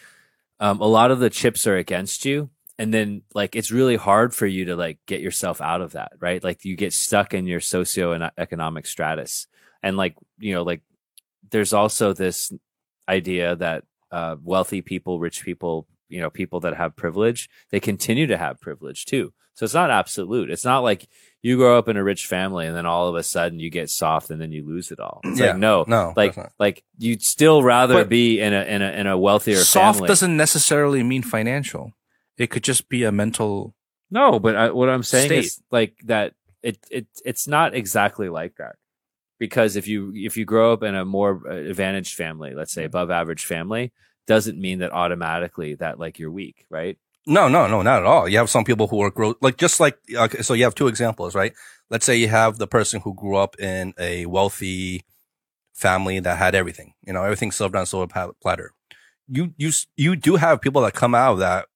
[0.61, 4.35] Um, a lot of the chips are against you, and then like it's really hard
[4.35, 6.43] for you to like get yourself out of that, right?
[6.43, 9.47] Like you get stuck in your socio and economic stratus,
[9.83, 10.83] and like you know, like
[11.51, 12.53] there's also this
[13.09, 18.27] idea that uh, wealthy people, rich people, you know, people that have privilege, they continue
[18.27, 19.33] to have privilege too.
[19.55, 20.51] So it's not absolute.
[20.51, 21.07] It's not like
[21.41, 23.89] you grow up in a rich family and then all of a sudden you get
[23.89, 25.21] soft and then you lose it all.
[25.23, 25.49] It's Yeah.
[25.49, 29.07] like no, no, like like you'd still rather But- be in a in a in
[29.07, 30.09] a wealthier Soft family.
[30.09, 31.93] doesn't necessarily mean financial.
[32.37, 33.75] It could just be a mental.
[34.11, 35.45] No, but I, what I'm saying State.
[35.45, 36.35] is like that.
[36.63, 38.77] It it it's not exactly like that
[39.39, 42.85] because if you if you grow up in a more uh, advantaged family, let's say
[42.85, 43.93] above average family,
[44.27, 46.99] doesn't mean that automatically that like you're weak, right?
[47.27, 48.29] No, no, no, not at all.
[48.29, 50.89] You have some people who are grow like just like okay, so you have two
[50.89, 51.53] examples, right?
[51.91, 55.05] Let's say you have the person who grew up in a wealthy
[55.75, 58.73] family that had everything, you know, everything served on a silver platter.
[59.29, 61.67] You you you do have people that come out of that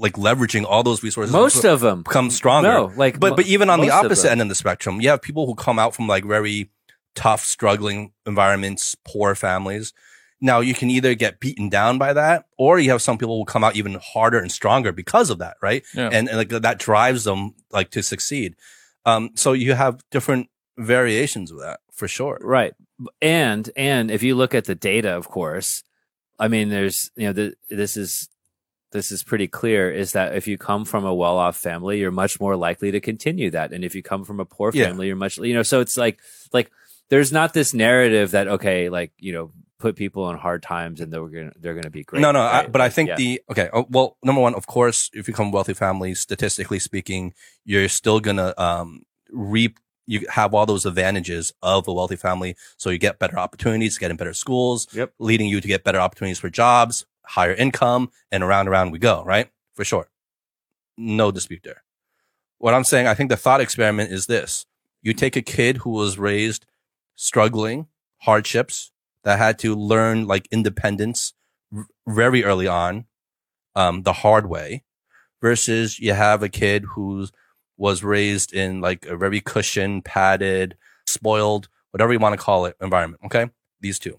[0.00, 2.68] like leveraging all those resources, Most of them, become stronger.
[2.68, 5.00] no, like but mo- but even on the most of opposite end of the spectrum,
[5.00, 6.70] you have people who come out from like very
[7.14, 9.92] tough, struggling environments, poor families.
[10.40, 13.44] Now you can either get beaten down by that, or you have some people who
[13.44, 15.84] come out even harder and stronger because of that, right?
[15.94, 16.08] Yeah.
[16.10, 18.56] And, and like that drives them like to succeed.
[19.04, 22.38] Um, so you have different variations of that for sure.
[22.40, 22.72] Right.
[23.20, 25.84] And and if you look at the data, of course,
[26.38, 28.28] I mean, there's you know th- this is
[28.92, 32.38] this is pretty clear is that if you come from a well-off family, you're much
[32.40, 34.86] more likely to continue that, and if you come from a poor Yeah.
[34.86, 35.62] family, you're much you know.
[35.62, 36.20] So it's like
[36.52, 36.70] like
[37.08, 41.12] there's not this narrative that okay, like you know, put people in hard times and
[41.12, 42.20] they're gonna they're gonna be great.
[42.22, 43.16] no, no, I, but I think yeah.
[43.16, 43.68] the okay.
[43.72, 47.34] Oh, well, number one, of course, if you come wealthy families, statistically speaking,
[47.64, 49.78] you're still gonna um, reap.
[50.06, 54.10] You have all those advantages of a wealthy family, so you get better opportunities, get
[54.10, 55.12] in better schools, Yep.
[55.20, 59.22] leading you to get better opportunities for jobs, higher income, and around around we go.
[59.24, 60.08] Right, for sure,
[60.96, 61.82] no dispute there.
[62.58, 64.66] What I'm saying, I think the thought experiment is this:
[65.02, 66.66] you take a kid who was raised
[67.14, 67.86] struggling,
[68.18, 68.90] hardships,
[69.24, 71.34] that had to learn like independence
[71.70, 73.06] v- very early on,
[73.74, 74.84] um, the hard way,
[75.40, 77.26] versus you have a kid who
[77.76, 80.76] was raised in like a very cushioned, padded,
[81.06, 83.22] spoiled, whatever you want to call it, environment.
[83.24, 84.18] Okay, these two.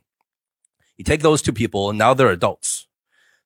[0.98, 2.88] You take those two people, and now they're adults.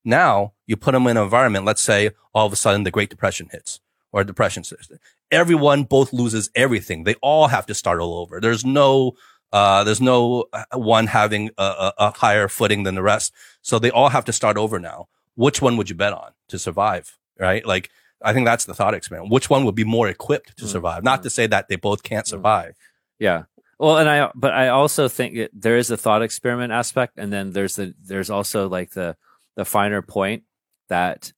[0.07, 1.65] Now you put them in an environment.
[1.65, 3.81] Let's say all of a sudden the Great Depression hits
[4.13, 4.89] or depression hits.
[5.31, 7.03] Everyone both loses everything.
[7.03, 8.39] They all have to start all over.
[8.39, 9.13] There's no
[9.51, 13.33] uh, there's no uh, one having a, a, a higher footing than the rest.
[13.61, 15.07] So they all have to start over now.
[15.35, 17.17] Which one would you bet on to survive?
[17.39, 17.65] Right?
[17.65, 17.89] Like,
[18.21, 19.31] I think that's the thought experiment.
[19.31, 20.69] Which one would be more equipped to Mm.
[20.69, 21.03] survive?
[21.03, 22.29] Not to say that they both can't Mm.
[22.29, 22.75] survive.
[23.19, 23.43] Yeah.
[23.79, 27.51] Well, and I, but I also think there is a thought experiment aspect, and then
[27.51, 29.15] there's the, there's also like the,
[29.57, 30.43] the finer point
[30.87, 31.33] that,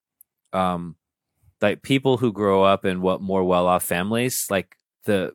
[0.53, 0.95] um,
[1.61, 4.75] like people who grow up in what more well off families, like
[5.05, 5.33] the,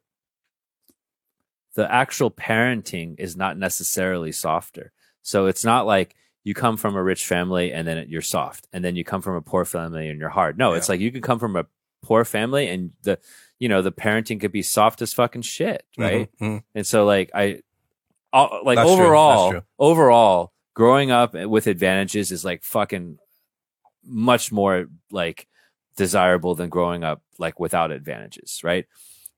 [1.75, 4.93] the actual parenting is not necessarily softer.
[5.23, 8.85] So it's not like you come from a rich family and then you're soft, and
[8.85, 10.57] then you come from a poor family and you're hard.
[10.59, 11.67] No, it's like you can come from a
[12.03, 13.19] poor family and the
[13.59, 16.31] you know the parenting could be soft as fucking shit, right?
[16.39, 16.63] Mhm, mhm.
[16.75, 17.63] And so like I
[18.33, 23.19] like That's overall overall growing up with advantages is like fucking
[24.05, 25.47] much more like
[25.97, 28.87] desirable than growing up like without advantages, right?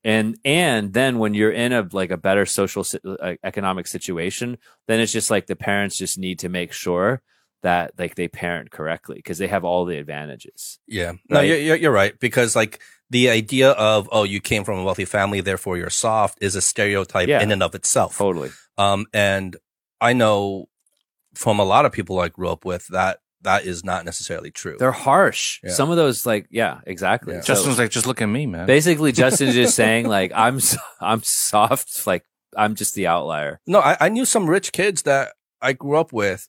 [0.04, 4.58] And and then when you're in a like a better social si- uh, economic situation,
[4.86, 7.22] then it's just like the parents just need to make sure
[7.62, 10.78] that like they parent correctly because they have all the advantages.
[10.86, 11.12] Yeah.
[11.28, 11.48] No, Right?
[11.48, 12.18] you're, you're, you're right.
[12.20, 12.80] Because like
[13.10, 16.60] the idea of, oh, you came from a wealthy family, therefore you're soft is a
[16.60, 17.42] stereotype Yeah.
[17.42, 18.16] in and of itself.
[18.18, 18.50] Totally.
[18.78, 19.56] Um, and
[20.00, 20.68] I know
[21.36, 24.76] from a lot of people I grew up with that that is not necessarily true.
[24.78, 25.60] They're harsh.
[25.62, 25.70] Yeah.
[25.72, 27.34] Some of those like yeah, exactly.
[27.34, 27.40] Yeah.
[27.42, 28.66] So- Justin's like, just look at me, man.
[28.66, 30.58] basically Justin's just saying like I'm
[31.00, 32.24] I'm soft, like
[32.56, 33.60] I'm just the outlier.
[33.66, 36.48] No, I, I knew some rich kids that I grew up with,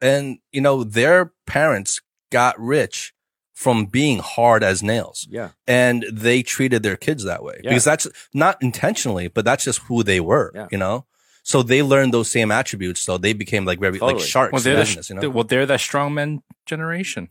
[0.00, 2.00] and you know their parents
[2.30, 3.14] got rich
[3.54, 5.48] from being hard as nails, Yeah.
[5.66, 7.70] and they treated their kids that way Yeah.
[7.70, 10.52] because that's not intentionally, but that's just who they were.
[10.54, 10.68] Yeah.
[10.70, 11.06] You know,
[11.48, 14.20] so they learned those same attributes, so they became like very Totally.
[14.20, 14.52] like sharks.
[14.52, 15.30] well, in they're the, business, you know?
[15.30, 17.30] well, they're that strongman generation.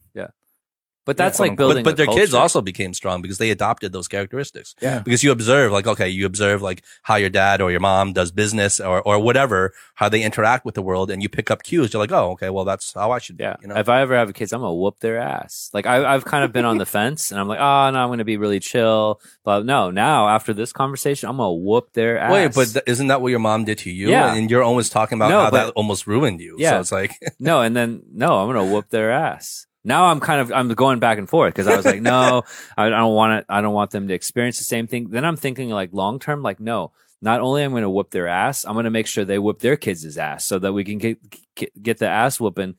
[1.07, 3.49] But that's quote like building but, but a their kids also became strong because they
[3.49, 4.75] adopted those characteristics.
[4.81, 4.99] Yeah.
[4.99, 8.29] Because you observe, like, okay, you observe like how your dad or your mom does
[8.29, 11.93] business or, or whatever, how they interact with the world and you pick up cues.
[11.93, 13.45] You're like, oh, okay, well, that's how I should be.
[13.45, 13.55] Yeah.
[13.61, 13.75] You know?
[13.77, 15.69] If I ever have a kids, I'm gonna whoop their ass.
[15.73, 18.09] Like I, I've kind of been on the fence, and I'm like, oh no, I'm
[18.09, 19.21] gonna be really chill.
[19.45, 22.33] But no, now after this conversation, I'm gonna whoop their ass.
[22.33, 24.09] Wait, but th- isn't that what your mom did to you?
[24.09, 24.33] Yeah.
[24.33, 26.57] And you're always talking about No, how but- that almost ruined you.
[26.59, 26.71] Yeah.
[26.71, 29.66] So it's like, no, and then no, I'm gonna whoop their ass.
[29.87, 32.43] Now I'm kind of I'm going back and forth because I was like, no,
[32.77, 33.45] I, don't want it.
[33.47, 35.11] I don't want them to experience the same thing.
[35.11, 36.91] Then I'm thinking like long term, like no.
[37.21, 39.39] Not only am I going to whoop their ass, I'm going to make sure they
[39.39, 41.19] whoop their kids' ass so that we can get
[41.55, 42.75] get, get the ass whooping,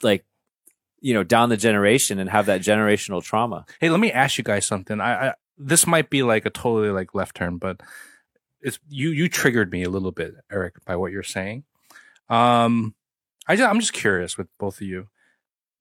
[0.00, 0.24] like
[1.00, 3.66] you know, down the generation and have that generational trauma.
[3.80, 5.00] Hey, let me ask you guys something.
[5.00, 7.80] I, I this might be like a totally like left turn, but
[8.60, 11.64] it's you you triggered me a little bit, Eric, by what you're saying.
[12.28, 12.94] Um,
[13.48, 15.08] I just, I'm just curious with both of you.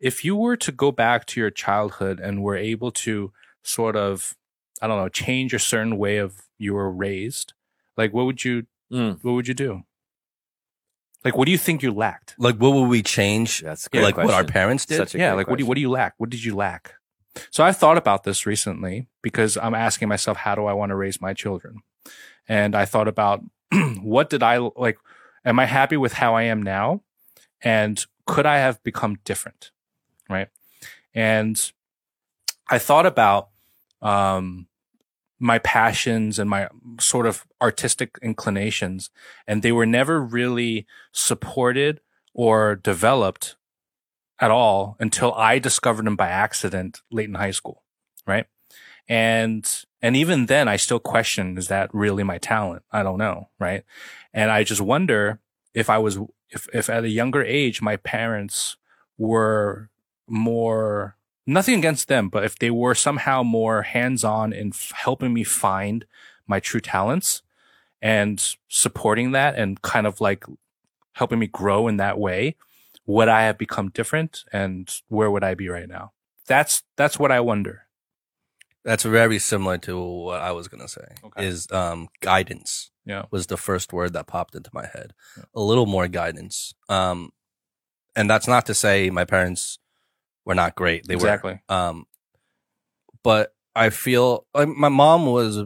[0.04, 3.32] If you were to go back to your childhood and were able to
[3.64, 4.36] sort of,
[4.82, 7.54] I don't know, change a certain way of you were raised,
[7.98, 9.18] like what would you Mm.
[9.24, 9.84] what would you do?
[11.24, 12.36] Like, what do you think you lacked?
[12.38, 13.62] like, what would we change?
[13.62, 14.98] That's a good like what our parents did?
[14.98, 16.54] Such a yeah great like what do you what do you lack what did you
[16.56, 16.96] lack
[17.50, 20.96] so i've thought about this recently because i'm asking myself how do i want to
[20.96, 21.82] raise my children
[22.48, 23.42] and i thought about
[24.02, 25.00] what did i like
[25.44, 27.02] am i happy with how i am now
[27.64, 29.72] and could i have become different
[30.30, 30.50] right
[31.14, 31.72] and
[32.70, 33.50] i thought about
[34.02, 34.68] um
[35.40, 36.70] my passions and my
[37.00, 39.10] sort of artistic inclinations
[39.46, 42.00] and they were never really supported
[42.34, 43.56] or developed
[44.40, 47.84] at all until I discovered them by accident late in high school.
[48.26, 48.46] Right.
[49.08, 49.70] And,
[50.02, 52.84] and even then I still question, is that really my talent?
[52.92, 53.50] I don't know.
[53.60, 53.84] Right.
[54.34, 55.40] And I just wonder
[55.74, 56.18] if I was,
[56.50, 58.78] if, if at a younger age, my parents
[59.18, 59.90] were
[60.28, 65.34] more, nothing against them, but if they were somehow more hands on in f- helping
[65.34, 66.06] me find
[66.48, 67.42] my true talents
[68.02, 70.46] and supporting that and kind of like
[71.14, 72.56] helping me grow in that way,
[73.06, 76.12] would I have become different and where would I be right now?
[76.48, 77.84] That's that's what I wonder.
[78.84, 81.16] That's very similar to what I was gonna say.
[81.24, 81.46] Okay.
[81.46, 83.24] Is um guidance Yeah.
[83.32, 85.14] was the first word that popped into my head.
[85.38, 85.44] Yeah.
[85.56, 86.74] A little more guidance.
[86.90, 87.32] Um,
[88.16, 89.80] and that's not to say my parents
[90.46, 91.08] were not great.
[91.08, 91.62] They exactly.
[91.70, 91.76] were.
[91.76, 92.06] Um,
[93.24, 95.64] but I feel like my mom was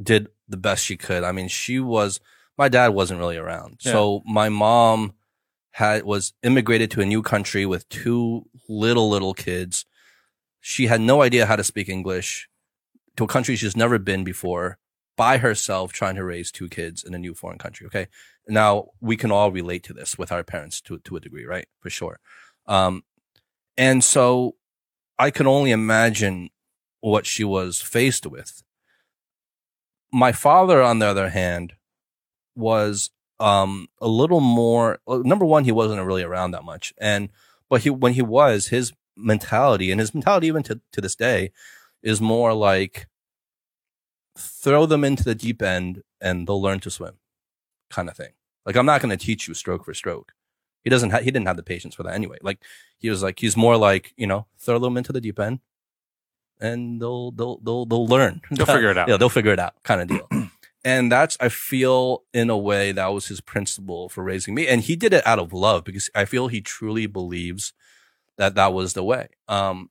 [0.00, 1.24] did the best she could.
[1.24, 2.20] I mean, she was.
[2.58, 5.14] My dad wasn't really around, so my mom
[5.72, 9.86] had was immigrated to a new country with two little little kids.
[10.60, 12.48] She had no idea how to speak English
[13.16, 14.78] to a country she's never been before
[15.16, 17.86] by herself trying to raise two kids in a new foreign country.
[17.86, 18.08] Okay.
[18.48, 21.66] Now we can all relate to this with our parents to, to a degree, right?
[21.80, 22.20] For sure.
[22.66, 23.04] Um,
[23.76, 24.56] and so
[25.18, 26.50] I can only imagine
[27.00, 28.62] what she was faced with.
[30.12, 31.74] My father, on the other hand,
[32.54, 36.92] was um a little more number one he wasn't really around that much.
[36.98, 37.30] And
[37.68, 41.50] but he when he was his mentality and his mentality even to, to this day
[42.02, 43.08] is more like
[44.36, 47.14] throw them into the deep end and they'll learn to swim
[47.90, 48.32] kind of thing.
[48.66, 50.32] Like i'm not going to teach you stroke for stroke
[50.82, 52.58] he doesn't ha- he didn't have the patience for that anyway like
[52.98, 55.60] he was like he's more like you know throw them into the deep end
[56.60, 59.08] and they'll they'll they'll they'll learn They'll figure it out.
[59.08, 60.28] yeah they'll figure it out kind of deal
[60.84, 64.82] and that's i feel in a way that was his principle for raising me and
[64.82, 67.72] he did it out of love because i feel he truly believes
[68.38, 69.88] that that was the way um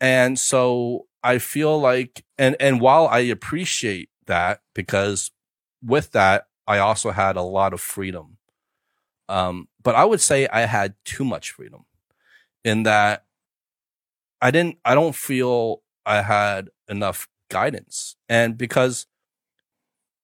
[0.00, 5.30] and so I feel like, and, and while I appreciate that because
[5.84, 8.38] with that, I also had a lot of freedom.
[9.30, 11.84] Um, but I would say I had too much freedom
[12.64, 13.24] in that
[14.42, 18.16] I didn't, I don't feel I had enough guidance.
[18.28, 19.06] And because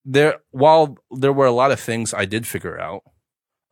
[0.05, 3.05] there, while there were a lot of things I did figure out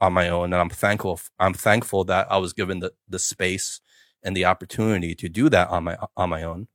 [0.00, 3.80] on my own, and I'm thankful, I'm thankful that I was given the, the space
[4.22, 6.68] and the opportunity to do that on my, on my own.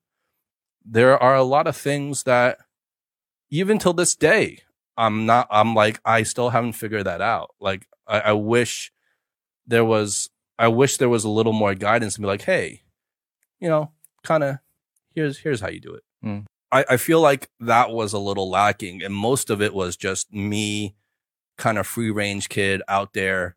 [0.84, 2.58] There are a lot of things that
[3.50, 4.64] even till this day,
[5.00, 7.56] I'm not, I'm like, I still haven't figured that out.
[7.60, 8.92] Like, I, I wish
[9.66, 12.84] there was, I wish there was a little more guidance and be like, Hey,
[13.62, 13.92] you know,
[14.24, 14.58] kind of
[15.16, 16.04] here's, here's how you do it.
[16.24, 16.46] Mm.
[16.70, 20.34] I, I feel like that was a little lacking and most of it was just
[20.34, 20.96] me
[21.58, 23.56] kind of free range kid out there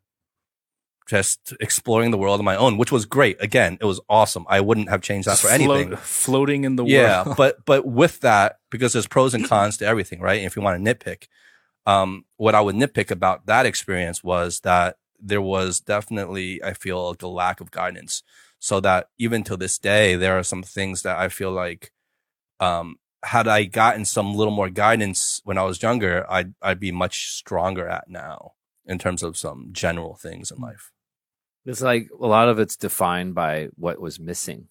[1.09, 3.37] just exploring the world on my own, which was great.
[3.41, 4.45] Again, it was awesome.
[4.49, 5.97] I wouldn't have changed that for Float- anything.
[5.97, 7.37] floating in the Yeah, world.
[7.43, 10.39] but but with that, because there's pros and cons to everything, right?
[10.39, 11.27] And if you want to nitpick,
[11.87, 17.09] um, what I would nitpick about that experience was that there was definitely, I feel,
[17.11, 18.23] like a lack of guidance.
[18.59, 21.91] So that even to this day, there are some things that I feel like,
[22.61, 26.93] um, had I gotten some little more guidance when I was younger, I'd I'd be
[26.93, 28.53] much stronger at now
[28.87, 30.91] in terms of some general things in life.
[31.65, 34.69] It's like a lot of it's defined by what was missing.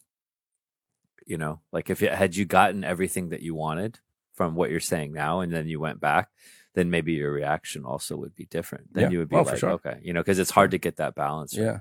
[1.25, 3.99] You know, like if it, had you gotten everything that you wanted
[4.33, 6.29] from what you're saying now, and then you went back,
[6.73, 8.93] then maybe your reaction also would be different.
[8.93, 9.09] Then Yeah.
[9.11, 9.71] you would be Oh, like, sure.
[9.71, 11.57] okay, you know, because it's hard to get that balance.
[11.57, 11.63] right?
[11.65, 11.79] Yeah.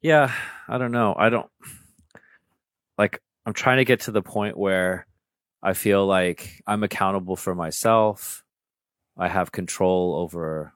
[0.00, 0.32] Yeah,
[0.68, 1.14] I don't know.
[1.16, 1.48] I don't
[2.98, 5.06] like I'm trying to get to the point where
[5.62, 8.44] I feel like I'm accountable for myself.
[9.16, 10.72] I have control over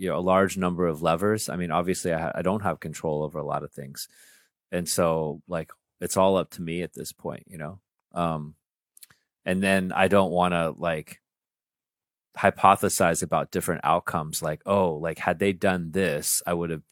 [0.00, 1.50] you know a large number of levers.
[1.50, 4.08] I mean, obviously I, I don't have control over a lot of things.
[4.72, 5.70] And so like
[6.00, 7.80] it's all up to me at this point, you know.
[8.14, 8.54] Um
[9.44, 11.20] and then I don't want to like
[12.38, 16.82] hypothesize about different outcomes like oh like had they done this i would have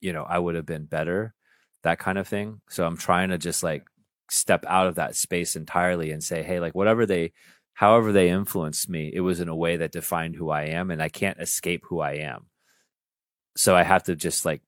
[0.00, 1.34] you know i would have been better
[1.82, 3.84] that kind of thing so i'm trying to just like
[4.30, 7.32] step out of that space entirely and say hey like whatever they
[7.74, 11.02] however they influenced me it was in a way that defined who i am and
[11.02, 12.46] i can't escape who i am
[13.56, 14.62] so i have to just like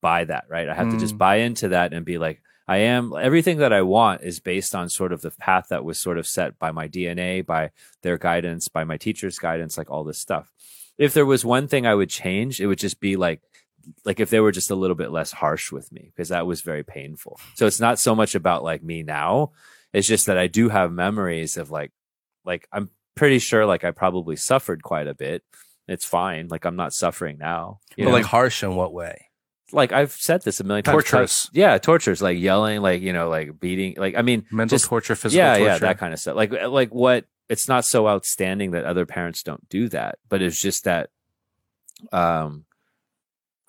[0.00, 1.18] buy that right i have to just Mm.
[1.18, 4.88] buy into that and be like i am everything that i want is based on
[4.88, 7.70] sort of the path that was sort of set by my dna by
[8.02, 10.50] their guidance, by my teacher's guidance, like all this stuff.
[10.96, 13.40] If there was one thing I would change, it would just be like,
[14.04, 16.60] like if they were just a little bit less harsh with me, because that was
[16.60, 17.40] very painful.
[17.56, 19.52] So it's not so much about like me now.
[19.92, 21.90] It's just that I do have memories of like,
[22.44, 25.42] like I'm pretty sure like I probably suffered quite a bit.
[25.88, 26.48] It's fine.
[26.48, 27.80] Like I'm not suffering now.
[27.96, 28.16] You But know?
[28.16, 29.26] like harsh in what way?
[29.72, 30.94] like I've said this a million times.
[30.94, 31.48] Torturous.
[31.52, 35.14] Yeah, tortures, like yelling, like, you know, like beating, like, I mean, Mental just- torture,
[35.14, 35.64] physical yeah, torture.
[35.64, 36.34] yeah, that kind of stuff.
[36.34, 37.26] Like, like what?
[37.48, 41.10] It's not so outstanding that other parents don't do that, but it's just that,
[42.12, 42.64] um,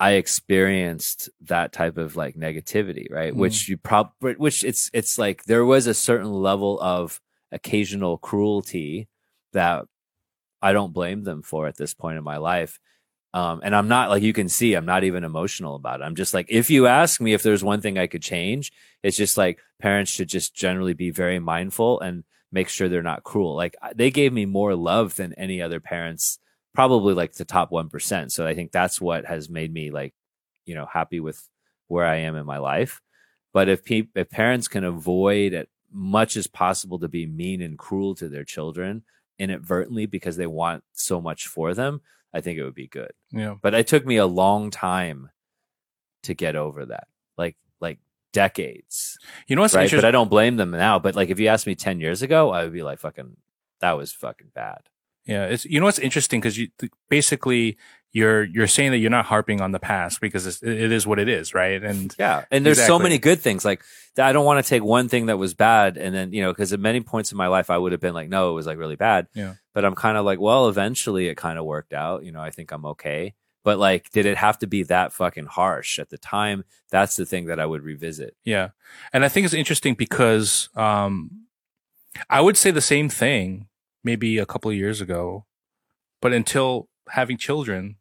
[0.00, 3.32] I experienced that type of like negativity, right?
[3.32, 3.36] Mm.
[3.36, 7.20] Which you probably, which it's it's like there was a certain level of
[7.52, 9.08] occasional cruelty
[9.52, 9.84] that
[10.60, 12.78] I don't blame them for at this point in my life.
[13.34, 16.04] Um, and I'm not like you can see, I'm not even emotional about it.
[16.04, 18.72] I'm just like, if you ask me if there's one thing I could change,
[19.02, 23.24] it's just like parents should just generally be very mindful and make sure they're not
[23.24, 23.56] cruel.
[23.56, 26.38] Like they gave me more love than any other parents,
[26.74, 28.30] probably like the top 1%.
[28.30, 30.14] So I think that's what has made me like,
[30.66, 31.42] you know, happy with
[31.88, 33.00] where I am in my life.
[33.54, 37.78] But if pe- if parents can avoid as much as possible to be mean and
[37.78, 39.02] cruel to their children
[39.38, 42.00] inadvertently because they want so much for them,
[42.34, 43.56] I think it would be good Yeah.
[43.60, 45.30] but it took me a long time
[46.22, 47.98] to get over that like like
[48.32, 49.98] decades You know what's right interesting?
[50.02, 52.50] but i don't blame them now but like if you asked me 10 years ago
[52.50, 53.36] i would be like fucking
[53.80, 54.82] that was fucking bad
[55.26, 56.68] Yeah, it's you know what's interesting because you
[57.10, 57.76] basically
[58.12, 61.18] you're you're saying that you're not harping on the past because it's, it is what
[61.18, 61.82] it is, right?
[61.82, 63.82] And yeah and there's so many good things like
[64.18, 66.72] i don't want to take one thing that was bad and then you know because
[66.72, 68.78] at many points in my life i would have been like no it was like
[68.78, 69.26] really bad.
[69.34, 69.54] Yeah.
[69.74, 72.50] but i'm kind of like well eventually it kind of worked out you know i
[72.50, 73.34] think i'm okay.
[73.64, 76.64] But like did it have to be that fucking harsh at the time?
[76.90, 78.34] That's the thing that i would revisit.
[78.44, 78.70] Yeah,
[79.12, 81.46] and I think it's interesting because um,
[82.28, 83.68] I would say the same thing
[84.02, 85.46] maybe a couple of years ago,
[86.20, 87.96] but until having children,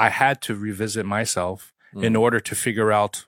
[0.00, 2.20] I had to revisit myself in Mm.
[2.20, 3.26] order to figure out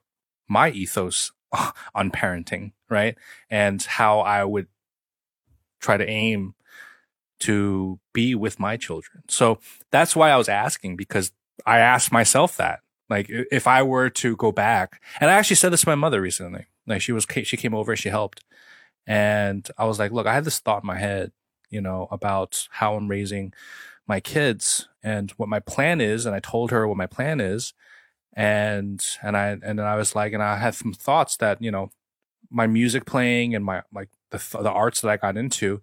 [0.48, 1.32] my ethos
[1.94, 3.16] on parenting, right?
[3.50, 4.68] And how I would
[5.80, 6.54] try to aim
[7.40, 9.22] to be with my children.
[9.28, 9.58] So
[9.90, 11.32] that's why I was asking because
[11.66, 12.80] I asked myself that.
[13.10, 16.20] Like if I were to go back, and I actually said this to my mother
[16.20, 16.66] recently.
[16.86, 18.44] Like she was, she came over, she helped,
[19.06, 21.32] and I was like, look, I had this thought in my head,
[21.68, 23.52] you know, about how I'm raising
[24.12, 27.72] my kids and what my plan is, and I told her what my plan is,
[28.34, 31.70] and and I and then I was like, and I had some thoughts that you
[31.70, 31.90] know,
[32.50, 35.80] my music playing and my like the the arts that I got into,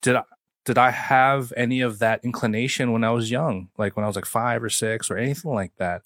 [0.00, 0.22] did I
[0.64, 4.16] did I have any of that inclination when I was young, like when I was
[4.16, 6.00] like five or six or anything like that?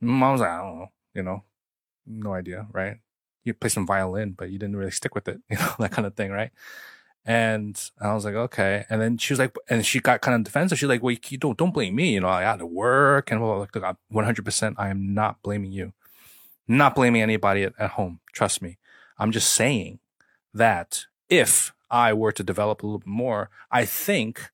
[0.00, 1.42] Mom was like, I don't know, you know,
[2.06, 2.98] no idea, right?
[3.42, 6.06] You play some violin, but you didn't really stick with it, you know, that kind
[6.06, 6.52] of thing, right?
[7.26, 8.84] And I was like, okay.
[8.90, 10.78] And then she was like, and she got kind of defensive.
[10.78, 12.12] She's like, well, you don't, don't blame me.
[12.12, 15.94] You know, I had to work and well, like, 100%, I am not blaming you.
[16.68, 18.20] Not blaming anybody at, at home.
[18.32, 18.78] Trust me.
[19.18, 20.00] I'm just saying
[20.52, 24.50] that if I were to develop a little bit more, I think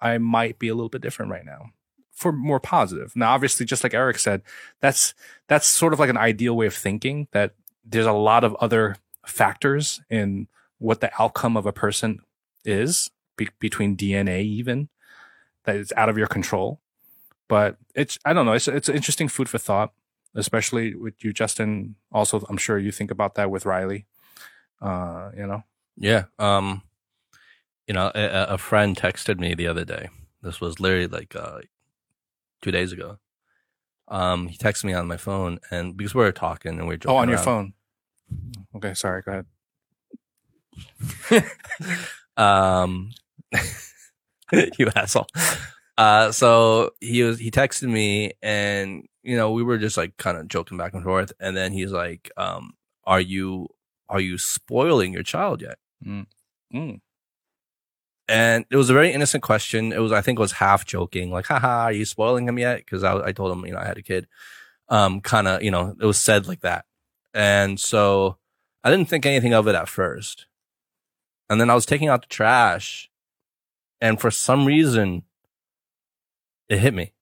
[0.00, 1.70] I might be a little bit different right now
[2.12, 3.16] for more positive.
[3.16, 4.42] Now, obviously, just like Eric said,
[4.80, 5.14] that's,
[5.48, 7.54] that's sort of like an ideal way of thinking that
[7.84, 8.96] there's a lot of other
[9.26, 10.46] factors in
[10.82, 12.18] what the outcome of a person
[12.64, 14.88] is be- between DNA even
[15.64, 16.80] that is out of your control.
[17.48, 18.52] But it's I don't know.
[18.52, 19.92] It's it's interesting food for thought,
[20.34, 21.96] especially with you, Justin.
[22.10, 24.06] Also, I'm sure you think about that with Riley.
[24.80, 25.62] Uh, you know.
[25.96, 26.24] Yeah.
[26.38, 26.82] Um.
[27.86, 30.08] You know, a, a friend texted me the other day.
[30.40, 31.60] This was literally like uh,
[32.62, 33.18] two days ago.
[34.08, 36.98] Um, he texted me on my phone, and because we were talking and we are
[37.06, 37.28] oh on around.
[37.28, 37.72] your phone.
[38.76, 39.22] Okay, sorry.
[39.22, 39.46] Go ahead.
[42.36, 43.10] um,
[44.52, 45.26] you asshole.
[45.98, 50.36] Uh, so he was, he texted me and, you know, we were just like kind
[50.36, 51.32] of joking back and forth.
[51.38, 52.72] And then he's like, um,
[53.04, 53.68] are you,
[54.08, 55.78] are you spoiling your child yet?
[56.04, 56.26] Mm.
[56.74, 57.00] Mm.
[58.28, 59.92] And it was a very innocent question.
[59.92, 62.86] It was, I think it was half joking, like, haha, are you spoiling him yet?
[62.86, 64.26] Cause I, I told him, you know, I had a kid.
[64.88, 66.84] Um, kind of, you know, it was said like that.
[67.34, 68.38] And so
[68.84, 70.46] I didn't think anything of it at first.
[71.52, 73.10] And then I was taking out the trash
[74.00, 75.24] and for some reason
[76.70, 77.12] it hit me.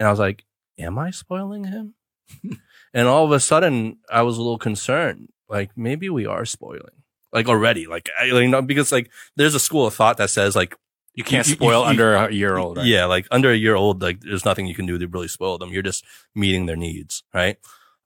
[0.00, 0.44] And I was like,
[0.78, 1.94] am I spoiling him?
[2.92, 5.28] and all of a sudden I was a little concerned.
[5.48, 7.86] Like maybe we are spoiling like already.
[7.86, 10.74] Like, I, you know, because like there's a school of thought that says like,
[11.14, 12.78] you can't spoil you, you, under a year old.
[12.78, 12.86] Right?
[12.86, 13.04] Yeah.
[13.04, 15.70] Like under a year old, like there's nothing you can do to really spoil them.
[15.70, 16.04] You're just
[16.34, 17.22] meeting their needs.
[17.32, 17.58] Right.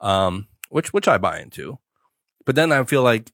[0.03, 1.79] Um, which, which I buy into.
[2.45, 3.33] But then I feel like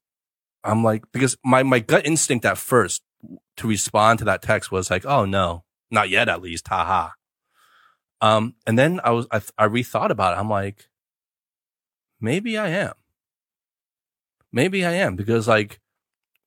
[0.65, 3.03] I'm like, because my, my gut instinct at first
[3.57, 6.69] to respond to that text was like, oh no, not yet at least.
[6.69, 7.11] Haha.
[8.21, 10.41] Um, and then I was, I, I rethought about it.
[10.41, 10.89] I'm like,
[12.21, 12.95] maybe I am.
[14.53, 15.81] Maybe I am because like,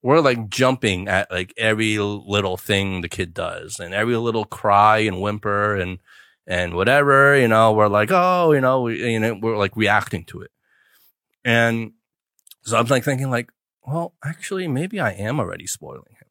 [0.04, 5.00] we're like jumping at like every little thing the kid does and every little cry
[5.00, 6.00] and whimper and,
[6.48, 10.26] and whatever, you know, we're like, oh, you know, we, you know, we're like reacting
[10.26, 10.52] to it.
[11.46, 11.94] And
[12.64, 13.52] so I'm like thinking like,
[13.86, 16.28] well, actually, maybe I am already spoiling him.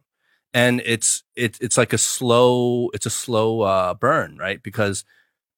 [0.52, 4.62] And it's, it, it's like a slow, it's a slow, uh, burn, right?
[4.62, 5.04] Because,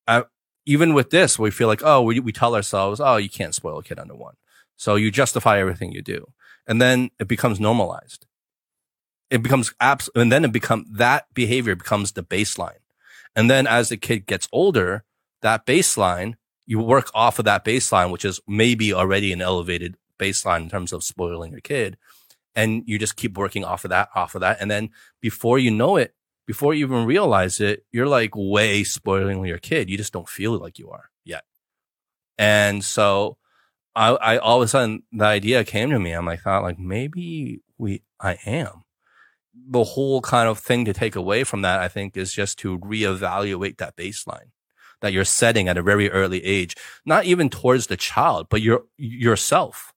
[0.06, 0.24] I,
[0.66, 3.78] even with this, we feel like, oh, we, we tell ourselves, oh, you can't spoil
[3.78, 4.34] a kid under one.
[4.76, 6.26] So you justify everything you do.
[6.66, 8.26] And then it becomes normalized.
[9.30, 12.82] It becomes abs, and then it become that behavior becomes the baseline.
[13.34, 15.04] And then as the kid gets older,
[15.40, 16.34] that baseline,
[16.66, 20.92] you work off of that baseline, which is maybe already an elevated baseline in terms
[20.92, 21.96] of spoiling your kid.
[22.54, 24.58] And you just keep working off of that, off of that.
[24.60, 24.90] And then
[25.20, 26.14] before you know it,
[26.46, 29.88] before you even realize it, you're like way spoiling your kid.
[29.88, 31.44] You just don't feel like you are yet.
[32.36, 33.38] And so
[33.94, 36.12] I, I all of a sudden the idea came to me.
[36.12, 38.84] I'm like, thought like maybe we, I am.
[39.54, 42.78] The whole kind of thing to take away from that, I think, is just to
[42.78, 44.50] reevaluate that baseline
[45.02, 46.74] that you're setting at a very early age,
[47.04, 49.91] not even towards the child, but your, yourself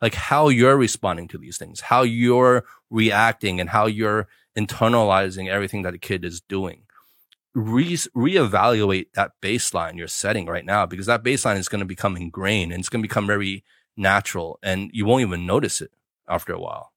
[0.00, 5.82] like how you're responding to these things, how you're reacting and how you're internalizing everything
[5.82, 6.82] that a kid is doing.
[7.54, 12.16] Re- reevaluate that baseline you're setting right now because that baseline is going to become
[12.16, 13.64] ingrained and it's going to become very
[13.96, 15.90] natural and you won't even notice it
[16.28, 16.92] after a while.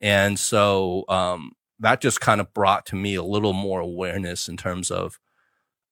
[0.00, 4.56] And so, um, that just kind of brought to me a little more awareness in
[4.56, 5.18] terms of,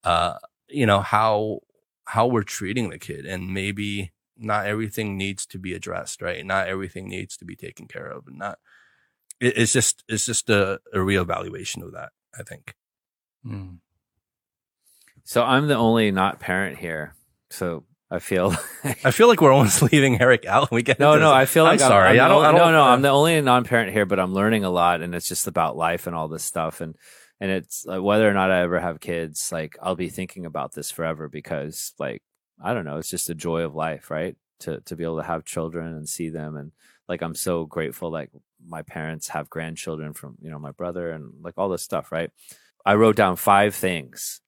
[0.05, 0.35] uh,
[0.69, 1.59] you know, how,
[2.05, 6.45] how we're treating the kid and maybe not everything needs to be addressed, right?
[6.45, 8.59] Not everything needs to be taken care of, and not.
[9.39, 12.09] It, it's just it's just a, a reevaluation of that.
[12.37, 12.75] I think.
[13.45, 13.77] Mm.
[15.23, 17.15] So I'm the only not parent here.
[17.49, 18.49] So I feel
[18.83, 20.71] like, I feel like we're almost leaving Eric out.
[20.71, 21.31] We get no, no.
[21.31, 22.19] I feel like I'm sorry.
[22.19, 22.43] I'm I don't.
[22.43, 22.57] I don't.
[22.57, 22.83] No, no.
[22.83, 26.07] I'm the only non-parent here, but I'm learning a lot, and it's just about life
[26.07, 26.95] and all this stuff, and
[27.39, 30.73] and it's like whether or not I ever have kids, like I'll be thinking about
[30.73, 32.21] this forever because like
[32.63, 34.35] I don't know, it's just a joy of life, right?
[34.61, 36.71] to to be able to have children and see them and
[37.09, 38.31] like I'm so grateful like
[38.65, 42.31] my parents have grandchildren from you know my brother and like all this stuff right
[42.85, 44.41] I wrote down five things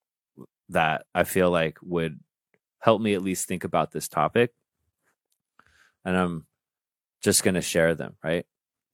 [0.69, 2.19] that I feel like would
[2.79, 4.51] help me at least think about this topic
[6.05, 6.45] and I'm
[7.21, 8.45] just going to share them right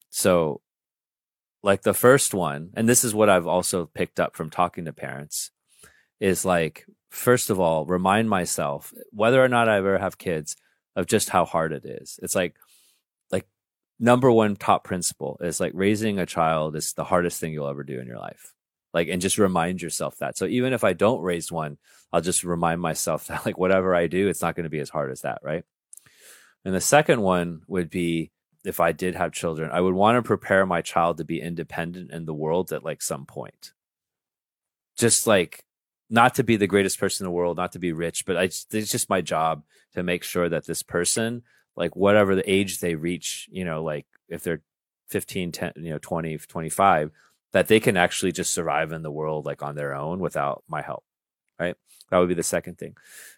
[0.10, 0.62] so
[1.62, 4.94] like the first one and this is what I've also picked up from talking to
[4.94, 5.52] parents
[6.20, 10.56] is like first of all remind myself whether or not I ever have kids
[10.96, 12.56] of just how hard it is it's like
[13.32, 13.48] like
[14.00, 17.84] number one top principle is like raising a child is the hardest thing you'll ever
[17.84, 18.54] do in your life.
[18.94, 20.38] Like, and just remind yourself that.
[20.38, 21.78] So even if I don't raise one,
[22.12, 24.90] I'll just remind myself that like whatever I do, it's not going to be as
[24.90, 25.40] hard as that.
[25.44, 25.64] Right.
[26.66, 28.32] And the second one would be
[28.66, 32.12] if I did have children, I would want to prepare my child to be independent
[32.12, 33.74] in the world at like some point.
[34.98, 35.64] Just like
[36.10, 38.44] not to be the greatest person in the world, not to be rich, but I,
[38.44, 39.64] it's just my job
[39.94, 41.44] to make sure that this person
[41.80, 44.62] like whatever the age they reach, you know, like if they're
[45.08, 47.10] 15, 10, you know, 20, 25,
[47.54, 50.82] that they can actually just survive in the world like on their own without my
[50.82, 51.04] help.
[51.60, 51.76] Right.
[52.12, 52.96] That would be the second thing.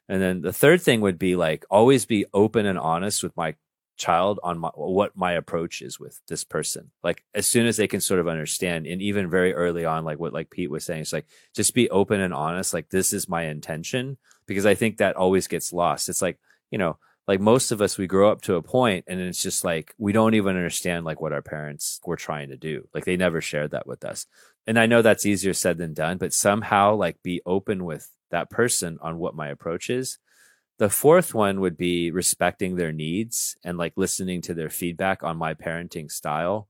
[0.10, 3.56] And then the third thing would be like always be open and honest with my
[4.02, 6.92] child on my, what my approach is with this person.
[7.04, 10.20] Like as soon as they can sort of understand and even very early on, like
[10.20, 12.74] what like Pete was saying, it's like just be open and honest.
[12.74, 14.18] Like this is my intention
[14.48, 16.10] because I think that always gets lost.
[16.10, 16.40] It's like,
[16.72, 16.98] you know,
[17.28, 20.12] like most of us we grow up to a point and it's just like we
[20.12, 23.72] don't even understand like what our parents were trying to do like they never shared
[23.72, 24.26] that with us
[24.66, 28.50] and i know that's easier said than done but somehow like be open with that
[28.50, 30.18] person on what my approach is
[30.82, 35.38] the fourth one would be respecting their needs and like listening to their feedback on
[35.38, 36.68] my parenting style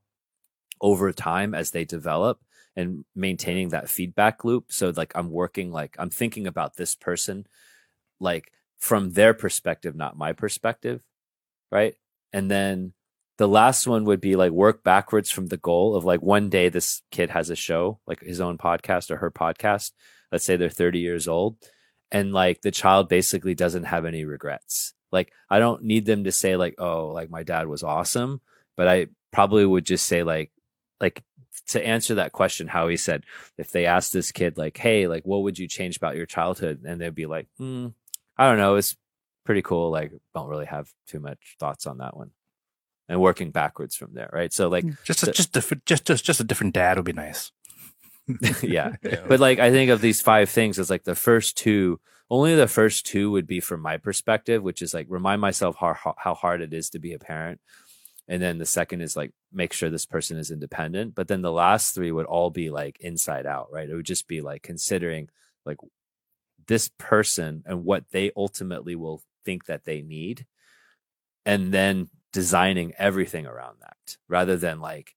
[0.81, 2.39] over time as they develop
[2.75, 7.45] and maintaining that feedback loop so like i'm working like i'm thinking about this person
[8.19, 8.51] like
[8.81, 11.01] from their perspective, not my perspective.
[11.71, 11.95] Right.
[12.33, 12.93] And then
[13.38, 16.67] the last one would be like work backwards from the goal of like one day
[16.67, 19.91] this kid has a show, like his own podcast or her podcast.
[20.31, 21.57] Let's say they're 30 years old.
[22.11, 24.93] And like the child basically doesn't have any regrets.
[25.11, 28.41] Like I don't need them to say like, oh, like my dad was awesome.
[28.77, 30.51] But I probably would just say like,
[30.99, 31.23] like
[31.67, 33.23] to answer that question, how he said,
[33.57, 36.81] if they asked this kid like, hey, like what would you change about your childhood?
[36.85, 37.88] And they'd be like, hmm,
[38.38, 38.75] I don't know.
[38.75, 38.95] It's
[39.45, 39.91] pretty cool.
[39.91, 42.31] Like, don't really have too much thoughts on that one.
[43.09, 44.53] And working backwards from there, right?
[44.53, 47.11] So, like, just a, the, just different, just just just a different dad would be
[47.11, 47.51] nice.
[48.61, 48.95] yeah.
[49.03, 51.99] yeah, but like, I think of these five things as like the first two.
[52.30, 55.98] Only the first two would be from my perspective, which is like remind myself how
[56.18, 57.60] how hard it is to be a parent,
[58.27, 61.14] and then the second is like make sure this person is independent.
[61.14, 63.89] But then the last three would all be like inside out, right?
[63.89, 65.27] It would just be like considering
[65.65, 65.77] like
[66.68, 70.45] this person and what they ultimately will think that they need
[71.45, 75.15] and then designing everything around that rather than like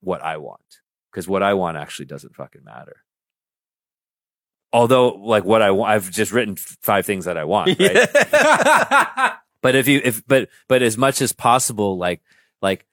[0.00, 0.81] what I want
[1.12, 2.96] because what I want actually doesn't fucking matter.
[4.72, 9.36] Although like what I want I've just written five things that I want, right?
[9.60, 12.20] But if you if but but as much as possible like
[12.60, 12.86] like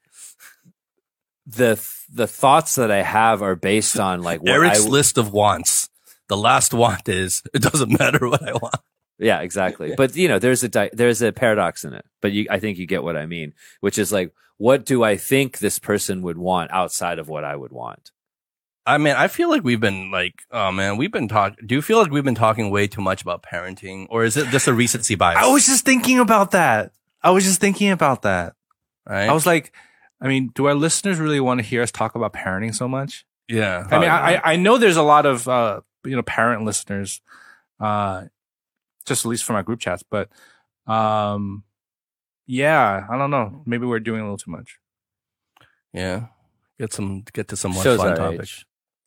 [1.46, 1.82] the
[2.12, 5.88] the thoughts that I have are based on like Eric's I, list of wants
[6.28, 8.76] the last want is it doesn't matter what I want.
[9.18, 9.94] Yeah, exactly.
[9.96, 12.06] But you know, there's a di- there's a paradox in it.
[12.22, 15.16] But you, I think you get what I mean, which is like, what do I
[15.16, 18.10] think this person would want outside of what I would want?
[18.84, 21.66] I mean, I feel like we've been like, oh man, we've been talking.
[21.66, 24.48] Do you feel like we've been talking way too much about parenting, or is it
[24.48, 25.38] just a recency bias?
[25.40, 26.92] I was just thinking about that.
[27.22, 28.52] I was just thinking about that.
[29.08, 29.30] Right.
[29.30, 29.72] I was like,
[30.20, 33.24] I mean, do our listeners really want to hear us talk about parenting so much?
[33.48, 33.86] Yeah.
[33.90, 37.22] I mean, I, I know there's a lot of uh, you know parent listeners,
[37.80, 38.24] uh,
[39.06, 40.02] just at least from our group chats.
[40.02, 40.28] But
[40.86, 41.64] um,
[42.50, 43.62] yeah, I don't know.
[43.64, 44.78] Maybe we're doing a little too much.
[45.92, 46.26] Yeah,
[46.78, 48.64] get some get to some more Shows fun topics.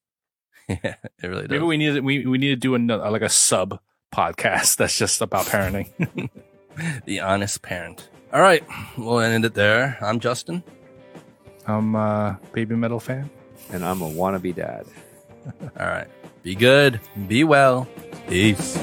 [0.69, 1.49] yeah, it really does.
[1.49, 3.79] Maybe we need we we need to do another like a sub
[4.15, 6.29] podcast that's just about parenting.
[7.05, 8.09] the honest parent.
[8.31, 8.63] All right,
[8.97, 9.97] we'll end it there.
[10.01, 10.63] I'm Justin.
[11.67, 13.29] I'm a baby metal fan.
[13.71, 14.85] And I'm a wannabe dad.
[15.61, 16.07] All right.
[16.43, 16.99] Be good.
[17.27, 17.87] Be well.
[18.27, 18.77] Peace.